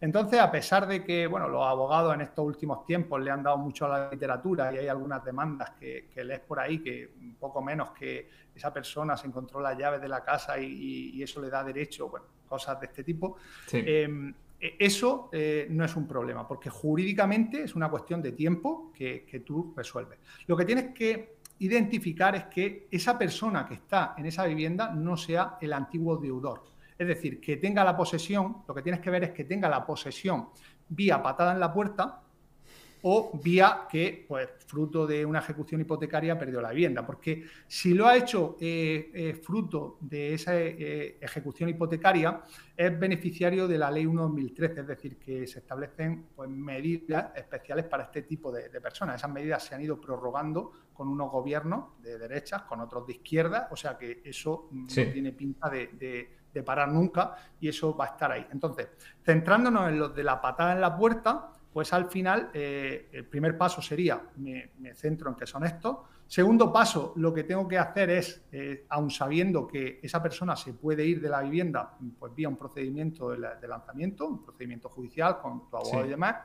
Entonces, 0.00 0.38
a 0.38 0.50
pesar 0.50 0.86
de 0.86 1.04
que 1.04 1.26
bueno, 1.26 1.48
los 1.48 1.64
abogados 1.64 2.14
en 2.14 2.20
estos 2.20 2.44
últimos 2.44 2.84
tiempos 2.84 3.20
le 3.20 3.30
han 3.30 3.42
dado 3.42 3.58
mucho 3.58 3.86
a 3.86 3.88
la 3.88 4.10
literatura 4.10 4.72
y 4.72 4.78
hay 4.78 4.88
algunas 4.88 5.24
demandas 5.24 5.70
que, 5.70 6.08
lees 6.14 6.40
por 6.40 6.60
ahí 6.60 6.78
que 6.78 7.10
un 7.20 7.34
poco 7.34 7.60
menos 7.60 7.90
que 7.90 8.28
esa 8.54 8.72
persona 8.72 9.16
se 9.16 9.26
encontró 9.26 9.60
las 9.60 9.76
llaves 9.76 10.00
de 10.00 10.08
la 10.08 10.22
casa 10.22 10.58
y, 10.58 11.20
eso 11.22 11.40
le 11.40 11.50
da 11.50 11.64
derecho, 11.64 12.08
bueno, 12.08 12.26
cosas 12.48 12.78
de 12.80 12.86
este 12.86 13.02
tipo. 13.02 13.36
Em, 13.72 14.32
e, 14.60 14.76
eso 14.78 15.28
eh, 15.32 15.66
no 15.70 15.84
es 15.84 15.94
un 15.96 16.06
problema, 16.06 16.46
porque 16.46 16.70
jurídicamente 16.70 17.62
es 17.64 17.74
una 17.74 17.90
cuestión 17.90 18.22
de 18.22 18.32
tiempo 18.32 18.92
que, 18.94 19.24
que 19.24 19.40
tú 19.40 19.72
resuelves. 19.76 20.18
Lo 20.46 20.56
que 20.56 20.64
tienes 20.64 20.94
que 20.94 21.38
identificar 21.60 22.36
es 22.36 22.44
que 22.44 22.86
esa 22.90 23.18
persona 23.18 23.66
que 23.66 23.74
está 23.74 24.14
en 24.16 24.26
esa 24.26 24.46
vivienda 24.46 24.92
no 24.94 25.16
sea 25.16 25.58
el 25.60 25.72
antiguo 25.72 26.16
deudor. 26.16 26.62
Es 26.98 27.06
decir, 27.06 27.40
que 27.40 27.56
tenga 27.56 27.84
la 27.84 27.96
posesión, 27.96 28.64
lo 28.66 28.74
que 28.74 28.82
tienes 28.82 29.00
que 29.00 29.10
ver 29.10 29.24
es 29.24 29.30
que 29.30 29.44
tenga 29.44 29.68
la 29.68 29.86
posesión 29.86 30.48
vía 30.88 31.22
patada 31.22 31.52
en 31.52 31.60
la 31.60 31.72
puerta 31.72 32.22
o 33.02 33.38
vía 33.42 33.86
que, 33.88 34.24
pues, 34.26 34.48
fruto 34.66 35.06
de 35.06 35.24
una 35.24 35.38
ejecución 35.38 35.80
hipotecaria, 35.80 36.38
perdió 36.38 36.60
la 36.60 36.70
vivienda. 36.70 37.06
Porque 37.06 37.44
si 37.66 37.94
lo 37.94 38.06
ha 38.06 38.16
hecho 38.16 38.56
eh, 38.60 39.10
eh, 39.14 39.34
fruto 39.34 39.98
de 40.00 40.34
esa 40.34 40.58
eh, 40.58 41.18
ejecución 41.20 41.68
hipotecaria, 41.68 42.42
es 42.76 42.98
beneficiario 42.98 43.68
de 43.68 43.78
la 43.78 43.90
Ley 43.90 44.06
1 44.06 44.22
2013, 44.22 44.80
es 44.80 44.86
decir, 44.86 45.16
que 45.18 45.46
se 45.46 45.60
establecen 45.60 46.26
pues, 46.34 46.48
medidas 46.48 47.30
especiales 47.36 47.84
para 47.84 48.04
este 48.04 48.22
tipo 48.22 48.50
de, 48.50 48.68
personas. 48.80 49.16
Esas 49.16 49.30
medidas 49.30 49.64
se 49.64 49.74
han 49.74 49.82
ido 49.82 50.00
prorrogando 50.00 50.72
con 50.92 51.08
unos 51.08 51.30
gobiernos 51.30 52.00
de 52.02 52.18
derechas, 52.18 52.62
con 52.62 52.80
otros 52.80 53.06
de 53.06 53.14
izquierda, 53.14 53.68
o 53.70 53.76
sea 53.76 53.96
que 53.96 54.22
eso 54.24 54.68
no 54.72 54.86
tiene 54.86 55.32
pinta 55.32 55.68
de 55.68 55.88
de 55.98 56.37
parar 56.62 56.88
nunca 56.88 57.34
y 57.60 57.68
eso 57.68 57.96
va 57.96 58.06
a 58.06 58.08
estar 58.08 58.30
ahí. 58.32 58.46
Entonces, 58.52 58.88
centrándonos 59.22 59.88
en 59.88 59.98
lo 59.98 60.08
de 60.08 60.24
la 60.24 60.40
patada 60.40 60.72
en 60.72 60.80
la 60.80 60.96
puerta, 60.96 61.52
pues 61.72 61.92
al 61.92 62.06
final 62.06 62.50
eh, 62.54 63.08
el 63.12 63.26
primer 63.26 63.56
paso 63.56 63.80
sería, 63.80 64.20
me, 64.36 64.70
centro 64.94 65.30
en 65.30 65.36
que 65.36 65.46
son 65.46 65.64
estos. 65.64 65.98
Segundo 66.26 66.72
paso, 66.72 67.12
lo 67.16 67.32
que 67.32 67.44
tengo 67.44 67.66
que 67.66 67.78
hacer 67.78 68.10
es, 68.10 68.44
eh, 68.52 68.84
aun 68.88 69.10
sabiendo 69.10 69.66
que 69.66 70.00
esa 70.02 70.22
persona 70.22 70.56
se 70.56 70.74
puede 70.74 71.06
ir 71.06 71.20
de 71.20 71.28
la 71.28 71.40
vivienda, 71.40 71.96
pues 72.18 72.34
vía 72.34 72.48
un 72.48 72.56
procedimiento 72.56 73.30
de, 73.30 73.68
lanzamiento, 73.68 74.26
un 74.26 74.42
procedimiento 74.42 74.88
judicial 74.88 75.40
con 75.40 75.70
tu 75.70 75.76
abogado 75.76 76.04
y 76.04 76.10
demás, 76.10 76.36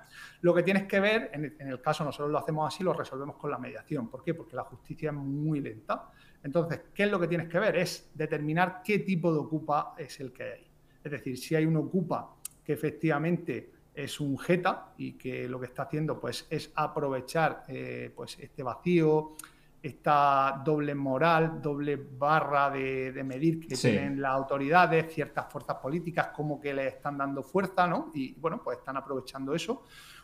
lo 0.42 0.54
que 0.54 0.64
tienes 0.64 0.84
que 0.84 1.00
ver, 1.00 1.32
en, 1.34 1.56
en 1.60 1.68
el 1.68 1.82
caso 1.82 2.06
nosotros 2.06 2.32
lo 2.32 2.38
hacemos 2.38 2.74
así, 2.74 2.84
lo 2.84 2.94
resolvemos 2.94 3.36
con 3.36 3.52
la 3.52 3.58
mediación. 3.58 4.10
¿Por 4.10 4.24
qué? 4.24 4.34
Porque 4.34 4.56
la 4.56 4.64
justicia 4.64 5.10
es 5.10 5.16
muy 5.16 5.60
lenta. 5.60 6.12
Entonces, 6.44 6.82
¿qué 6.94 7.04
es 7.04 7.12
lo 7.12 7.20
que 7.20 7.28
tienes 7.28 7.48
que 7.48 7.60
ver? 7.60 7.76
Es 7.78 8.10
determinar 8.14 8.82
qué 8.84 9.00
tipo 9.00 9.34
de 9.34 9.40
ocupa 9.40 9.96
es 9.98 10.20
el 10.20 10.32
que 10.32 10.44
hay. 10.44 10.68
Es 11.04 11.12
decir, 11.12 11.38
si 11.38 11.56
hay 11.56 11.66
un 11.66 11.78
ocupa 11.78 12.36
que 12.64 12.74
efectivamente 12.74 13.72
es 13.94 14.20
un 14.20 14.38
jeta 14.38 14.94
y 14.98 15.14
que 15.14 15.48
lo 15.48 15.60
que 15.60 15.68
está 15.68 15.84
haciendo 15.84 16.20
pues, 16.20 16.48
es 16.50 16.72
aprovechar 16.76 17.64
eh, 17.68 18.12
pues, 18.16 18.38
este 18.40 18.64
vacío, 18.64 19.36
esta 19.82 20.62
doble 20.64 20.96
moral, 20.96 21.62
doble 21.62 21.98
barra 21.98 22.70
de, 22.70 23.22
medir 23.24 23.68
que 23.68 23.76
tienen 23.76 24.22
las 24.22 24.32
autoridades, 24.32 25.14
ciertas 25.14 25.52
fuerzas 25.52 25.76
políticas, 25.76 26.30
como 26.30 26.60
que 26.60 26.74
le 26.74 26.88
están 26.88 27.18
dando 27.18 27.44
fuerza, 27.44 27.86
¿no? 27.86 28.10
Y 28.14 28.34
bueno, 28.36 28.62
pues 28.64 28.78
están 28.78 28.96
aprovechando 28.96 29.54
eso. 29.54 29.84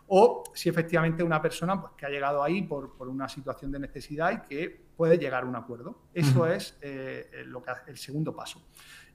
O 0.10 0.44
si 0.54 0.70
efectivamente 0.70 1.24
una 1.24 1.42
persona 1.42 1.80
pues, 1.80 1.94
que 1.96 2.06
ha 2.06 2.10
llegado 2.10 2.44
ahí 2.44 2.64
por, 2.64 2.96
una 3.08 3.30
situación 3.30 3.72
de 3.72 3.80
necesidad 3.80 4.32
y 4.32 4.48
que 4.48 4.86
puede 4.96 5.18
llegar 5.18 5.44
a 5.44 5.46
un 5.46 5.56
acuerdo. 5.56 6.04
Eso 6.14 6.46
es 6.48 6.78
eh, 6.82 7.44
lo 7.46 7.62
que, 7.62 7.72
el 7.88 7.98
segundo 7.98 8.36
paso. 8.36 8.62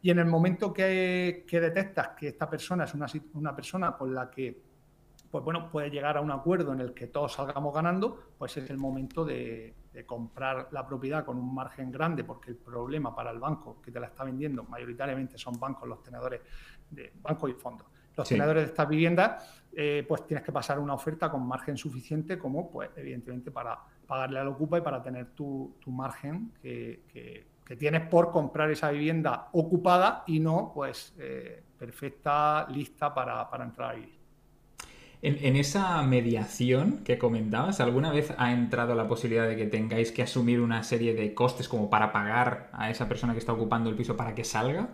Y 0.03 0.11
en 0.11 0.19
el 0.19 0.27
momento 0.27 0.73
que, 0.73 1.45
detectas 1.51 2.09
que 2.11 2.29
esta 2.29 2.49
persona 2.49 2.85
es 2.85 2.95
una, 2.95 3.07
una 3.35 3.55
persona 3.55 3.97
con 3.97 4.15
la 4.15 4.31
que 4.31 4.63
pues 5.35 5.43
bueno, 5.43 5.69
puede 5.69 5.91
llegar 5.91 6.17
a 6.17 6.21
un 6.21 6.31
acuerdo 6.31 6.73
en 6.73 6.81
el 6.81 6.95
que 6.95 7.09
todos 7.09 7.33
salgamos 7.33 7.75
ganando, 7.75 8.35
pues 8.39 8.57
es 8.57 8.71
el 8.71 8.77
momento 8.77 9.25
de, 9.25 9.75
comprar 10.07 10.69
la 10.71 10.87
propiedad 10.87 11.25
con 11.25 11.39
un 11.39 11.53
margen 11.53 11.91
grande, 11.91 12.23
porque 12.23 12.53
el 12.53 12.57
problema 12.57 13.13
para 13.13 13.33
el 13.33 13.41
banco 13.41 13.83
que 13.83 13.91
te 13.91 13.99
la 13.99 14.07
está 14.07 14.23
vendiendo 14.23 14.63
mayoritariamente 14.63 15.37
son 15.37 15.59
bancos, 15.59 15.89
los 15.89 16.05
tenedores 16.05 16.41
de 16.89 17.13
bancos 17.21 17.51
y 17.51 17.55
fondos. 17.55 17.89
Los 18.17 18.29
tenedores 18.29 18.65
de 18.65 18.69
estas 18.69 18.89
viviendas, 18.89 19.63
eh, 19.77 20.05
pues 20.07 20.27
tienes 20.27 20.45
que 20.45 20.53
pasar 20.53 20.79
una 20.79 20.95
oferta 20.95 21.31
con 21.31 21.47
margen 21.47 21.77
suficiente 21.77 22.39
como, 22.39 22.71
pues 22.71 22.91
evidentemente, 22.97 23.51
para 23.51 23.79
pagarle 24.07 24.39
al 24.39 24.49
ocupa 24.49 24.79
y 24.79 24.81
para 24.83 25.03
tener 25.03 25.31
tu, 25.35 25.75
margen 25.87 26.53
que, 26.63 27.47
tienes 27.79 28.03
por 28.09 28.31
comprar 28.31 28.71
esa 28.71 28.91
vivienda 28.91 29.49
ocupada 29.53 30.23
y 30.27 30.39
no, 30.39 30.71
pues, 30.75 31.15
eh, 31.19 31.63
perfecta, 31.79 32.67
lista 32.69 33.13
para, 33.13 33.51
para 33.51 33.65
entrar 33.65 33.91
a 33.91 33.95
vivir. 33.95 34.25
En, 35.27 35.57
esa 35.57 36.03
mediación 36.03 36.99
que 37.03 37.17
comentabas, 37.17 37.81
¿alguna 37.81 38.13
vez 38.13 38.35
ha 38.37 38.53
entrado 38.53 38.95
la 38.95 39.09
posibilidad 39.09 39.49
de 39.49 39.57
que 39.57 39.65
tengáis 39.65 40.13
que 40.13 40.23
asumir 40.23 40.61
una 40.61 40.83
serie 40.83 41.15
de 41.15 41.33
costes 41.33 41.67
como 41.67 41.89
para 41.89 42.13
pagar 42.13 42.69
a 42.75 42.91
esa 42.91 43.09
persona 43.09 43.33
que 43.33 43.39
está 43.39 43.55
ocupando 43.55 43.89
el 43.89 43.97
piso 43.97 44.19
para 44.19 44.35
que 44.35 44.45
salga? 44.45 44.91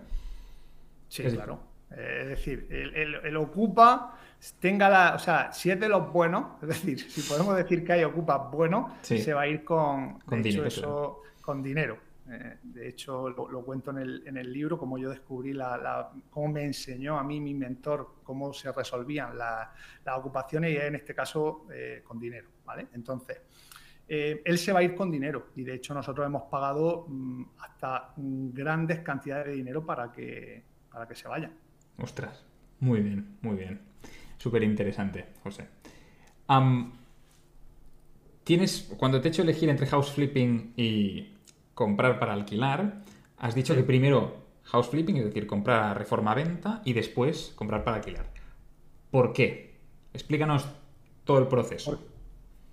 Sí, 1.08 1.24
claro. 1.24 1.58
Es 1.90 2.28
decir, 2.28 2.68
el, 2.70 3.36
ocupa 3.36 4.18
tenga 4.58 4.88
la. 4.88 5.14
O 5.14 5.18
sea, 5.18 5.52
si 5.52 5.70
es 5.70 5.80
de 5.80 5.88
los 5.88 6.12
buenos, 6.12 6.62
es 6.62 6.68
decir, 6.68 7.00
si 7.10 7.22
podemos 7.22 7.56
decir 7.56 7.84
que 7.84 7.92
hay 7.92 8.04
ocupas 8.04 8.50
buenos, 8.50 8.92
se 9.02 9.34
va 9.34 9.42
a 9.42 9.46
ir 9.48 9.64
con, 9.64 10.18
dinero, 10.42 11.22
con 11.40 11.62
dinero. 11.62 12.10
Eh, 12.30 12.58
de 12.62 12.88
hecho, 12.88 13.28
lo, 13.28 13.64
cuento 13.64 13.90
en 13.90 14.36
el, 14.36 14.52
libro, 14.52 14.78
como 14.78 14.98
yo 14.98 15.10
descubrí, 15.10 15.52
la, 15.52 16.12
cómo 16.30 16.48
me 16.48 16.64
enseñó 16.64 17.18
a 17.18 17.24
mí 17.24 17.40
mi 17.40 17.54
mentor 17.54 18.20
cómo 18.22 18.52
se 18.52 18.70
resolvían 18.70 19.36
las 19.36 19.68
ocupaciones 20.16 20.72
y 20.72 20.76
en 20.76 20.94
este 20.94 21.12
caso 21.12 21.66
eh, 21.72 22.02
con 22.04 22.20
dinero. 22.20 22.48
¿vale? 22.64 22.86
Entonces, 22.94 23.40
eh, 24.06 24.42
él 24.44 24.58
se 24.58 24.72
va 24.72 24.78
a 24.78 24.82
ir 24.84 24.94
con 24.94 25.10
dinero 25.10 25.48
y 25.56 25.64
de 25.64 25.74
hecho 25.74 25.92
nosotros 25.92 26.24
hemos 26.24 26.44
pagado 26.44 27.06
mm, 27.08 27.44
hasta 27.58 28.12
grandes 28.16 29.00
cantidades 29.00 29.46
de 29.46 29.52
dinero 29.52 29.84
para 29.84 30.12
que, 30.12 30.62
para 30.90 31.08
que 31.08 31.16
se 31.16 31.26
vaya. 31.26 31.50
Ostras, 32.00 32.44
muy 32.80 33.00
bien, 33.00 33.36
muy 33.42 33.56
bien. 33.56 33.80
Súper 34.38 34.62
interesante, 34.62 35.26
José. 35.42 35.66
tienes, 38.44 38.92
cuando 38.96 39.20
te 39.20 39.28
he 39.28 39.30
hecho 39.30 39.42
elegir 39.42 39.68
entre 39.68 39.86
house 39.86 40.10
flipping 40.12 40.72
y 40.76 41.34
comprar 41.74 42.18
para 42.18 42.32
alquilar, 42.32 43.02
has 43.38 43.54
dicho 43.54 43.74
que 43.74 43.82
primero 43.82 44.40
house 44.64 44.88
flipping, 44.88 45.16
es 45.18 45.24
decir, 45.24 45.46
comprar 45.46 45.96
reforma-venta 45.98 46.82
y 46.84 46.92
después 46.92 47.52
comprar 47.56 47.84
para 47.84 47.98
alquilar. 47.98 48.26
¿Por 49.10 49.32
qué? 49.32 49.74
Explícanos 50.12 50.66
todo 51.24 51.38
el 51.38 51.48
proceso. 51.48 52.00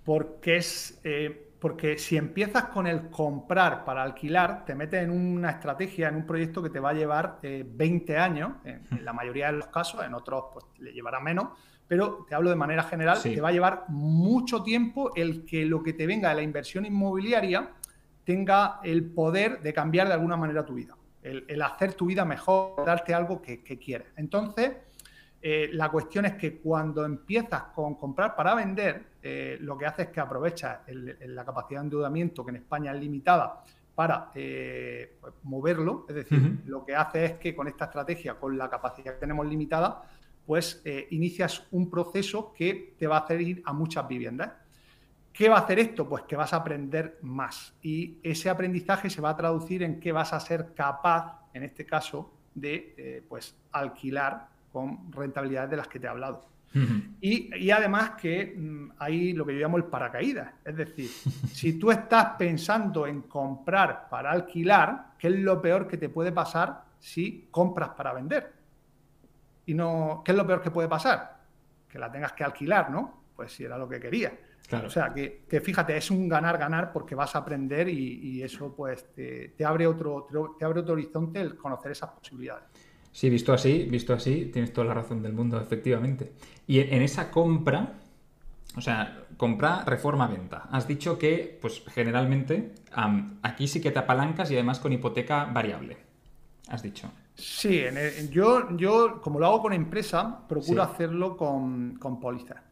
Porque 0.04 0.56
es. 0.56 1.00
Eh, 1.04 1.47
porque 1.58 1.98
si 1.98 2.16
empiezas 2.16 2.64
con 2.64 2.86
el 2.86 3.10
comprar 3.10 3.84
para 3.84 4.02
alquilar, 4.02 4.64
te 4.64 4.74
metes 4.74 5.02
en 5.02 5.10
una 5.10 5.50
estrategia, 5.50 6.08
en 6.08 6.16
un 6.16 6.26
proyecto 6.26 6.62
que 6.62 6.70
te 6.70 6.78
va 6.78 6.90
a 6.90 6.94
llevar 6.94 7.38
20 7.42 8.12
eh, 8.12 8.16
años, 8.16 8.52
en, 8.64 9.04
la 9.04 9.12
mayoría 9.12 9.46
de 9.46 9.58
los 9.58 9.66
casos, 9.66 10.04
en 10.04 10.14
otros 10.14 10.44
pues, 10.52 10.64
le 10.78 10.92
llevará 10.92 11.18
menos, 11.18 11.48
pero 11.88 12.26
te 12.28 12.34
hablo 12.34 12.50
de 12.50 12.56
manera 12.56 12.84
general, 12.84 13.20
te 13.20 13.40
va 13.40 13.48
a 13.48 13.52
llevar 13.52 13.84
mucho 13.88 14.62
tiempo 14.62 15.10
el 15.16 15.44
que 15.44 15.64
lo 15.64 15.82
que 15.82 15.94
te 15.94 16.06
venga 16.06 16.28
de 16.28 16.36
la 16.36 16.42
inversión 16.42 16.84
inmobiliaria 16.84 17.70
tenga 18.24 18.78
el 18.84 19.10
poder 19.10 19.62
de 19.62 19.72
cambiar 19.72 20.06
de 20.06 20.12
alguna 20.12 20.36
manera 20.36 20.64
tu 20.64 20.74
vida, 20.74 20.96
el, 21.22 21.62
hacer 21.62 21.94
tu 21.94 22.06
vida 22.06 22.26
mejor, 22.26 22.84
darte 22.84 23.14
algo 23.14 23.40
que, 23.40 23.62
quieres. 23.62 24.08
Entonces, 24.16 24.72
eh, 25.40 25.70
la 25.72 25.88
cuestión 25.88 26.24
es 26.24 26.34
que 26.34 26.58
cuando 26.58 27.04
empiezas 27.04 27.62
con 27.74 27.94
comprar 27.94 28.34
para 28.34 28.54
vender, 28.54 29.04
eh, 29.22 29.56
lo 29.60 29.78
que 29.78 29.86
haces 29.86 30.06
es 30.06 30.12
que 30.12 30.20
aprovechas 30.20 30.80
la 30.86 31.44
capacidad 31.44 31.80
de 31.80 31.84
endeudamiento, 31.84 32.44
que 32.44 32.50
en 32.50 32.56
España 32.56 32.92
es 32.92 33.00
limitada, 33.00 33.62
para 33.94 34.30
eh, 34.34 35.16
pues, 35.20 35.34
moverlo. 35.44 36.06
Es 36.08 36.14
decir, 36.14 36.58
lo 36.66 36.84
que 36.84 36.94
hace 36.94 37.24
es 37.24 37.32
que 37.34 37.54
con 37.54 37.68
esta 37.68 37.86
estrategia, 37.86 38.34
con 38.34 38.56
la 38.58 38.68
capacidad 38.68 39.14
que 39.14 39.20
tenemos 39.20 39.46
limitada, 39.46 40.02
pues 40.46 40.82
inicias 41.10 41.66
un 41.72 41.90
proceso 41.90 42.54
que 42.54 42.94
te 42.98 43.06
va 43.06 43.18
a 43.18 43.20
hacer 43.20 43.40
ir 43.42 43.62
a 43.66 43.72
muchas 43.72 44.08
viviendas. 44.08 44.52
¿Qué 45.30 45.48
va 45.48 45.56
a 45.56 45.60
hacer 45.60 45.78
esto? 45.78 46.08
Pues 46.08 46.22
que 46.22 46.36
vas 46.36 46.54
a 46.54 46.56
aprender 46.56 47.18
más 47.22 47.74
y 47.82 48.18
ese 48.22 48.48
aprendizaje 48.48 49.10
se 49.10 49.20
va 49.20 49.30
a 49.30 49.36
traducir 49.36 49.82
en 49.82 50.00
que 50.00 50.10
vas 50.10 50.32
a 50.32 50.40
ser 50.40 50.72
capaz, 50.74 51.42
en 51.52 51.64
este 51.64 51.84
caso, 51.84 52.32
de 52.54 53.24
pues, 53.28 53.56
alquilar 53.72 54.48
con 54.72 55.12
rentabilidades 55.12 55.70
de 55.70 55.76
las 55.76 55.88
que 55.88 55.98
te 55.98 56.06
he 56.06 56.10
hablado. 56.10 56.48
y, 57.20 57.70
además 57.70 58.10
que 58.20 58.54
mm, 58.56 58.90
hay 58.98 59.32
lo 59.32 59.46
que 59.46 59.54
yo 59.54 59.60
llamo 59.60 59.76
el 59.76 59.84
paracaídas. 59.84 60.52
Es 60.64 60.76
decir, 60.76 61.08
si 61.52 61.78
tú 61.78 61.90
estás 61.90 62.36
pensando 62.38 63.06
en 63.06 63.22
comprar 63.22 64.08
para 64.08 64.30
alquilar, 64.30 65.14
¿qué 65.18 65.28
es 65.28 65.38
lo 65.38 65.60
peor 65.60 65.86
que 65.86 65.96
te 65.96 66.08
puede 66.08 66.32
pasar 66.32 66.84
si 66.98 67.48
compras 67.50 67.90
para 67.90 68.12
vender? 68.12 68.52
Y 69.66 69.74
no, 69.74 70.22
¿qué 70.24 70.32
es 70.32 70.38
lo 70.38 70.46
peor 70.46 70.62
que 70.62 70.70
puede 70.70 70.88
pasar? 70.88 71.38
Que 71.88 71.98
la 71.98 72.10
tengas 72.10 72.32
que 72.32 72.44
alquilar, 72.44 72.90
¿no? 72.90 73.24
Pues 73.34 73.52
si 73.52 73.64
era 73.64 73.78
lo 73.78 73.88
que 73.88 74.00
quería. 74.00 74.32
O 74.84 74.90
sea, 74.90 75.14
que, 75.14 75.60
fíjate, 75.62 75.96
es 75.96 76.10
un 76.10 76.28
ganar-ganar 76.28 76.92
porque 76.92 77.14
vas 77.14 77.34
a 77.34 77.38
aprender 77.38 77.88
y, 77.88 78.42
eso 78.42 78.74
pues 78.74 79.12
te, 79.14 79.54
abre 79.64 79.86
otro, 79.86 80.26
te, 80.58 80.64
abre 80.64 80.80
otro 80.80 80.92
horizonte 80.92 81.40
el 81.40 81.56
conocer 81.56 81.92
esas 81.92 82.10
posibilidades. 82.10 82.64
Sí, 83.12 83.30
visto 83.30 83.52
así, 83.52 83.84
visto 83.84 84.14
así, 84.14 84.46
tienes 84.52 84.72
toda 84.72 84.86
la 84.86 84.94
razón 84.94 85.22
del 85.22 85.32
mundo, 85.32 85.60
efectivamente. 85.60 86.32
Y 86.66 86.80
en, 86.80 87.02
esa 87.02 87.30
compra, 87.30 87.94
o 88.76 88.80
sea, 88.80 89.24
compra, 89.36 89.84
reforma, 89.84 90.26
venta. 90.26 90.68
Has 90.70 90.86
dicho 90.86 91.18
que, 91.18 91.58
pues 91.60 91.82
generalmente, 91.88 92.74
aquí 93.42 93.66
sí 93.66 93.80
que 93.80 93.90
te 93.90 93.98
apalancas 93.98 94.50
y 94.50 94.54
además 94.54 94.78
con 94.78 94.92
hipoteca 94.92 95.46
variable. 95.46 95.96
Has 96.68 96.82
dicho. 96.82 97.10
Sí, 97.34 97.82
yo, 98.30 98.76
yo, 98.76 99.20
como 99.20 99.38
lo 99.38 99.46
hago 99.46 99.62
con 99.62 99.72
empresa, 99.72 100.46
procuro 100.48 100.82
hacerlo 100.82 101.36
con, 101.36 101.96
con 101.98 102.20
póliza. 102.20 102.62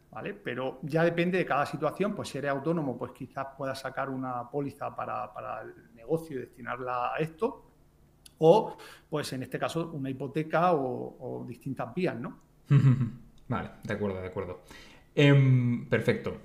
Pero 0.43 0.79
ya 0.81 1.03
depende 1.03 1.37
de 1.37 1.45
cada 1.45 1.65
situación, 1.65 2.15
pues 2.15 2.29
si 2.29 2.37
eres 2.37 2.51
autónomo, 2.51 2.97
pues 2.97 3.11
quizás 3.11 3.47
puedas 3.55 3.79
sacar 3.79 4.09
una 4.09 4.49
póliza 4.49 4.95
para, 4.95 5.31
el 5.61 5.93
negocio 5.93 6.37
y 6.37 6.39
destinarla 6.41 7.13
a 7.13 7.17
esto, 7.17 7.66
o 8.39 8.77
pues 9.09 9.31
en 9.33 9.43
este 9.43 9.57
caso 9.57 9.91
una 9.93 10.09
hipoteca 10.09 10.73
o, 10.73 11.45
distintas 11.47 11.93
vías, 11.93 12.19
¿no? 12.19 12.39
vale, 13.47 13.69
de 13.83 13.93
acuerdo, 13.93 14.21
de 14.21 14.27
acuerdo. 14.27 14.61
Em, 15.15 15.87
perfecto. 15.87 16.37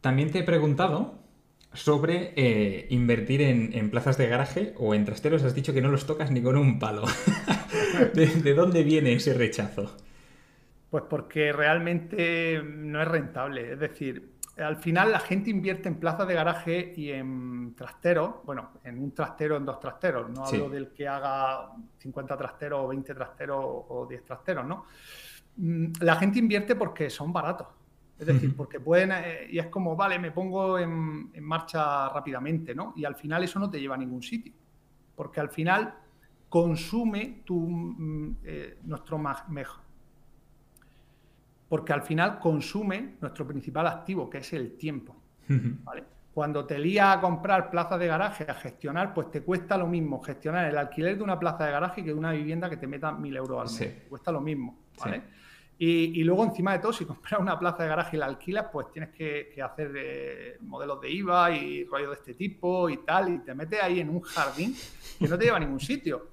También 0.00 0.30
te 0.30 0.40
he 0.40 0.42
preguntado 0.42 1.14
sobre 1.72 2.32
eh, 2.36 2.86
invertir 2.90 3.42
en, 3.42 3.90
plazas 3.90 4.18
de 4.18 4.26
garaje 4.26 4.74
o 4.76 4.94
en 4.94 5.04
trasteros. 5.04 5.44
Has 5.44 5.54
dicho 5.54 5.72
que 5.72 5.80
no 5.80 5.88
los 5.88 6.06
tocas 6.06 6.30
ni 6.30 6.42
con 6.42 6.56
un 6.56 6.78
palo. 6.78 7.04
¿De 8.14 8.54
dónde 8.54 8.82
viene 8.82 9.12
ese 9.12 9.34
rechazo? 9.34 9.96
Pues 10.90 11.04
porque 11.08 11.52
realmente 11.52 12.60
no 12.62 13.00
es 13.00 13.06
rentable. 13.06 13.72
Es 13.72 13.78
decir, 13.78 14.32
al 14.62 14.76
final 14.76 15.12
la 15.12 15.20
gente 15.20 15.50
invierte 15.50 15.88
en 15.88 15.98
plazas 15.98 16.26
de 16.26 16.34
garaje 16.34 16.92
y 16.96 17.10
en 17.10 17.74
trasteros, 17.74 18.36
bueno, 18.44 18.70
en 18.84 19.02
un 19.02 19.12
trastero, 19.12 19.56
en 19.56 19.64
dos 19.64 19.78
trasteros. 19.80 20.30
No 20.30 20.44
hablo 20.44 20.68
del 20.68 20.92
que 20.92 21.06
haga 21.06 21.72
50 21.98 22.36
trasteros 22.36 22.84
o 22.84 22.88
20 22.88 23.14
trasteros 23.14 23.64
o 23.64 24.06
10 24.08 24.24
trasteros, 24.24 24.66
¿no? 24.66 24.84
Mm, 25.56 25.92
la 26.00 26.16
gente 26.16 26.38
invierte 26.38 26.74
porque 26.74 27.10
son 27.10 27.32
baratos. 27.32 27.68
Es 28.18 28.26
decir, 28.26 28.54
porque 28.54 28.80
pueden, 28.80 29.12
eh, 29.12 29.46
y 29.48 29.58
es 29.58 29.68
como, 29.68 29.96
vale, 29.96 30.18
me 30.18 30.30
pongo 30.30 30.78
en, 30.78 31.32
marcha 31.40 32.10
rápidamente, 32.10 32.74
¿no? 32.74 32.92
Y 32.94 33.06
al 33.06 33.16
final 33.16 33.42
eso 33.44 33.58
no 33.58 33.70
te 33.70 33.80
lleva 33.80 33.94
a 33.94 33.98
ningún 33.98 34.22
sitio. 34.22 34.52
Porque 35.16 35.40
al 35.40 35.48
final 35.48 35.94
consume 36.50 37.42
tu, 37.46 37.58
mm, 37.58 38.36
eh, 38.44 38.78
nuestro 38.82 39.18
mejor 39.18 39.89
porque 41.70 41.92
al 41.92 42.02
final 42.02 42.40
consume 42.40 43.14
nuestro 43.20 43.46
principal 43.46 43.86
activo, 43.86 44.28
que 44.28 44.38
es 44.38 44.52
el 44.54 44.76
tiempo. 44.76 45.14
Cuando 46.34 46.64
te 46.66 46.76
lía 46.76 47.12
a 47.12 47.20
comprar 47.20 47.70
plazas 47.70 48.00
de 48.00 48.08
garaje, 48.08 48.44
a 48.48 48.54
gestionar, 48.54 49.14
pues 49.14 49.30
te 49.30 49.42
cuesta 49.42 49.78
lo 49.78 49.86
mismo 49.86 50.20
gestionar 50.20 50.68
el 50.68 50.76
alquiler 50.76 51.16
de 51.16 51.22
una 51.22 51.38
plaza 51.38 51.66
de 51.66 51.70
garaje 51.70 52.02
que 52.02 52.08
de 52.08 52.14
una 52.14 52.32
vivienda 52.32 52.68
que 52.68 52.76
te 52.76 52.88
meta 52.88 53.12
mil 53.12 53.36
euros 53.36 53.72
al 53.72 53.78
mes. 53.78 54.02
Cuesta 54.08 54.32
lo 54.32 54.40
mismo. 54.40 54.80
Y, 55.78 56.24
luego, 56.24 56.44
encima 56.44 56.72
de 56.72 56.80
todo, 56.80 56.92
si 56.92 57.04
compras 57.04 57.40
una 57.40 57.56
plaza 57.56 57.84
de 57.84 57.88
garaje 57.88 58.16
y 58.16 58.18
la 58.18 58.26
alquilas, 58.26 58.66
pues 58.72 58.90
tienes 58.90 59.10
que, 59.10 59.56
hacer 59.62 59.92
eh, 59.94 60.56
modelos 60.62 61.00
de 61.00 61.08
IVA 61.08 61.52
y 61.52 61.84
rollo 61.84 62.10
de 62.10 62.16
este 62.16 62.34
tipo 62.34 62.90
y 62.90 62.96
tal, 62.98 63.32
y 63.32 63.38
te 63.38 63.54
metes 63.54 63.80
ahí 63.80 64.00
en 64.00 64.10
un 64.10 64.22
jardín 64.22 64.74
que 65.20 65.28
no 65.28 65.38
te 65.38 65.44
lleva 65.44 65.58
a 65.58 65.60
ningún 65.60 65.80
sitio. 65.80 66.30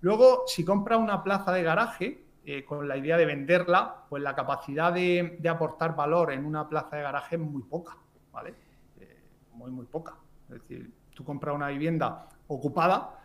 Luego, 0.00 0.42
si 0.48 0.64
compras 0.64 0.98
una 0.98 1.22
plaza 1.22 1.52
de 1.52 1.62
garaje, 1.62 2.29
eh, 2.56 2.64
con 2.64 2.86
la 2.88 2.96
idea 2.96 3.16
de 3.16 3.26
venderla, 3.26 4.04
pues 4.08 4.22
la 4.22 4.34
capacidad 4.34 4.92
de, 4.92 5.40
aportar 5.48 5.94
valor 5.94 6.32
en 6.32 6.44
una 6.44 6.68
plaza 6.68 6.96
de 6.96 7.02
garaje 7.02 7.36
es 7.36 7.42
muy 7.42 7.62
poca, 7.62 7.96
¿vale? 8.32 8.54
Eh, 9.00 9.18
muy, 9.52 9.70
muy 9.70 9.86
poca. 9.86 10.14
Es 10.48 10.60
decir, 10.60 10.90
tú 11.14 11.24
compras 11.24 11.54
una 11.54 11.68
vivienda 11.68 12.28
ocupada, 12.48 13.16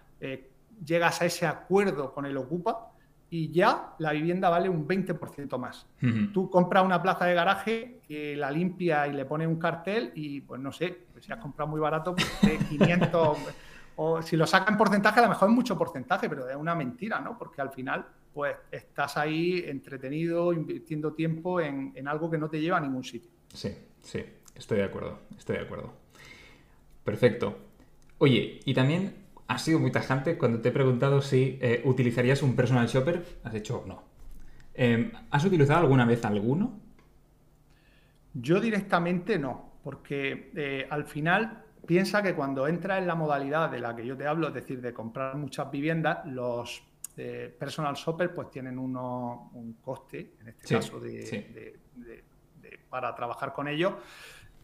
llegas 0.83 1.21
a 1.21 1.25
ese 1.25 1.47
acuerdo 1.47 2.13
con 2.13 2.25
el 2.25 2.37
ocupa, 2.37 2.91
y 3.29 3.51
ya 3.51 3.93
la 3.97 4.11
vivienda 4.11 4.49
vale 4.49 4.69
un 4.69 4.87
20% 4.87 5.57
más. 5.57 5.87
Tú 6.33 6.49
compras 6.49 6.85
una 6.85 7.01
plaza 7.01 7.25
de 7.25 7.33
garaje, 7.33 7.99
que 8.07 8.35
la 8.35 8.51
limpia 8.51 9.07
y 9.07 9.13
le 9.13 9.25
pones 9.25 9.47
un 9.47 9.57
cartel 9.57 10.11
y, 10.15 10.41
pues 10.41 10.61
no 10.61 10.71
sé, 10.71 11.05
pues 11.11 11.25
si 11.25 11.33
has 11.33 11.39
comprado 11.39 11.69
muy 11.69 11.79
barato, 11.79 12.15
pues 12.15 12.27
de 12.41 12.57
500... 12.69 13.37
o 13.97 14.21
si 14.21 14.37
lo 14.37 14.45
saca 14.45 14.71
en 14.71 14.77
porcentaje, 14.77 15.19
a 15.19 15.23
lo 15.23 15.29
mejor 15.29 15.49
es 15.49 15.55
mucho 15.55 15.77
porcentaje, 15.77 16.29
pero 16.29 16.47
es 16.47 16.55
una 16.55 16.75
mentira, 16.75 17.19
¿no? 17.19 17.37
Porque 17.37 17.61
al 17.61 17.71
final, 17.71 18.05
pues 18.35 18.57
estás 18.69 19.15
ahí 19.15 19.63
entretenido, 19.65 20.51
invirtiendo 20.51 21.13
tiempo 21.13 21.61
en, 21.61 21.93
en 21.95 22.05
algo 22.09 22.29
que 22.29 22.37
no 22.37 22.49
te 22.49 22.59
lleva 22.59 22.77
a 22.77 22.81
ningún 22.81 23.05
sitio. 23.05 23.31
Sí, 23.53 23.73
sí, 24.01 24.25
estoy 24.53 24.79
de 24.79 24.83
acuerdo, 24.83 25.21
estoy 25.37 25.55
de 25.55 25.61
acuerdo. 25.61 25.93
Perfecto. 27.05 27.57
Oye, 28.17 28.59
y 28.65 28.73
también 28.73 29.15
has 29.47 29.61
sido 29.61 29.79
muy 29.79 29.89
tajante 29.89 30.37
cuando 30.37 30.59
te 30.59 30.67
he 30.67 30.71
preguntado 30.73 31.21
si 31.21 31.57
eh, 31.61 31.81
utilizarías 31.85 32.43
un 32.43 32.57
personal 32.57 32.87
shopper. 32.87 33.23
Has 33.45 33.53
dicho 33.53 33.85
no. 33.87 34.03
Em, 34.73 35.13
¿Has 35.31 35.45
utilizado 35.45 35.79
alguna 35.79 36.03
vez 36.03 36.25
alguno? 36.25 36.77
Yo 38.33 38.59
directamente 38.59 39.39
no, 39.39 39.79
porque 39.81 40.51
eh, 40.57 40.85
al 40.89 41.05
final 41.05 41.63
piensa 41.87 42.21
que 42.21 42.35
cuando 42.35 42.67
entra 42.67 42.97
en 42.97 43.07
la 43.07 43.15
modalidad 43.15 43.71
de 43.71 43.79
la 43.79 43.95
que 43.95 44.05
yo 44.05 44.17
te 44.17 44.27
hablo, 44.27 44.49
es 44.49 44.55
decir, 44.55 44.81
de 44.81 44.93
comprar 44.93 45.37
muchas 45.37 45.71
viviendas, 45.71 46.25
los 46.25 46.83
eh, 47.17 47.55
personal 47.57 47.95
shoppers 47.95 48.31
pues 48.33 48.49
tienen 48.49 48.77
uno, 48.77 49.51
un 49.53 49.73
coste, 49.81 50.33
en 50.41 50.49
este 50.49 50.75
caso 50.75 51.01
para 52.89 53.13
trabajar 53.13 53.53
con 53.53 53.67
ellos, 53.67 53.93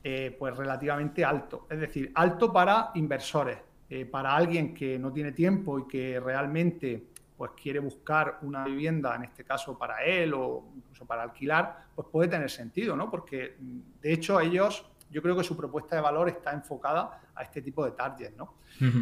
pues 0.01 0.57
relativamente 0.57 1.23
alto. 1.23 1.67
Es 1.69 1.79
decir, 1.79 2.11
alto 2.15 2.51
para 2.51 2.91
inversores 2.95 3.57
eh, 3.93 4.05
para 4.05 4.33
alguien 4.33 4.73
que 4.73 4.97
no 4.97 5.11
tiene 5.11 5.33
tiempo 5.33 5.77
y 5.77 5.85
que 5.85 6.17
realmente 6.17 7.07
pues 7.35 7.51
quiere 7.61 7.79
buscar 7.79 8.37
una 8.43 8.63
vivienda, 8.63 9.13
en 9.17 9.25
este 9.25 9.43
caso 9.43 9.77
para 9.77 10.01
él 10.05 10.33
o 10.33 10.63
incluso 10.77 11.05
para 11.05 11.23
alquilar, 11.23 11.87
pues 11.93 12.07
puede 12.09 12.29
tener 12.29 12.49
sentido, 12.49 12.95
¿no? 12.95 13.11
Porque 13.11 13.57
de 13.59 14.13
hecho 14.13 14.39
ellos, 14.39 14.85
yo 15.11 15.21
creo 15.21 15.35
que 15.35 15.43
su 15.43 15.55
propuesta 15.57 15.95
de 15.95 16.01
valor 16.01 16.29
está 16.29 16.53
enfocada 16.53 17.21
a 17.35 17.43
este 17.43 17.61
tipo 17.61 17.83
de 17.85 17.91
target, 17.91 18.33
¿no? 18.37 18.55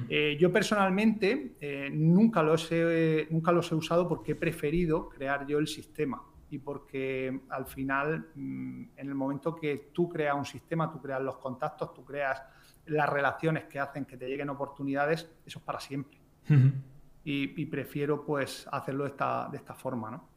Eh, 0.09 0.37
yo 0.39 0.51
personalmente 0.51 1.55
eh, 1.61 1.89
nunca, 1.91 2.41
los 2.41 2.71
he, 2.71 3.27
nunca 3.29 3.51
los 3.51 3.71
he 3.71 3.75
usado 3.75 4.07
porque 4.07 4.31
he 4.31 4.35
preferido 4.35 5.07
crear 5.07 5.45
yo 5.45 5.59
el 5.59 5.67
sistema 5.67 6.21
y 6.49 6.57
porque 6.57 7.41
al 7.49 7.67
final, 7.67 8.29
mm, 8.33 8.83
en 8.97 9.07
el 9.07 9.13
momento 9.13 9.55
que 9.55 9.91
tú 9.93 10.09
creas 10.09 10.35
un 10.35 10.45
sistema, 10.45 10.91
tú 10.91 10.99
creas 10.99 11.21
los 11.21 11.37
contactos, 11.37 11.93
tú 11.93 12.03
creas 12.03 12.41
las 12.87 13.07
relaciones 13.07 13.65
que 13.65 13.79
hacen 13.79 14.05
que 14.05 14.17
te 14.17 14.27
lleguen 14.27 14.49
oportunidades, 14.49 15.29
eso 15.45 15.59
es 15.59 15.65
para 15.65 15.79
siempre. 15.79 16.17
y, 17.23 17.65
prefiero 17.65 18.25
pues 18.25 18.67
hacerlo 18.71 19.03
de 19.03 19.11
esta, 19.11 19.47
de 19.51 19.57
esta 19.57 19.75
forma, 19.75 20.09
¿no? 20.09 20.27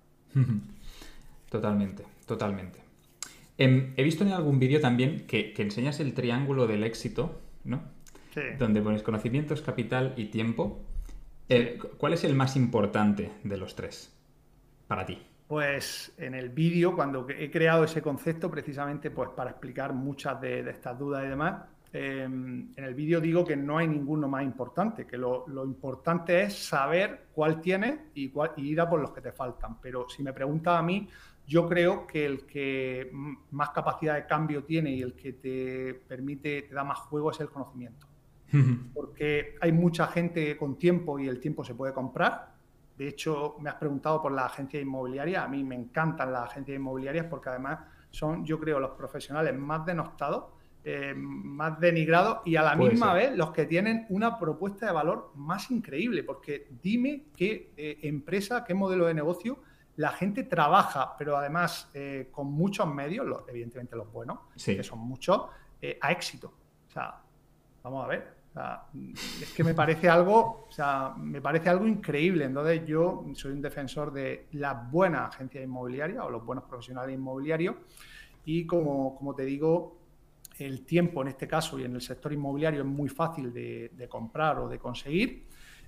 Totalmente, 1.48 2.04
totalmente. 2.26 2.91
Em, 3.59 3.92
he 3.96 4.03
visto 4.03 4.24
en 4.24 4.32
algún 4.32 4.59
vídeo 4.59 4.80
también 4.80 5.26
que, 5.26 5.55
enseñas 5.59 6.00
el 6.00 6.14
triángulo 6.14 6.66
del 6.66 6.84
éxito, 6.84 7.40
¿no? 7.64 7.82
Sí. 8.34 8.40
Donde 8.59 8.80
pones 8.80 9.03
conocimientos, 9.03 9.61
capital 9.61 10.14
y 10.16 10.26
tiempo. 10.26 10.80
Eh, 11.48 11.78
¿Cuál 11.98 12.14
es 12.14 12.24
el 12.24 12.34
más 12.34 12.57
importante 12.57 13.32
de 13.44 13.57
los 13.57 13.76
tres 13.76 14.16
para 14.86 15.05
ti? 15.05 15.18
Pues 15.48 16.14
en 16.16 16.34
el 16.34 16.48
vídeo, 16.48 16.94
cuando 16.94 17.26
he 17.28 17.50
creado 17.50 17.84
ese 17.84 18.00
concepto, 18.00 18.50
precisamente 18.50 19.11
pues 19.11 19.30
para 19.36 19.50
explicar 19.50 19.92
muchas 19.92 20.40
de 20.40 20.61
estas 20.70 20.98
dudas 20.98 21.24
y 21.26 21.28
demás, 21.28 21.57
Em, 21.94 22.72
en 22.74 22.84
el 22.84 22.94
vídeo 22.94 23.20
digo 23.20 23.44
que 23.44 23.55
no 23.55 23.76
hay 23.76 23.86
ninguno 23.86 24.26
más 24.26 24.42
importante, 24.42 25.07
que 25.07 25.18
lo, 25.18 25.44
importante 25.62 26.44
es 26.44 26.55
saber 26.55 27.26
cuál 27.34 27.61
tienes 27.61 28.00
y, 28.14 28.32
ir 28.57 28.80
a 28.80 28.88
por 28.88 29.00
los 29.00 29.12
que 29.12 29.20
te 29.20 29.32
faltan. 29.32 29.78
Pero 29.80 30.09
si 30.09 30.22
me 30.22 30.32
preguntas 30.32 30.78
a 30.78 30.82
mí, 30.82 31.07
yo 31.47 31.68
creo 31.68 32.07
que 32.07 32.24
el 32.24 32.47
que 32.47 33.11
más 33.51 33.70
capacidad 33.70 34.14
de 34.14 34.26
cambio 34.26 34.64
tiene 34.64 34.93
y 34.93 35.03
el 35.03 35.14
que 35.14 35.32
te 35.32 35.95
permite, 36.07 36.62
te 36.62 36.74
da 36.74 36.84
más 36.84 36.99
juego 37.01 37.30
es 37.30 37.40
el 37.40 37.51
conocimiento. 37.51 38.07
Porque 38.95 39.57
hay 39.61 39.72
mucha 39.72 40.07
gente 40.07 40.57
con 40.57 40.78
tiempo 40.78 41.18
y 41.18 41.28
el 41.28 41.40
tiempo 41.40 41.64
se 41.64 41.74
puede 41.74 41.93
comprar. 41.93 42.53
De 42.97 43.09
hecho, 43.09 43.57
me 43.61 43.70
has 43.70 43.76
preguntado 43.76 44.20
por 44.20 44.32
la 44.32 44.47
agencia 44.47 44.80
inmobiliaria. 44.80 45.43
A 45.43 45.49
mí 45.49 45.64
me 45.64 45.74
encantan 45.74 46.32
las 46.32 46.51
agencias 46.51 46.76
inmobiliarias 46.76 47.26
porque 47.26 47.49
además 47.49 47.80
son, 48.11 48.45
yo 48.45 48.61
creo, 48.61 48.78
los 48.78 48.90
profesionales 48.90 49.59
más 49.59 49.84
denostados 49.86 50.45
eh, 50.84 51.14
más 51.14 51.78
denigrados 51.78 52.38
y 52.45 52.57
a 52.57 52.62
la 52.62 52.74
misma 52.74 53.14
vez 53.14 53.36
los 53.36 53.53
que 53.53 53.66
tienen 53.66 54.05
una 54.09 54.36
propuesta 54.36 54.86
de 54.86 54.90
valor 54.90 55.30
más 55.36 55.70
increíble, 55.70 56.24
porque 56.24 56.66
dime 56.82 57.26
qué 57.36 57.72
eh, 57.76 58.01
empresa, 58.03 58.64
qué 58.64 58.74
modelo 58.74 59.07
de 59.07 59.14
negocio 59.14 59.61
la 59.97 60.11
gente 60.11 60.45
trabaja, 60.45 61.16
pero 61.16 61.36
además 61.36 61.90
eh, 61.95 62.28
con 62.32 62.51
muchos 62.53 62.86
medios, 62.86 63.26
evidentemente 63.49 63.97
los 63.97 64.11
buenos, 64.11 64.38
que 64.64 64.82
son 64.82 65.01
muchos, 65.01 65.43
a 66.01 66.12
éxito. 66.12 66.53
O 66.88 66.90
sea, 66.93 67.20
vamos 67.82 68.05
a 68.05 68.09
ver. 68.09 68.34
es 69.40 69.53
que 69.53 69.64
me 69.64 69.74
parece 69.74 70.09
algo, 70.09 70.66
o 70.68 70.72
sea, 70.72 71.14
me 71.16 71.40
parece 71.40 71.68
algo 71.68 71.86
increíble. 71.86 72.45
Entonces, 72.45 72.86
yo 72.86 73.24
soy 73.34 73.53
un 73.53 73.62
defensor 73.62 74.12
de 74.12 74.47
las 74.53 74.90
buenas 74.90 75.34
agencias 75.34 75.64
inmobiliarias 75.64 76.24
o 76.24 76.30
los 76.30 76.45
buenos 76.45 76.64
profesionales 76.64 77.14
inmobiliarios. 77.14 77.76
Y 78.45 78.66
como, 78.66 79.16
como 79.16 79.34
te 79.34 79.45
digo, 79.45 80.03
el 80.59 80.84
tiempo 80.84 81.22
en 81.22 81.28
este 81.28 81.49
caso 81.49 81.78
y 81.78 81.84
en 81.84 81.95
el 81.95 82.01
sector 82.01 82.32
inmobiliario 82.32 82.80
es 82.80 82.86
muy 82.86 83.09
fácil 83.09 83.53
de, 83.53 84.07
comprar 84.09 84.59
o 84.59 84.68
de 84.68 84.78
conseguir. 84.78 85.47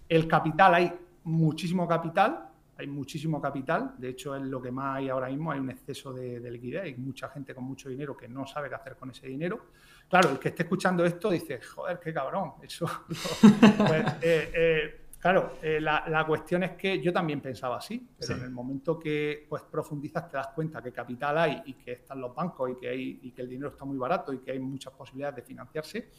El 0.09 0.27
capital, 0.29 0.75
hay 0.75 0.93
muchísimo 1.25 1.87
capital, 1.87 2.51
hay 2.77 2.87
muchísimo 2.87 3.41
capital, 3.41 3.95
de 3.99 4.11
hecho 4.11 4.35
es 4.35 4.43
lo 4.43 4.61
que 4.61 4.71
más 4.71 4.97
hay 4.97 5.09
ahora 5.09 5.29
mismo, 5.29 5.53
hay 5.53 5.61
un 5.61 5.71
exceso 5.71 6.13
de, 6.13 6.39
liquidez, 6.51 6.83
hay 6.83 6.95
mucha 6.95 7.29
gente 7.29 7.55
con 7.55 7.65
mucho 7.65 7.89
dinero 7.89 8.17
que 8.17 8.29
no 8.29 8.47
sabe 8.47 8.69
qué 8.69 8.75
hacer 8.75 8.97
con 8.97 9.11
ese 9.11 9.27
dinero. 9.27 9.67
Claro, 10.09 10.31
el 10.31 10.39
que 10.39 10.49
esté 10.49 10.65
escuchando 10.65 11.05
esto 11.05 11.31
dice, 11.31 11.61
joder, 11.61 11.99
qué 11.99 12.13
cabrón, 12.13 12.55
eso... 12.63 12.87
pues, 13.09 14.07
eh, 14.23 14.51
eh, 14.55 15.01
Claro, 15.25 15.53
eh, 15.63 15.81
la, 15.81 16.23
cuestión 16.27 16.65
es 16.65 16.73
que 16.73 17.01
yo 17.01 17.11
también 17.11 17.41
pensaba 17.41 17.79
así, 17.79 18.11
pero 18.19 18.35
en 18.35 18.43
el 18.43 18.51
momento 18.51 18.99
que 18.99 19.47
pues, 19.49 19.63
profundizas 19.63 20.29
te 20.29 20.37
das 20.37 20.49
cuenta 20.49 20.83
que 20.83 20.93
capital 20.93 21.39
hay 21.39 21.63
y 21.65 21.73
que 21.73 21.93
están 21.93 22.21
los 22.21 22.35
bancos 22.35 22.73
y 22.73 22.75
que, 22.77 22.89
hay, 22.91 23.21
y 23.23 23.31
que 23.31 23.41
el 23.41 23.49
dinero 23.49 23.71
está 23.71 23.87
muy 23.87 23.97
barato 23.97 24.35
y 24.35 24.41
que 24.41 24.51
hay 24.51 24.59
muchas 24.59 24.93
posibilidades 24.93 25.37
de 25.37 25.43
financiarse. 25.43 26.11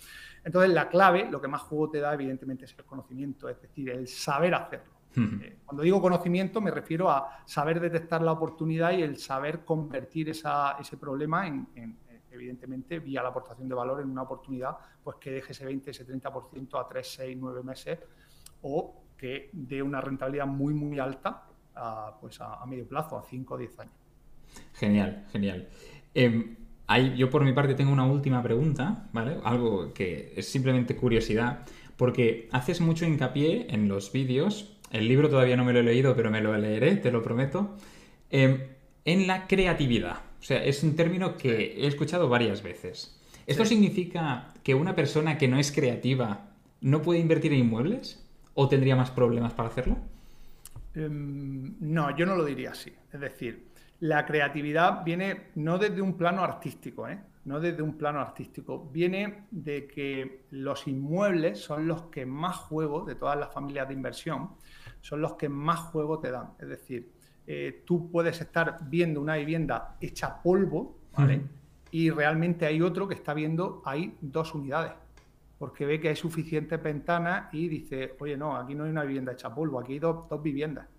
Entonces 0.44 0.72
la 0.72 0.90
clave, 0.90 1.30
lo 1.30 1.40
que 1.40 1.48
más 1.48 1.62
juego 1.62 1.92
te 1.92 2.00
da 2.00 2.16
evidentemente 2.16 2.66
es 2.66 2.74
el 2.76 2.84
conocimiento, 2.84 3.48
es 3.48 3.62
decir, 3.62 3.92
el 3.92 4.08
saber 4.08 4.56
hacerlo. 4.56 4.95
Eh, 5.18 5.58
cuando 5.66 5.84
digo 5.84 6.02
conocimiento 6.02 6.60
me 6.62 6.72
refiero 6.72 7.10
a 7.10 7.40
saber 7.46 7.80
detectar 7.80 8.22
la 8.22 8.34
oportunidad 8.34 8.92
y 8.92 9.02
el 9.02 9.18
saber 9.18 9.64
convertir 9.64 10.30
ese 10.30 10.98
problema 11.00 11.48
en, 11.48 11.68
evidentemente, 12.32 13.00
vía 13.00 13.24
la 13.24 13.30
aportación 13.30 13.68
de 13.68 13.76
valor 13.76 14.02
en 14.02 14.10
una 14.10 14.24
oportunidad 14.24 14.76
pues 15.04 15.18
que 15.18 15.32
deje 15.32 15.54
ese 15.54 15.66
20, 15.66 15.92
ese 15.92 16.06
30% 16.06 16.80
a 16.80 16.88
3, 16.88 17.08
6, 17.08 17.38
9 17.40 17.64
meses 17.64 18.00
o 18.62 19.04
que 19.18 19.50
dé 19.54 19.82
una 19.82 20.02
rentabilidad 20.02 20.46
muy, 20.46 20.74
muy 20.74 21.00
alta 21.00 21.48
a, 21.76 22.18
pues 22.20 22.40
a, 22.42 22.66
medio 22.66 22.88
plazo, 22.88 23.18
a 23.18 23.24
5 23.24 23.54
o 23.54 23.58
10 23.58 23.80
años. 23.80 23.94
Genial, 24.74 25.26
genial. 25.32 25.68
Em, 26.14 26.56
yo 27.16 27.30
por 27.30 27.44
mi 27.44 27.54
parte 27.54 27.74
tengo 27.74 27.92
una 27.92 28.06
última 28.06 28.42
pregunta, 28.44 29.10
¿vale? 29.12 29.38
Algo 29.44 29.94
que 29.94 30.34
es 30.36 30.48
simplemente 30.48 30.96
curiosidad, 30.96 31.66
porque 31.98 32.50
haces 32.52 32.82
mucho 32.82 33.06
hincapié 33.06 33.68
en 33.74 33.88
los 33.88 34.12
vídeos, 34.12 34.75
el 34.92 35.08
libro 35.08 35.30
todavía 35.30 35.58
no 35.58 35.66
me 35.66 35.74
lo 35.74 35.80
he 35.80 35.84
leído, 35.84 36.16
pero 36.16 36.32
me 36.32 36.42
lo 36.42 36.56
leeré, 36.58 36.96
te 36.98 37.12
lo 37.12 37.22
prometo, 37.22 37.76
em, 38.30 38.60
en 39.04 39.28
la 39.28 39.48
creatividad. 39.48 40.18
O 40.40 40.44
sea, 40.44 40.64
es 40.64 40.84
un 40.84 40.96
término 40.96 41.38
que 41.38 41.84
he 41.84 41.88
escuchado 41.88 42.30
varias 42.30 42.62
veces. 42.62 43.20
¿Esto 43.48 43.66
significa 43.66 44.54
que 44.64 44.74
una 44.74 44.96
persona 44.96 45.38
que 45.38 45.48
no 45.48 45.60
es 45.60 45.72
creativa 45.72 46.50
no 46.82 47.02
puede 47.02 47.20
invertir 47.20 47.54
en 47.54 47.60
inmuebles? 47.60 48.24
¿O 48.54 48.70
tendría 48.70 48.96
más 48.96 49.12
problemas 49.12 49.54
para 49.54 49.70
hacerlo? 49.70 49.98
Em, 50.96 51.76
no, 51.80 52.16
yo 52.16 52.26
no 52.26 52.36
lo 52.36 52.46
diría 52.46 52.72
así. 52.72 52.94
Es 53.12 53.20
decir, 53.20 53.68
la 54.00 54.26
creatividad 54.26 55.04
viene 55.04 55.48
no 55.56 55.78
desde 55.78 56.02
un 56.02 56.18
plano 56.18 56.44
artístico, 56.44 57.08
¿eh? 57.08 57.20
No 57.46 57.60
desde 57.60 57.82
un 57.82 57.98
plano 57.98 58.20
artístico, 58.20 58.90
viene 58.92 59.46
de 59.52 59.88
que 59.88 60.46
los 60.50 60.88
inmuebles 60.88 61.60
son 61.60 61.88
los 61.88 62.04
que 62.04 62.26
más 62.26 62.58
juego 62.58 63.06
de 63.06 63.16
todas 63.16 63.38
las 63.38 63.54
familias 63.54 63.88
de 63.88 63.94
inversión, 63.94 64.50
son 65.02 65.22
los 65.22 65.34
que 65.36 65.48
más 65.48 65.80
juego 65.80 66.20
te 66.20 66.32
dan. 66.32 66.54
Es 66.60 66.68
decir, 66.68 67.12
eh, 67.48 67.84
tú 67.86 68.10
puedes 68.10 68.42
estar 68.42 68.80
viendo 68.90 69.22
una 69.22 69.36
vivienda 69.36 69.96
hecha 70.02 70.42
polvo, 70.42 70.98
¿vale? 71.16 71.44
Y 71.92 72.10
realmente 72.10 72.66
hay 72.66 72.82
otro 72.82 73.08
que 73.08 73.14
está 73.14 73.34
viendo, 73.36 73.84
hay 73.86 74.18
dos 74.20 74.56
unidades, 74.56 74.94
porque 75.60 75.86
ve 75.86 76.00
que 76.00 76.10
hay 76.10 76.16
suficientes 76.16 76.82
ventanas 76.82 77.54
y 77.54 77.68
dice, 77.68 78.16
oye, 78.20 78.36
no, 78.36 78.58
aquí 78.58 78.74
no 78.74 78.86
hay 78.86 78.90
una 78.90 79.04
vivienda 79.04 79.34
hecha 79.34 79.54
polvo, 79.54 79.80
aquí 79.80 79.94
hay 79.94 80.00
dos, 80.00 80.26
viviendas, 80.42 80.88
¿vale? 80.88 80.95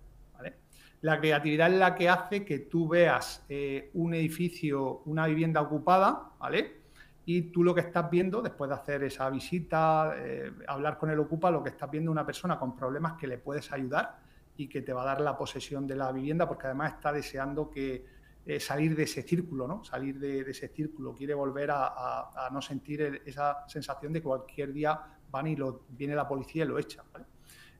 La 1.01 1.19
creatividad 1.19 1.71
es 1.71 1.79
la 1.79 1.95
que 1.95 2.09
hace 2.09 2.43
que 2.43 2.59
tú 2.59 2.87
veas 2.87 3.45
eh, 3.49 3.91
un 3.93 4.13
edificio, 4.13 5.03
una 5.05 5.27
vivienda 5.27 5.61
ocupada, 5.61 6.31
¿vale? 6.39 6.77
Y 7.25 7.51
tú 7.51 7.63
lo 7.63 7.75
que 7.75 7.81
estás 7.81 8.09
viendo, 8.09 8.41
después 8.41 8.69
de 8.69 8.75
hacer 8.75 9.03
esa 9.03 9.29
visita, 9.29 10.15
eh, 10.17 10.51
hablar 10.67 10.97
con 10.97 11.09
el 11.09 11.19
ocupa, 11.19 11.51
lo 11.51 11.61
que 11.61 11.69
estás 11.69 11.91
viendo 11.91 12.09
es 12.09 12.13
una 12.13 12.25
persona 12.25 12.57
con 12.57 12.75
problemas 12.75 13.13
que 13.13 13.27
le 13.27 13.37
puedes 13.37 13.71
ayudar 13.71 14.19
y 14.55 14.67
que 14.67 14.81
te 14.81 14.91
va 14.91 15.03
a 15.03 15.05
dar 15.05 15.21
la 15.21 15.37
posesión 15.37 15.85
de 15.85 15.95
la 15.95 16.11
vivienda 16.11 16.47
porque 16.47 16.65
además 16.65 16.93
está 16.93 17.11
deseando 17.11 17.69
que 17.69 18.05
eh, 18.45 18.59
salir 18.59 18.95
de 18.95 19.03
ese 19.03 19.21
círculo, 19.21 19.67
¿no? 19.67 19.83
Salir 19.83 20.17
de, 20.19 20.39
ese 20.39 20.69
círculo, 20.69 21.13
quiere 21.13 21.33
volver 21.33 21.69
a, 21.69 22.49
no 22.51 22.61
sentir 22.61 23.21
esa 23.25 23.67
sensación 23.67 24.13
de 24.13 24.21
que 24.21 24.27
cualquier 24.27 24.71
día 24.71 24.99
van 25.29 25.47
y 25.47 25.55
lo, 25.57 25.81
viene 25.89 26.15
la 26.15 26.27
policía 26.27 26.63
y 26.63 26.67
lo 26.67 26.79
echa. 26.79 27.03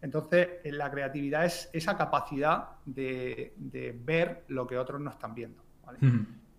Entonces, 0.01 0.47
eh, 0.63 0.71
la 0.71 0.91
creatividad 0.91 1.45
es 1.45 1.69
esa 1.73 1.97
capacidad 1.97 2.69
de, 2.85 3.53
ver 4.03 4.43
lo 4.47 4.67
que 4.67 4.77
otros 4.77 5.01
no 5.01 5.09
están 5.09 5.33
viendo. 5.33 5.63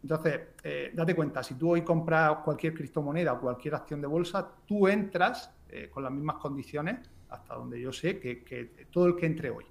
Entonces, 0.03 0.41
eh, 0.63 0.93
date 0.95 1.15
cuenta, 1.15 1.43
si 1.43 1.55
tú 1.55 1.73
hoy 1.73 1.83
compras 1.83 2.39
cualquier 2.45 2.75
criptomoneda 2.75 3.35
o 3.35 3.41
cualquier 3.41 3.75
acción 3.75 4.01
de 4.01 4.07
bolsa, 4.07 4.49
tú 4.67 4.89
entras 4.89 5.55
con 5.91 6.03
las 6.03 6.11
mismas 6.11 6.37
condiciones, 6.37 6.99
hasta 7.29 7.55
donde 7.55 7.79
yo 7.79 7.93
sé, 7.93 8.19
que 8.19 8.87
todo 8.91 9.07
el 9.07 9.17
que 9.17 9.27
entre 9.27 9.51
hoy. 9.51 9.67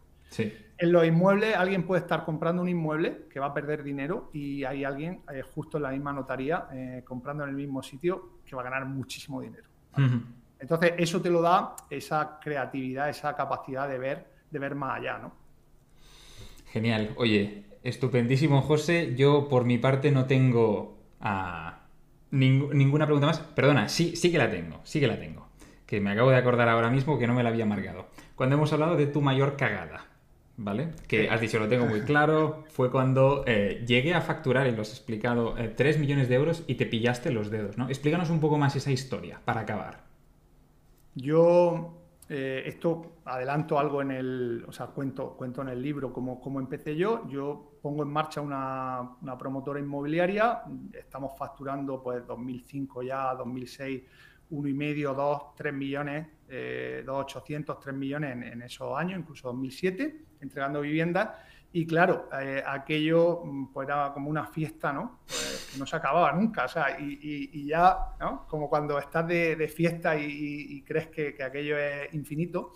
En 0.78 0.92
los 0.92 1.06
inmuebles, 1.06 1.56
alguien 1.56 1.84
puede 1.84 2.02
estar 2.02 2.24
comprando 2.24 2.62
un 2.62 2.70
inmueble 2.70 3.26
que 3.30 3.40
va 3.40 3.48
a 3.48 3.54
perder 3.54 3.84
dinero 3.84 4.30
y 4.34 4.64
hay 4.64 4.84
alguien 4.84 5.22
eh, 5.34 5.42
justo 5.42 5.78
en 5.78 5.84
la 5.84 5.92
misma 5.92 6.14
notaría 6.14 6.68
eh, 6.72 7.04
comprando 7.06 7.44
en 7.44 7.50
el 7.50 7.56
mismo 7.56 7.82
sitio 7.82 8.40
que 8.46 8.56
va 8.56 8.62
a 8.62 8.66
ganar 8.66 8.86
muchísimo 8.86 9.42
dinero. 9.42 9.68
Entonces, 10.60 10.94
eso 10.98 11.22
te 11.22 11.30
lo 11.30 11.42
da 11.42 11.76
esa 11.90 12.40
creatividad, 12.42 13.10
esa 13.10 13.36
capacidad 13.36 13.88
de 13.88 13.98
ver, 13.98 14.28
de 14.50 14.60
ver 14.60 14.76
más 14.76 15.00
allá, 15.00 15.18
¿no? 15.20 15.34
Genial. 16.72 17.14
Oye, 17.18 17.66
estupendísimo, 17.84 18.62
José. 18.62 19.14
Yo, 19.16 19.48
por 19.50 19.66
mi 19.66 19.78
parte, 19.78 20.12
no 20.12 20.26
tengo 20.26 20.98
ah, 21.22 21.82
ninguna 22.32 23.06
pregunta 23.06 23.28
más. 23.28 23.40
Perdona, 23.40 23.88
sí, 23.90 24.16
sí 24.16 24.32
que 24.32 24.38
la 24.38 24.50
tengo, 24.50 24.82
sí 24.84 25.00
que 25.00 25.08
la 25.08 25.20
tengo. 25.20 25.48
Que 25.86 26.02
me 26.02 26.12
acabo 26.12 26.32
de 26.32 26.38
acordar 26.38 26.68
ahora 26.70 26.90
mismo 26.90 27.18
que 27.18 27.28
no 27.28 27.34
me 27.34 27.44
la 27.44 27.50
había 27.50 27.66
marcado. 27.66 28.08
Cuando 28.36 28.56
hemos 28.56 28.74
hablado 28.74 28.96
de 28.96 29.08
tu 29.08 29.22
mayor 29.22 29.56
cagada. 29.56 30.06
¿vale? 30.58 30.90
Que 31.08 31.30
has 31.30 31.40
dicho, 31.40 31.60
lo 31.60 31.70
tengo 31.70 31.86
muy 31.86 32.02
claro, 32.02 32.66
fue 32.70 32.92
cuando 32.92 33.44
eh, 33.48 33.84
llegué 33.88 34.14
a 34.14 34.22
facturar, 34.22 34.68
y 34.68 34.72
lo 34.72 34.82
has 34.82 34.90
explicado, 34.90 35.54
3 35.54 35.96
eh, 35.96 36.00
millones 36.00 36.28
de 36.28 36.36
euros 36.36 36.64
y 36.68 36.76
te 36.76 36.86
pillaste 36.86 37.32
los 37.32 37.50
dedos, 37.50 37.78
¿no? 37.78 37.88
Explícanos 37.88 38.30
un 38.30 38.40
poco 38.40 38.58
más 38.58 38.76
esa 38.76 38.92
historia, 38.92 39.40
para 39.46 39.62
acabar. 39.62 40.07
Yo, 41.18 41.98
eh, 42.30 42.62
esto 42.68 43.22
adelanto 43.26 43.80
algo 43.80 44.04
en 44.04 44.12
el, 44.12 44.66
o 44.68 44.72
sea, 44.72 44.86
cuento, 44.88 45.36
cuento 45.36 45.64
en 45.64 45.70
el 45.70 45.82
libro 45.82 46.14
cómo, 46.14 46.40
cómo 46.40 46.60
empecé 46.60 46.96
yo. 46.96 47.28
Yo 47.28 47.80
pongo 47.82 48.04
en 48.04 48.10
marcha 48.10 48.40
una, 48.40 49.18
una, 49.20 49.36
promotora 49.36 49.80
inmobiliaria, 49.80 50.62
estamos 50.94 51.36
facturando 51.36 52.04
pues 52.04 52.26
2005 52.28 53.02
ya, 53.02 53.34
2006, 53.34 54.04
uno 54.52 54.68
y 54.68 54.74
medio, 54.76 55.16
dos, 55.16 55.56
tres 55.56 55.74
millones, 55.74 56.28
eh, 56.50 57.02
dos 57.04 57.24
ochocientos, 57.24 57.80
tres 57.80 57.96
millones 57.96 58.38
en, 58.54 58.62
esos 58.62 58.96
años, 58.96 59.20
incluso 59.20 59.48
2007 59.48 60.26
entregando 60.42 60.82
viviendas. 60.82 61.30
Y 61.72 61.88
claro, 61.88 62.30
eh, 62.40 62.64
aquello 62.66 63.42
pues 63.74 63.88
era 63.88 64.12
como 64.14 64.30
una 64.30 64.46
fiesta, 64.46 64.94
¿no? 64.94 65.22
Pues, 65.26 65.57
no 65.78 65.86
se 65.86 65.96
acababa 65.96 66.32
nunca, 66.34 66.66
o 66.66 66.68
sea, 66.68 66.98
y, 67.00 67.66
ya, 67.66 68.16
¿no? 68.20 68.48
Como 68.48 68.70
cuando 68.70 68.98
estás 69.00 69.28
de, 69.28 69.72
fiesta 69.74 70.18
y, 70.18 70.82
crees 70.84 71.08
que, 71.08 71.36
aquello 71.44 71.78
es 71.78 72.14
infinito. 72.14 72.74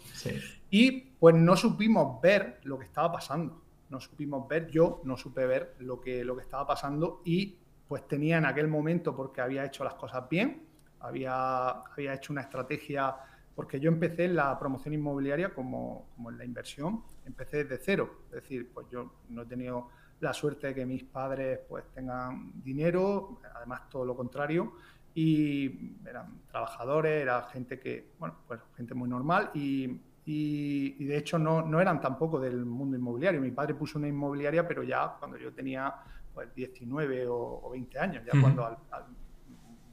Y 0.69 0.91
pues 1.19 1.35
no 1.35 1.55
supimos 1.55 2.21
ver 2.21 2.59
lo 2.63 2.77
que 2.79 2.85
estaba 2.85 3.11
pasando, 3.11 3.61
no 3.89 3.99
supimos 3.99 4.47
ver, 4.47 4.67
yo 4.69 5.01
no 5.03 5.17
supe 5.17 5.45
ver 5.45 5.75
lo 5.79 5.99
que, 5.99 6.23
lo 6.23 6.35
que 6.35 6.43
estaba 6.43 6.65
pasando 6.65 7.21
y 7.25 7.57
pues 7.87 8.07
tenía 8.07 8.37
en 8.37 8.45
aquel 8.45 8.67
momento, 8.67 9.15
porque 9.15 9.41
había 9.41 9.65
hecho 9.65 9.83
las 9.83 9.95
cosas 9.95 10.29
bien, 10.29 10.63
había, 11.01 11.69
había 11.69 12.13
hecho 12.13 12.31
una 12.31 12.41
estrategia 12.41 13.15
porque 13.55 13.79
yo 13.79 13.89
empecé 13.89 14.25
en 14.25 14.35
la 14.35 14.57
promoción 14.57 14.93
inmobiliaria 14.93 15.53
como, 15.53 16.07
en 16.29 16.37
la 16.37 16.45
inversión, 16.45 17.03
empecé 17.25 17.63
desde 17.65 17.83
cero, 17.83 18.23
es 18.27 18.43
decir, 18.43 18.71
pues 18.73 18.87
yo 18.89 19.13
no 19.29 19.43
he 19.43 19.45
tenido 19.45 19.89
la 20.22 20.34
suerte 20.34 20.67
de 20.67 20.76
que 20.76 20.86
mis 20.86 21.03
padres 21.03 21.59
pues 21.67 21.86
tengan 21.93 22.51
dinero, 22.63 23.39
además 23.55 23.89
todo 23.89 24.05
lo 24.05 24.15
contrario, 24.15 24.74
y 25.13 25.97
eran 26.07 26.41
trabajadores, 26.47 27.22
era 27.22 27.43
gente 27.43 27.80
que, 27.80 28.13
bueno, 28.17 28.38
pues 28.47 28.61
gente 28.78 28.93
muy 28.93 29.09
normal 29.09 29.51
y, 29.53 29.99
de 30.24 31.17
hecho 31.17 31.38
no, 31.38 31.61
no, 31.61 31.82
eran 31.82 31.99
tampoco 31.99 32.39
del 32.39 32.65
mundo 32.65 32.95
inmobiliario. 32.95 33.41
Mi 33.41 33.51
padre 33.51 33.74
puso 33.74 33.97
una 33.99 34.07
inmobiliaria, 34.07 34.65
pero 34.65 34.84
ya 34.84 35.15
cuando 35.19 35.38
yo 35.38 35.51
tenía 35.51 35.93
pues 36.34 36.53
19 36.55 37.26
o, 37.28 37.69
20 37.72 37.99
años, 37.99 38.24
ya 38.26 38.39
cuando 38.39 38.78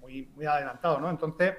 muy, 0.00 0.30
muy 0.36 0.46
adelantado, 0.46 1.00
¿no? 1.00 1.10
Entonces, 1.10 1.54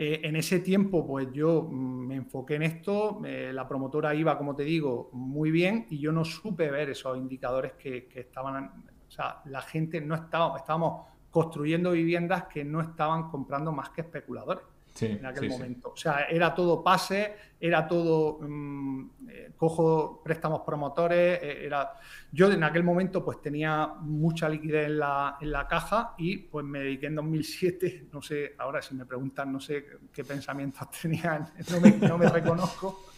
eh, 0.00 0.20
en 0.22 0.36
ese 0.36 0.60
tiempo, 0.60 1.04
pues 1.04 1.26
yo 1.32 1.64
mm, 1.64 2.06
me 2.06 2.14
enfoqué 2.14 2.54
en 2.54 2.62
esto, 2.62 3.20
eh, 3.24 3.50
la 3.52 3.66
promotora 3.66 4.14
iba, 4.14 4.38
como 4.38 4.54
te 4.54 4.62
digo, 4.62 5.10
muy 5.12 5.50
bien 5.50 5.86
y 5.90 5.98
yo 5.98 6.12
no 6.12 6.24
supe 6.24 6.70
ver 6.70 6.90
esos 6.90 7.18
indicadores 7.18 7.72
que, 7.72 8.08
estaban, 8.14 8.84
o 9.08 9.10
sea, 9.10 9.42
la 9.46 9.60
gente 9.60 10.00
no 10.00 10.14
estaba, 10.14 10.56
estábamos 10.56 11.04
construyendo 11.32 11.90
viviendas 11.90 12.44
que 12.44 12.64
no 12.64 12.80
estaban 12.80 13.28
comprando 13.28 13.72
más 13.72 13.90
que 13.90 14.02
especuladores 14.02 14.62
en 15.00 15.26
aquel 15.26 15.48
momento. 15.48 15.90
O 15.94 15.96
sea, 15.96 16.26
era 16.30 16.54
todo 16.54 16.80
pase, 16.80 17.34
era 17.58 17.88
todo 17.88 18.38
mm, 18.40 19.10
eh, 19.28 19.52
cojo 19.56 20.22
préstamos 20.22 20.60
promotores, 20.60 21.42
era... 21.42 21.92
Yo 22.30 22.50
en 22.50 22.62
aquel 22.62 22.84
momento 22.84 23.24
pues 23.24 23.40
tenía 23.40 23.86
mucha 24.00 24.48
liquidez 24.48 24.86
en 24.86 24.98
la, 24.98 25.38
en 25.40 25.50
la 25.50 25.66
caja 25.66 26.14
y 26.18 26.36
pues 26.38 26.64
me 26.64 26.80
dediqué 26.80 27.06
en 27.06 27.14
2007, 27.14 28.08
no 28.12 28.20
sé, 28.20 28.54
ahora 28.58 28.82
si 28.82 28.94
me 28.94 29.06
preguntan 29.06 29.52
no 29.52 29.60
sé 29.60 29.86
qué 30.12 30.24
pensamientos 30.24 30.90
tenían, 31.02 31.48
no 31.70 31.80
me, 31.80 31.90
no 31.92 32.18
me 32.18 32.28
reconozco 32.28 33.08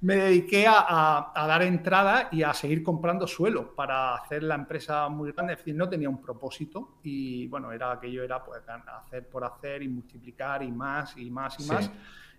me 0.00 0.16
dediqué 0.16 0.66
a, 0.68 1.32
dar 1.34 1.62
entrada 1.62 2.28
y 2.30 2.42
a 2.42 2.52
seguir 2.52 2.82
comprando 2.82 3.26
suelo 3.26 3.74
para 3.74 4.14
hacer 4.14 4.42
la 4.42 4.54
empresa 4.54 5.08
muy 5.08 5.32
grande. 5.32 5.54
Es 5.54 5.60
decir, 5.60 5.74
no 5.74 5.88
tenía 5.88 6.08
un 6.08 6.20
propósito 6.20 6.98
y 7.02 7.46
bueno, 7.48 7.72
era 7.72 7.92
aquello 7.92 8.22
era 8.22 8.44
pues 8.44 8.60
hacer 8.68 9.28
por 9.28 9.44
hacer 9.44 9.82
y 9.82 9.88
multiplicar 9.88 10.62
y 10.62 10.70
más 10.70 11.16
y 11.16 11.30
más 11.30 11.58
y 11.58 11.64
más. 11.64 11.90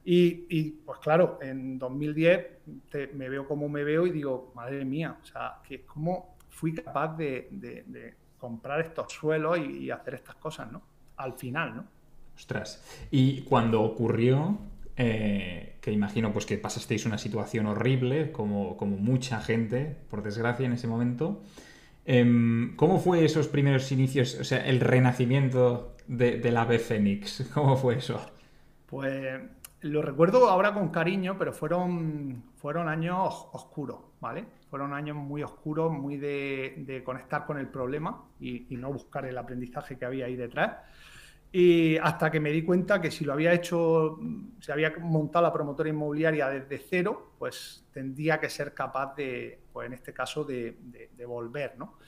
Y, 0.07 0.71
pues 0.85 0.99
claro, 0.99 1.39
en 1.41 1.79
2010 1.79 2.47
me 3.13 3.27
veo 3.27 3.47
como 3.47 3.67
me 3.67 3.83
veo 3.83 4.05
y 4.05 4.11
digo, 4.11 4.51
madre 4.55 4.85
mía, 4.85 5.17
o 5.19 5.25
sea, 5.25 5.59
que 5.67 5.81
cómo 5.81 6.37
fui 6.49 6.73
capaz 6.75 7.17
de, 7.17 8.13
comprar 8.37 8.81
estos 8.81 9.11
suelos 9.11 9.57
y, 9.57 9.85
y 9.85 9.91
hacer 9.91 10.15
estas 10.15 10.35
cosas, 10.35 10.71
¿no? 10.71 10.81
Al 11.17 11.33
final, 11.33 11.75
¿no? 11.75 11.85
Ostras. 12.35 12.83
Y 13.09 13.41
cuando 13.41 13.81
ocurrió, 13.81 14.59
eh, 14.97 15.75
que 15.81 15.91
imagino 15.91 16.31
pues 16.31 16.45
que 16.45 16.57
pasasteis 16.57 17.05
una 17.05 17.17
situación 17.17 17.65
horrible, 17.65 18.31
como, 18.31 18.77
como 18.77 18.97
mucha 18.97 19.41
gente, 19.41 19.95
por 20.09 20.23
desgracia, 20.23 20.65
en 20.65 20.73
ese 20.73 20.87
momento. 20.87 21.41
Em, 22.05 22.75
¿Cómo 22.75 22.99
fue 22.99 23.25
esos 23.25 23.47
primeros 23.47 23.91
inicios, 23.91 24.37
o 24.39 24.43
sea, 24.43 24.65
el 24.65 24.79
renacimiento 24.79 25.95
de, 26.07 26.39
del 26.39 26.57
ave 26.57 26.79
fénix? 26.79 27.49
¿Cómo 27.53 27.75
fue 27.75 27.97
eso? 27.97 28.21
Pues 28.85 29.41
lo 29.85 30.01
recuerdo 30.01 30.49
ahora 30.49 30.73
con 30.73 30.89
cariño, 30.89 31.37
pero 31.37 31.53
fueron, 31.53 32.43
fueron 32.55 32.89
años 32.89 33.49
oscuros, 33.51 33.99
¿vale? 34.19 34.45
Fueron 34.67 34.93
años 34.93 35.15
muy 35.15 35.43
oscuros, 35.43 35.91
muy 35.91 36.17
de, 36.17 37.03
conectar 37.05 37.45
con 37.45 37.59
el 37.59 37.67
problema 37.67 38.23
y, 38.39 38.65
no 38.77 38.91
buscar 38.91 39.25
el 39.27 39.37
aprendizaje 39.37 39.95
que 39.97 40.05
había 40.05 40.25
ahí 40.25 40.35
detrás. 40.35 40.77
Y 41.51 41.97
hasta 41.97 42.31
que 42.31 42.39
me 42.39 42.51
di 42.51 42.63
cuenta 42.63 42.99
que 42.99 43.11
si 43.11 43.25
lo 43.25 43.33
había 43.33 43.53
hecho, 43.53 44.17
si 44.59 44.71
había 44.71 44.91
montado 44.99 45.43
la 45.43 45.53
promotora 45.53 45.87
inmobiliaria 45.87 46.49
desde 46.49 46.79
cero, 46.79 47.33
pues 47.37 47.85
tendría 47.93 48.39
que 48.39 48.49
ser 48.49 48.73
capaz 48.73 49.15
de, 49.15 49.59
pues 49.71 49.85
en 49.85 49.93
este 49.93 50.13
caso, 50.13 50.43
de, 50.43 50.75
volver. 51.27 51.77
¿no? 51.77 51.99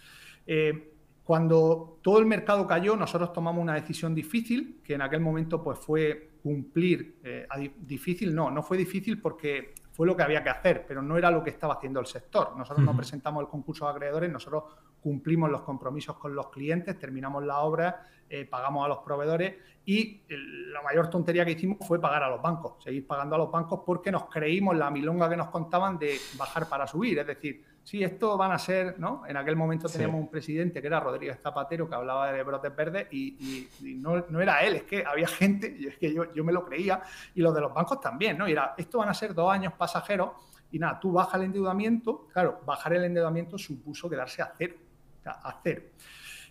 Eh, 0.47 0.97
cuando 1.28 1.99
todo 2.01 2.19
el 2.19 2.25
mercado 2.25 2.65
cayó, 2.65 2.95
nosotros 2.95 3.34
tomamos 3.34 3.61
una 3.61 3.73
decisión 3.73 4.15
difícil, 4.15 4.80
que 4.82 4.93
en 4.93 5.01
aquel 5.01 5.19
momento 5.19 5.61
pues 5.61 5.78
fue 5.78 6.30
cumplir, 6.41 7.19
eh, 7.21 7.45
difícil 7.80 8.34
no, 8.34 8.49
no 8.49 8.63
fue 8.63 8.78
difícil 8.78 9.19
porque 9.19 9.73
fue 9.91 10.07
lo 10.07 10.15
que 10.15 10.23
había 10.23 10.41
que 10.41 10.49
hacer, 10.49 10.86
pero 10.88 11.01
no 11.01 11.17
era 11.17 11.30
lo 11.30 11.43
que 11.43 11.49
estaba 11.49 11.73
haciendo 11.73 11.99
el 11.99 12.05
sector. 12.05 12.55
Nosotros 12.55 12.86
no 12.86 12.95
presentamos 12.95 13.41
el 13.41 13.49
concurso 13.49 13.84
de 13.84 13.91
acreedores, 13.91 14.32
nosotros 14.32 14.63
cumplimos 15.01 15.51
los 15.51 15.63
compromisos 15.63 16.15
con 16.15 16.34
los 16.34 16.47
clientes, 16.47 16.97
terminamos 16.97 17.43
la 17.43 17.59
obra, 17.59 18.05
eh, 18.30 18.45
pagamos 18.45 18.86
a 18.86 18.88
los 18.88 18.99
proveedores 18.99 19.55
y 19.84 20.21
la 20.30 20.82
mayor 20.82 21.09
tontería 21.09 21.43
que 21.43 21.51
hicimos 21.51 21.80
fue 21.86 21.99
pagar 21.99 22.23
a 22.23 22.30
los 22.30 22.41
bancos, 22.41 22.82
seguir 22.82 23.05
pagando 23.05 23.36
a 23.36 23.38
los 23.39 23.51
bancos 23.51 23.82
porque 23.86 24.13
nos 24.13 24.30
creímos 24.30 24.78
la 24.78 24.89
milonga 24.89 25.30
que 25.30 25.36
nos 25.36 25.49
contaban 25.49 25.99
de 25.99 26.15
bajar 26.38 26.69
para 26.69 26.88
subir. 26.88 27.19
Es 27.19 27.28
decir, 27.28 27.65
sí, 27.88 28.03
esto 28.03 28.35
van 28.35 28.51
a 28.51 28.59
ser, 28.59 28.99
¿no? 28.99 29.23
En 29.25 29.38
aquel 29.38 29.55
momento 29.55 29.88
teníamos 29.88 30.19
un 30.19 30.27
presidente 30.27 30.81
que 30.81 30.88
era 30.88 30.99
Rodríguez 30.99 31.39
Zapatero 31.41 31.88
que 31.88 31.95
hablaba 31.95 32.33
de 32.33 32.43
brotes 32.43 32.75
verdes 32.75 33.07
y, 33.11 33.69
no, 33.95 34.41
era 34.41 34.59
él, 34.59 34.75
es 34.75 34.83
que 34.83 35.05
había 35.05 35.25
gente, 35.25 35.73
y 35.79 35.88
es 35.88 35.97
que 35.97 36.13
yo, 36.13 36.33
yo, 36.33 36.43
me 36.43 36.51
lo 36.51 36.65
creía, 36.65 37.01
y 37.33 37.39
los 37.39 37.55
de 37.55 37.61
los 37.61 37.73
bancos 37.73 38.01
también, 38.01 38.38
¿no? 38.38 38.45
Y 38.45 38.51
era, 38.51 38.75
esto 38.77 38.97
van 38.97 39.07
a 39.07 39.13
ser 39.13 39.33
dos 39.33 39.49
años 39.49 39.71
pasajeros 39.71 40.31
y 40.69 40.79
nada, 40.79 40.99
tú 40.99 41.13
bajas 41.13 41.35
el 41.35 41.43
endeudamiento, 41.45 42.27
claro, 42.33 42.59
bajar 42.65 42.91
el 42.91 43.05
endeudamiento 43.05 43.57
supuso 43.57 44.09
quedarse 44.09 44.41
a 44.41 44.51
cero, 44.57 44.75
o 45.21 45.23
sea, 45.23 45.31
a 45.41 45.57
cero. 45.63 45.83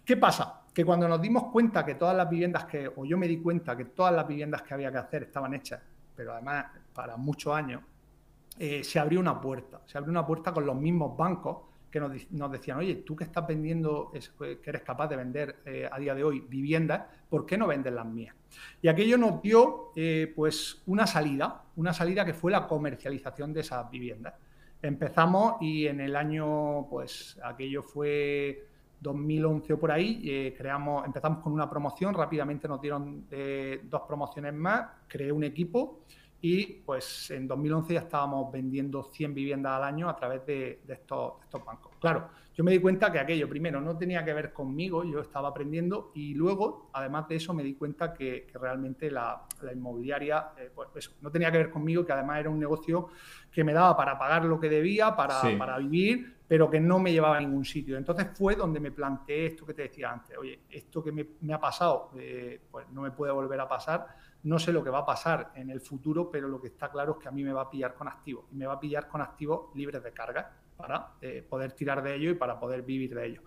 ¿Qué 0.06 0.16
pasa? 0.16 0.62
Que 0.72 0.86
cuando 0.86 1.06
nos 1.06 1.20
dimos 1.20 1.52
cuenta 1.52 1.84
que 1.84 1.96
todas 1.96 2.16
las 2.16 2.30
viviendas 2.30 2.64
que, 2.64 2.88
o 2.96 3.04
yo 3.04 3.18
me 3.18 3.28
di 3.28 3.42
cuenta 3.42 3.76
que 3.76 3.84
todas 3.84 4.14
las 4.14 4.26
viviendas 4.26 4.62
que 4.62 4.72
había 4.72 4.90
que 4.90 4.98
hacer 4.98 5.24
estaban 5.24 5.52
hechas, 5.52 5.82
pero 6.14 6.32
además 6.32 6.64
para 6.94 7.18
muchos 7.18 7.54
años, 7.54 7.82
eh, 8.58 8.82
se 8.84 8.98
abrió 8.98 9.20
una 9.20 9.40
puerta. 9.40 9.82
Se 9.86 9.98
abrió 9.98 10.10
una 10.10 10.26
puerta 10.26 10.52
con 10.52 10.64
los 10.66 10.76
mismos 10.76 11.16
bancos 11.16 11.58
que 11.90 12.00
nos, 12.00 12.52
decían, 12.52 12.78
oye, 12.78 12.96
tú 12.96 13.16
que 13.16 13.24
estás 13.24 13.46
vendiendo, 13.46 14.12
que 14.38 14.60
eres 14.64 14.82
capaz 14.82 15.08
de 15.08 15.16
vender 15.16 15.56
eh, 15.64 15.88
a 15.90 15.98
día 15.98 16.14
de 16.14 16.24
hoy 16.24 16.40
viviendas, 16.40 17.04
¿por 17.28 17.46
qué 17.46 17.56
no 17.56 17.66
vendes 17.66 17.92
las 17.92 18.04
mías? 18.04 18.34
Y 18.82 18.88
aquello 18.88 19.16
nos 19.16 19.40
dio 19.40 19.92
eh, 19.96 20.30
pues 20.36 20.82
una 20.86 21.06
salida, 21.06 21.64
una 21.76 21.94
salida 21.94 22.24
que 22.26 22.34
fue 22.34 22.52
la 22.52 22.66
comercialización 22.66 23.54
de 23.54 23.60
esas 23.60 23.90
viviendas. 23.90 24.34
Empezamos 24.82 25.54
y 25.62 25.86
en 25.86 26.00
el 26.00 26.16
año, 26.16 26.86
pues 26.90 27.38
aquello 27.42 27.82
fue 27.82 28.66
2011 29.00 29.72
o 29.72 29.78
por 29.78 29.90
ahí, 29.90 30.54
creamos, 30.56 31.06
empezamos 31.06 31.42
con 31.42 31.52
una 31.52 31.68
promoción, 31.68 32.12
rápidamente 32.14 32.68
nos 32.68 32.80
dieron 32.80 33.26
dos 33.84 34.02
promociones 34.06 34.52
más, 34.52 34.86
creé 35.08 35.32
un 35.32 35.44
equipo 35.44 36.02
y 36.40 36.66
pues 36.84 37.30
en 37.30 37.48
2011 37.48 37.94
ya 37.94 38.00
estábamos 38.00 38.52
vendiendo 38.52 39.02
100 39.02 39.34
viviendas 39.34 39.72
al 39.72 39.84
año 39.84 40.08
a 40.08 40.16
través 40.16 40.44
de, 40.46 40.80
estos, 40.88 41.34
bancos. 41.64 41.92
Claro, 42.00 42.28
yo 42.56 42.64
me 42.64 42.72
di 42.72 42.78
cuenta 42.78 43.12
que 43.12 43.18
aquello 43.18 43.48
primero 43.50 43.82
no 43.82 43.98
tenía 43.98 44.24
que 44.24 44.32
ver 44.32 44.52
conmigo, 44.54 45.04
yo 45.04 45.20
estaba 45.20 45.48
aprendiendo 45.48 46.10
y 46.14 46.32
luego, 46.32 46.88
además 46.94 47.28
de 47.28 47.36
eso, 47.36 47.52
me 47.52 47.62
di 47.62 47.74
cuenta 47.74 48.14
que, 48.14 48.46
realmente 48.54 49.10
la, 49.10 49.46
inmobiliaria, 49.74 50.52
eh, 50.56 50.70
pues 50.74 50.88
eso, 50.94 51.12
no 51.20 51.30
tenía 51.30 51.52
que 51.52 51.58
ver 51.58 51.70
conmigo, 51.70 52.06
que 52.06 52.12
además 52.12 52.40
era 52.40 52.48
un 52.48 52.58
negocio 52.58 53.08
que 53.52 53.62
me 53.62 53.74
daba 53.74 53.94
para 53.94 54.18
pagar 54.18 54.46
lo 54.46 54.58
que 54.58 54.70
debía, 54.70 55.14
para, 55.14 55.42
para 55.58 55.76
vivir, 55.76 56.36
pero 56.48 56.70
que 56.70 56.80
no 56.80 56.98
me 56.98 57.12
llevaba 57.12 57.36
a 57.36 57.40
ningún 57.40 57.64
sitio. 57.64 57.98
Entonces 57.98 58.28
fue 58.32 58.56
donde 58.56 58.80
me 58.80 58.90
planteé 58.90 59.46
esto 59.46 59.66
que 59.66 59.74
te 59.74 59.82
decía 59.82 60.10
antes, 60.10 60.38
oye, 60.38 60.62
esto 60.70 61.02
que 61.02 61.12
me, 61.12 61.52
ha 61.52 61.60
pasado, 61.60 62.12
eh, 62.16 62.58
pues 62.70 62.88
no 62.90 63.02
me 63.02 63.10
puede 63.10 63.32
volver 63.32 63.60
a 63.60 63.68
pasar. 63.68 64.06
No 64.44 64.58
sé 64.58 64.72
lo 64.72 64.82
que 64.82 64.88
va 64.88 65.00
a 65.00 65.06
pasar 65.06 65.52
en 65.56 65.68
el 65.68 65.82
futuro, 65.82 66.30
pero 66.30 66.48
lo 66.48 66.58
que 66.58 66.68
está 66.68 66.90
claro 66.90 67.12
es 67.12 67.18
que 67.18 67.28
a 67.28 67.32
mí 67.32 67.44
me 67.44 67.52
va 67.52 67.62
a 67.62 67.70
pillar 67.70 67.94
con 67.94 68.08
activos 68.08 68.46
y 68.50 68.56
me 68.56 68.66
va 68.66 68.74
a 68.74 68.80
pillar 68.80 69.08
con 69.08 69.20
activos 69.20 69.74
libres 69.74 70.02
de 70.02 70.12
carga 70.12 70.52
para 70.76 71.14
eh, 71.20 71.44
poder 71.48 71.72
tirar 71.72 72.02
de 72.02 72.14
ello 72.14 72.30
y 72.30 72.34
para 72.34 72.58
poder 72.58 72.82
vivir 72.82 73.14
de 73.14 73.26
ello. 73.26 73.42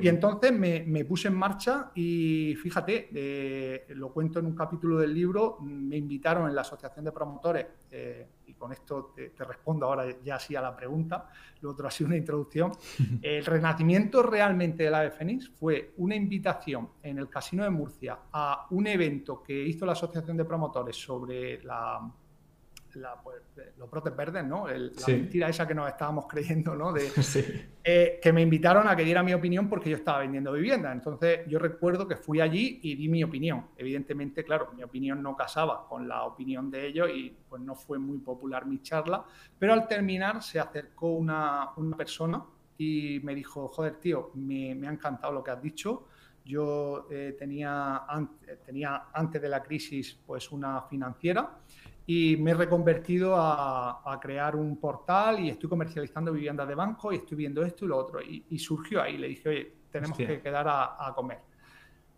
y 0.00 0.08
entonces 0.08 0.52
me, 0.52 1.04
puse 1.04 1.28
en 1.28 1.34
marcha 1.34 1.90
y 1.94 2.54
fíjate, 2.60 3.08
eh, 3.14 3.86
lo 3.90 4.12
cuento 4.12 4.38
en 4.40 4.46
un 4.46 4.54
capítulo 4.54 4.98
del 4.98 5.14
libro, 5.14 5.58
me 5.60 5.96
invitaron 5.96 6.48
en 6.48 6.54
la 6.54 6.62
Asociación 6.62 7.04
de 7.04 7.12
Promotores, 7.12 7.66
eh, 7.90 8.28
y 8.46 8.54
con 8.54 8.72
esto 8.72 9.14
te, 9.14 9.44
respondo 9.44 9.86
ahora 9.86 10.04
ya 10.22 10.36
así 10.36 10.56
a 10.56 10.60
la 10.60 10.74
pregunta, 10.74 11.28
lo 11.60 11.70
otro 11.70 11.86
ha 11.86 11.90
sido 11.90 12.08
una 12.08 12.16
introducción, 12.16 12.72
el 13.22 13.44
renacimiento 13.44 14.22
realmente 14.22 14.84
de 14.84 14.90
la 14.90 15.10
Fénix 15.10 15.50
fue 15.50 15.92
una 15.98 16.14
invitación 16.14 16.90
en 17.02 17.18
el 17.18 17.28
Casino 17.28 17.64
de 17.64 17.70
Murcia 17.70 18.18
a 18.32 18.66
un 18.70 18.86
evento 18.86 19.42
que 19.42 19.66
hizo 19.66 19.86
la 19.86 19.92
Asociación 19.92 20.36
de 20.36 20.44
Promotores 20.44 20.96
sobre 20.96 21.62
la 21.62 22.00
pues, 23.22 23.36
los 23.78 23.90
brotes 23.90 24.14
verdes, 24.14 24.44
¿no? 24.44 24.66
la 24.68 25.06
mentira 25.06 25.48
esa 25.48 25.66
que 25.66 25.74
nos 25.74 25.88
estábamos 25.88 26.26
creyendo, 26.26 26.74
¿no? 26.74 26.92
De, 26.92 27.08
eh, 27.84 28.20
que 28.22 28.32
me 28.32 28.42
invitaron 28.42 28.88
a 28.88 28.96
que 28.96 29.04
diera 29.04 29.22
mi 29.22 29.32
opinión 29.32 29.68
porque 29.68 29.90
yo 29.90 29.96
estaba 29.96 30.18
vendiendo 30.18 30.52
vivienda. 30.52 30.92
Entonces 30.92 31.40
yo 31.48 31.58
recuerdo 31.58 32.06
que 32.06 32.16
fui 32.16 32.40
allí 32.40 32.80
y 32.82 32.94
di 32.94 33.08
mi 33.08 33.24
opinión. 33.24 33.66
Evidentemente, 33.76 34.44
claro, 34.44 34.72
mi 34.76 34.82
opinión 34.82 35.22
no 35.22 35.36
casaba 35.36 35.86
con 35.88 36.06
la 36.06 36.24
opinión 36.24 36.70
de 36.70 36.86
ellos 36.86 37.08
y 37.14 37.36
pues 37.48 37.62
no 37.62 37.74
fue 37.74 37.98
muy 37.98 38.18
popular 38.18 38.66
mi 38.66 38.82
charla. 38.82 39.24
Pero 39.58 39.72
al 39.72 39.86
terminar 39.86 40.42
se 40.42 40.60
acercó 40.60 41.12
una, 41.12 41.70
una 41.76 41.96
persona 41.96 42.44
y 42.76 43.20
me 43.22 43.34
dijo, 43.34 43.68
joder, 43.68 43.96
tío, 43.96 44.30
me, 44.34 44.74
me 44.74 44.88
ha 44.88 44.90
encantado 44.90 45.32
lo 45.32 45.42
que 45.42 45.50
has 45.50 45.62
dicho. 45.62 46.06
Yo 46.44 47.06
eh, 47.10 47.36
tenía, 47.38 48.02
tenía 48.66 49.04
antes 49.12 49.40
de 49.40 49.48
la 49.48 49.62
crisis 49.62 50.18
pues 50.26 50.50
una 50.50 50.82
financiera 50.82 51.58
y 52.06 52.36
me 52.36 52.50
he 52.50 52.54
reconvertido 52.54 53.34
a, 53.36 54.18
crear 54.20 54.56
un 54.56 54.76
portal 54.76 55.40
y 55.40 55.48
estoy 55.48 55.68
comercializando 55.68 56.32
viviendas 56.32 56.68
de 56.68 56.74
banco 56.74 57.12
y 57.12 57.16
estoy 57.16 57.36
viendo 57.36 57.64
esto 57.64 57.84
y 57.84 57.88
lo 57.88 57.96
otro. 57.96 58.20
Y, 58.20 58.58
surgió 58.58 59.02
ahí, 59.02 59.16
le 59.16 59.28
dije, 59.28 59.48
oye, 59.48 59.72
tenemos 59.90 60.16
que 60.16 60.40
quedar 60.40 60.66
a, 60.68 61.12
comer. 61.14 61.38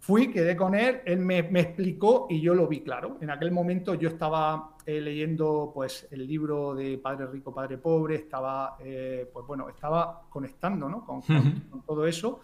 Fui, 0.01 0.30
quedé 0.30 0.55
con 0.55 0.74
él, 0.74 1.01
él 1.07 1.18
me, 1.18 1.39
explicó 1.39 2.26
y 2.28 2.41
yo 2.41 2.55
lo 2.55 2.66
vi 2.66 2.80
claro. 2.80 3.18
En 3.20 3.30
aquel 3.30 3.53
momento 3.53 3.95
yo 3.95 4.09
estaba 4.09 4.76
eh, 4.85 5.01
leyendo 5.01 5.70
pues, 5.74 6.09
el 6.11 6.26
libro 6.26 6.74
de 6.74 6.99
Padre 6.99 7.26
Rico, 7.26 7.55
Padre 7.55 7.78
Pobre, 7.78 8.16
estaba, 8.16 8.76
eh, 8.80 9.28
pues 9.32 9.47
bueno, 9.47 9.68
estaba 9.68 10.22
conectando 10.28 10.89
¿no? 10.89 11.05
con, 11.05 11.22
todo 11.87 12.07
eso 12.07 12.41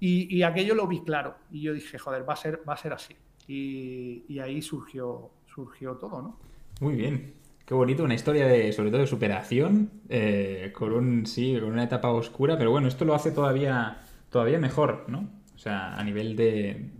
y, 0.00 0.42
aquello 0.42 0.74
lo 0.74 0.86
vi 0.86 1.00
claro. 1.00 1.36
Y 1.50 1.62
yo 1.62 1.72
dije, 1.72 1.98
joder, 1.98 2.28
va 2.28 2.34
a 2.34 2.36
ser, 2.36 2.62
va 2.68 2.74
a 2.74 2.76
ser 2.76 2.92
así. 2.92 3.14
Y, 3.48 4.24
y 4.28 4.40
ahí 4.40 4.60
surgió, 4.60 5.30
surgió 5.46 5.96
todo, 5.96 6.20
¿no? 6.20 6.46
Muy 6.80 6.94
bien. 6.94 7.34
Qué 7.64 7.74
bonito, 7.74 8.04
una 8.04 8.14
historia 8.14 8.46
de, 8.46 8.72
sobre 8.72 8.90
todo 8.90 9.00
de 9.00 9.06
superación, 9.06 9.90
eh, 10.08 10.72
con 10.74 10.92
un, 10.92 11.26
sí, 11.26 11.56
con 11.58 11.72
una 11.72 11.84
etapa 11.84 12.10
oscura, 12.10 12.58
pero 12.58 12.70
bueno, 12.70 12.86
esto 12.86 13.04
lo 13.04 13.14
hace 13.14 13.32
todavía, 13.32 14.02
todavía 14.30 14.58
mejor, 14.58 15.04
¿no? 15.08 15.28
O 15.54 15.58
sea, 15.58 15.96
a 15.96 16.04
nivel 16.04 16.36
de, 16.36 16.90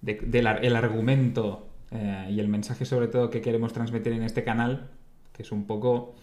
del 0.00 0.46
el 0.46 0.76
argumento 0.76 1.68
eh, 1.90 2.28
y 2.30 2.40
el 2.40 2.48
mensaje 2.48 2.84
sobre 2.84 3.08
todo 3.08 3.28
que 3.28 3.42
queremos 3.42 3.72
transmitir 3.72 4.12
en 4.12 4.22
este 4.22 4.44
canal, 4.44 4.90
que 5.32 5.42
es 5.42 5.52
un 5.52 5.66
poco 5.66 6.14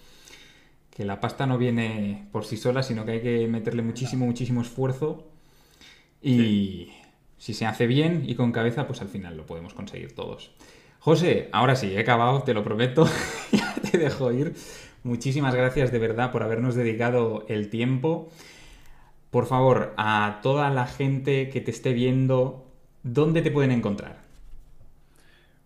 que 0.89 1.05
la 1.05 1.19
pasta 1.19 1.45
no 1.45 1.57
viene 1.57 2.27
por 2.31 2.45
sí 2.45 2.57
sola, 2.57 2.81
sino 2.81 3.05
que 3.05 3.11
hay 3.11 3.21
que 3.21 3.47
meterle 3.47 3.81
muchísimo, 3.83 4.25
muchísimo 4.25 4.61
esfuerzo 4.61 5.27
y 6.21 6.89
si 7.37 7.53
se 7.53 7.65
hace 7.65 7.85
bien 7.85 8.23
y 8.27 8.35
con 8.35 8.51
cabeza, 8.51 8.87
pues 8.87 9.01
al 9.01 9.09
final 9.09 9.37
lo 9.37 9.45
podemos 9.45 9.73
conseguir 9.73 10.15
todos. 10.15 10.51
José, 11.06 11.49
ahora 11.51 11.76
sí, 11.76 11.93
he 11.93 11.99
acabado, 11.99 12.41
te 12.41 12.56
lo 12.56 12.64
prometo, 12.64 13.06
ya 13.51 13.76
te 13.76 13.99
dejo 13.99 14.32
ir. 14.32 14.56
Muchísimas 15.03 15.53
gracias 15.53 15.91
de 15.91 15.99
verdad 15.99 16.32
por 16.32 16.41
habernos 16.41 16.74
dedicado 16.74 17.45
el 17.47 17.70
tiempo. 17.70 18.32
Por 19.30 19.45
favor, 19.45 19.93
a 19.97 20.39
toda 20.41 20.72
la 20.72 20.88
gente 20.88 21.49
que 21.49 21.62
te 21.62 21.70
esté 21.70 21.93
viendo, 21.93 22.66
¿dónde 23.03 23.43
te 23.43 23.51
pueden 23.51 23.70
encontrar? 23.70 24.18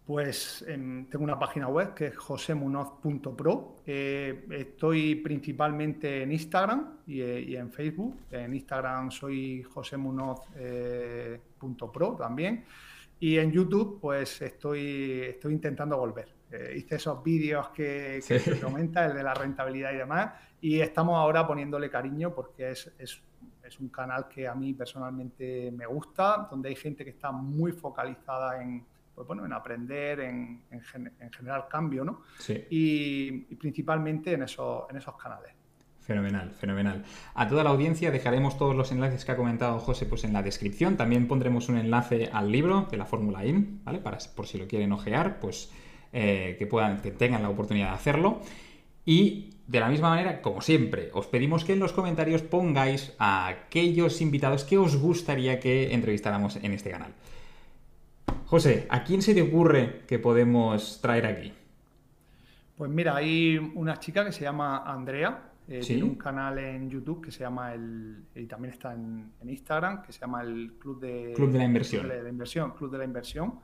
Pues 0.06 0.66
em, 0.68 1.06
tengo 1.06 1.24
una 1.24 1.40
página 1.40 1.70
web 1.70 1.94
que 1.94 2.08
es 2.08 2.18
josemunoz.pro. 2.18 3.78
Eh, 3.88 4.46
estoy 4.52 5.16
principalmente 5.16 6.24
en 6.24 6.34
Instagram 6.34 6.98
eh, 7.08 7.46
y, 7.48 7.56
en 7.56 7.72
Facebook. 7.72 8.18
En 8.30 8.54
Instagram 8.54 9.10
soy 9.10 9.64
josemunoz.pro 9.64 10.48
eh, 10.58 12.18
también. 12.18 12.66
Y 13.20 13.38
en 13.38 13.52
YouTube, 13.52 14.00
pues 14.00 14.42
estoy, 14.42 15.22
estoy 15.28 15.54
intentando 15.54 15.98
volver. 15.98 16.34
Eh, 16.52 16.76
hice 16.78 16.96
esos 16.96 17.22
vídeos 17.24 17.70
que, 17.70 18.22
que 18.28 18.40
se 18.40 18.60
comenta, 18.60 19.06
el 19.06 19.14
de 19.16 19.24
la 19.24 19.34
rentabilidad 19.34 19.94
y 19.94 19.98
demás, 19.98 20.34
y 20.62 20.80
estamos 20.80 21.16
ahora 21.16 21.46
poniéndole 21.46 21.90
cariño 21.90 22.34
porque 22.34 22.72
es, 22.72 22.92
es, 22.98 23.22
es, 23.64 23.80
un 23.80 23.90
canal 23.90 24.28
que 24.28 24.48
a 24.48 24.56
mí 24.56 24.74
personalmente 24.74 25.72
me 25.72 25.86
gusta, 25.86 26.48
donde 26.50 26.70
hay 26.70 26.76
gente 26.76 27.04
que 27.04 27.12
está 27.12 27.32
muy 27.32 27.72
focalizada 27.72 28.62
en, 28.64 28.84
pues 29.14 29.28
bueno, 29.28 29.46
en 29.46 29.54
aprender, 29.54 30.22
en, 30.22 30.64
en, 30.72 31.32
generar 31.32 31.68
cambio, 31.68 32.04
¿no? 32.04 32.24
Sí. 32.40 32.66
Y, 32.70 33.46
y, 33.50 33.56
principalmente 33.56 34.34
en, 34.34 34.44
eso, 34.44 34.88
en 34.90 34.98
esos 34.98 35.16
canales. 35.18 35.59
Fenomenal, 36.10 36.50
fenomenal. 36.60 37.04
A 37.36 37.48
toda 37.48 37.64
la 37.64 37.70
audiencia 37.70 38.10
dejaremos 38.10 38.58
todos 38.58 38.76
los 38.76 38.92
enlaces 38.92 39.26
que 39.26 39.32
ha 39.32 39.36
comentado 39.36 39.78
José 39.78 40.08
pues 40.08 40.24
en 40.24 40.34
la 40.34 40.42
descripción. 40.42 40.98
También 40.98 41.28
pondremos 41.28 41.70
un 41.70 41.78
enlace 41.78 42.32
al 42.34 42.52
libro 42.52 42.88
de 42.90 42.98
la 42.98 43.06
Fórmula 43.06 43.46
IN, 43.46 43.82
¿vale? 43.84 44.00
Para, 44.00 44.18
por 44.36 44.48
si 44.48 44.58
lo 44.58 44.68
quieren 44.68 44.92
ojear, 44.92 45.40
pues 45.40 45.70
eh, 46.12 46.56
que 46.58 46.66
puedan, 46.66 47.00
que 47.04 47.12
tengan 47.12 47.44
la 47.44 47.50
oportunidad 47.52 47.90
de 47.90 47.94
hacerlo. 47.94 48.42
Y 49.06 49.52
de 49.68 49.80
la 49.80 49.88
misma 49.88 50.10
manera, 50.10 50.42
como 50.42 50.62
siempre, 50.62 51.12
os 51.14 51.28
pedimos 51.28 51.64
que 51.64 51.74
en 51.74 51.80
los 51.80 51.94
comentarios 51.94 52.42
pongáis 52.42 53.14
a 53.20 53.48
aquellos 53.48 54.20
invitados 54.20 54.64
que 54.64 54.80
os 54.80 54.98
gustaría 54.98 55.60
que 55.60 55.94
entrevistáramos 55.94 56.56
en 56.56 56.74
este 56.74 56.90
canal. 56.90 57.14
José, 58.48 58.88
¿a 58.90 59.04
quién 59.04 59.22
se 59.22 59.36
te 59.36 59.44
ocurre 59.44 60.02
que 60.08 60.18
podemos 60.18 61.02
traer 61.02 61.28
aquí? 61.28 61.54
Pues 62.80 62.90
mira, 62.90 63.16
hay 63.16 63.58
una 63.76 64.00
chica 64.00 64.26
que 64.26 64.32
se 64.32 64.42
llama 64.42 64.86
Andrea, 64.88 65.49
eh, 65.70 65.82
tiene 65.82 66.04
un 66.04 66.16
canal 66.16 66.58
en 66.58 66.90
YouTube 66.90 67.24
que 67.24 67.32
se 67.32 67.42
llama 67.42 67.74
el. 67.76 68.24
y 68.34 68.48
también 68.48 68.74
está 68.74 68.94
en, 68.94 69.32
Instagram, 69.48 70.02
que 70.02 70.12
se 70.12 70.20
llama 70.20 70.42
el 70.42 70.74
Club 70.80 71.00
de, 71.00 71.34
Club 71.36 71.52
de 71.52 71.60
la 71.60 71.66
Inversión. 71.66 72.02
Club 72.02 72.14
de 72.14 72.24
la 72.24 72.30
Inversión, 72.30 72.72
Club 72.72 72.92
de 72.92 72.98
la 72.98 73.04
Inversión. 73.04 73.60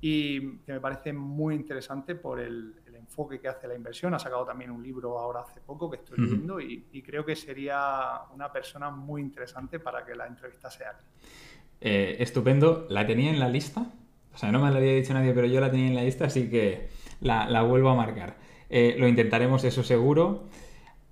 y 0.00 0.56
que 0.58 0.72
me 0.72 0.80
parece 0.80 1.12
muy 1.12 1.54
interesante 1.54 2.14
por 2.14 2.40
el, 2.40 2.74
enfoque 2.96 3.38
que 3.40 3.48
hace 3.48 3.68
la 3.68 3.74
inversión. 3.74 4.14
Ha 4.14 4.18
sacado 4.18 4.46
también 4.46 4.70
un 4.70 4.82
libro 4.82 5.18
ahora 5.18 5.40
hace 5.40 5.60
poco 5.60 5.90
que 5.90 5.96
estoy 5.96 6.18
leyendo 6.18 6.60
y, 6.60 7.02
creo 7.04 7.24
que 7.26 7.36
sería 7.36 8.20
una 8.32 8.50
persona 8.50 8.90
muy 8.90 9.20
interesante 9.20 9.80
para 9.80 10.04
que 10.06 10.14
la 10.14 10.26
entrevista 10.26 10.70
sea 10.70 10.90
aquí. 10.90 11.04
Eh, 11.80 12.16
estupendo. 12.20 12.86
La 12.88 13.04
tenía 13.06 13.30
en 13.30 13.40
la 13.40 13.48
lista. 13.48 13.84
O 14.32 14.38
sea, 14.38 14.50
no 14.50 14.60
me 14.60 14.70
lo 14.70 14.76
había 14.76 14.94
dicho 14.94 15.12
nadie, 15.12 15.34
pero 15.34 15.46
yo 15.48 15.60
la 15.60 15.70
tenía 15.70 15.88
en 15.88 15.94
la 15.96 16.04
lista, 16.04 16.26
así 16.26 16.48
que 16.48 16.88
la, 17.20 17.62
vuelvo 17.62 17.90
a 17.90 17.94
marcar. 17.94 18.36
Eh, 18.70 18.94
lo 18.98 19.06
intentaremos, 19.06 19.64
eso 19.64 19.82
seguro. 19.82 20.48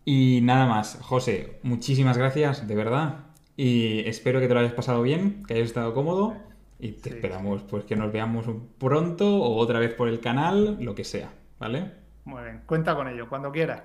Y 0.05 0.41
nada 0.43 0.67
más, 0.67 0.99
José, 1.03 1.59
muchísimas 1.63 2.17
gracias, 2.17 2.67
de 2.67 2.75
verdad. 2.75 3.27
Y 3.57 4.01
espero 4.09 4.41
que 4.41 4.49
te 4.49 4.55
lo 4.55 4.61
hayas 4.61 4.73
pasado 4.73 5.03
bien, 5.03 5.45
que 5.47 5.55
hayas 5.55 5.67
estado 5.67 5.93
cómodo. 5.95 6.35
Y 6.79 6.93
te 6.93 7.11
esperamos 7.11 7.63
pues 7.63 7.85
que 7.85 7.95
nos 7.95 8.11
veamos 8.11 8.47
pronto 8.79 9.37
o 9.37 9.57
otra 9.57 9.79
vez 9.79 9.93
por 9.93 10.09
el 10.09 10.21
canal, 10.21 10.79
lo 10.81 10.95
que 10.95 11.05
sea, 11.05 11.31
¿vale? 11.59 11.93
Muy 12.25 12.43
bien, 12.43 12.63
cuenta 12.65 12.95
con 12.95 13.07
ello, 13.07 13.29
cuando 13.29 13.53
quieras. 13.53 13.83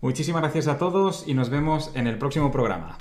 Muchísimas 0.00 0.42
gracias 0.42 0.68
a 0.68 0.78
todos 0.78 1.26
y 1.26 1.34
nos 1.34 1.50
vemos 1.50 1.90
en 1.96 2.06
el 2.06 2.18
próximo 2.18 2.52
programa. 2.52 2.96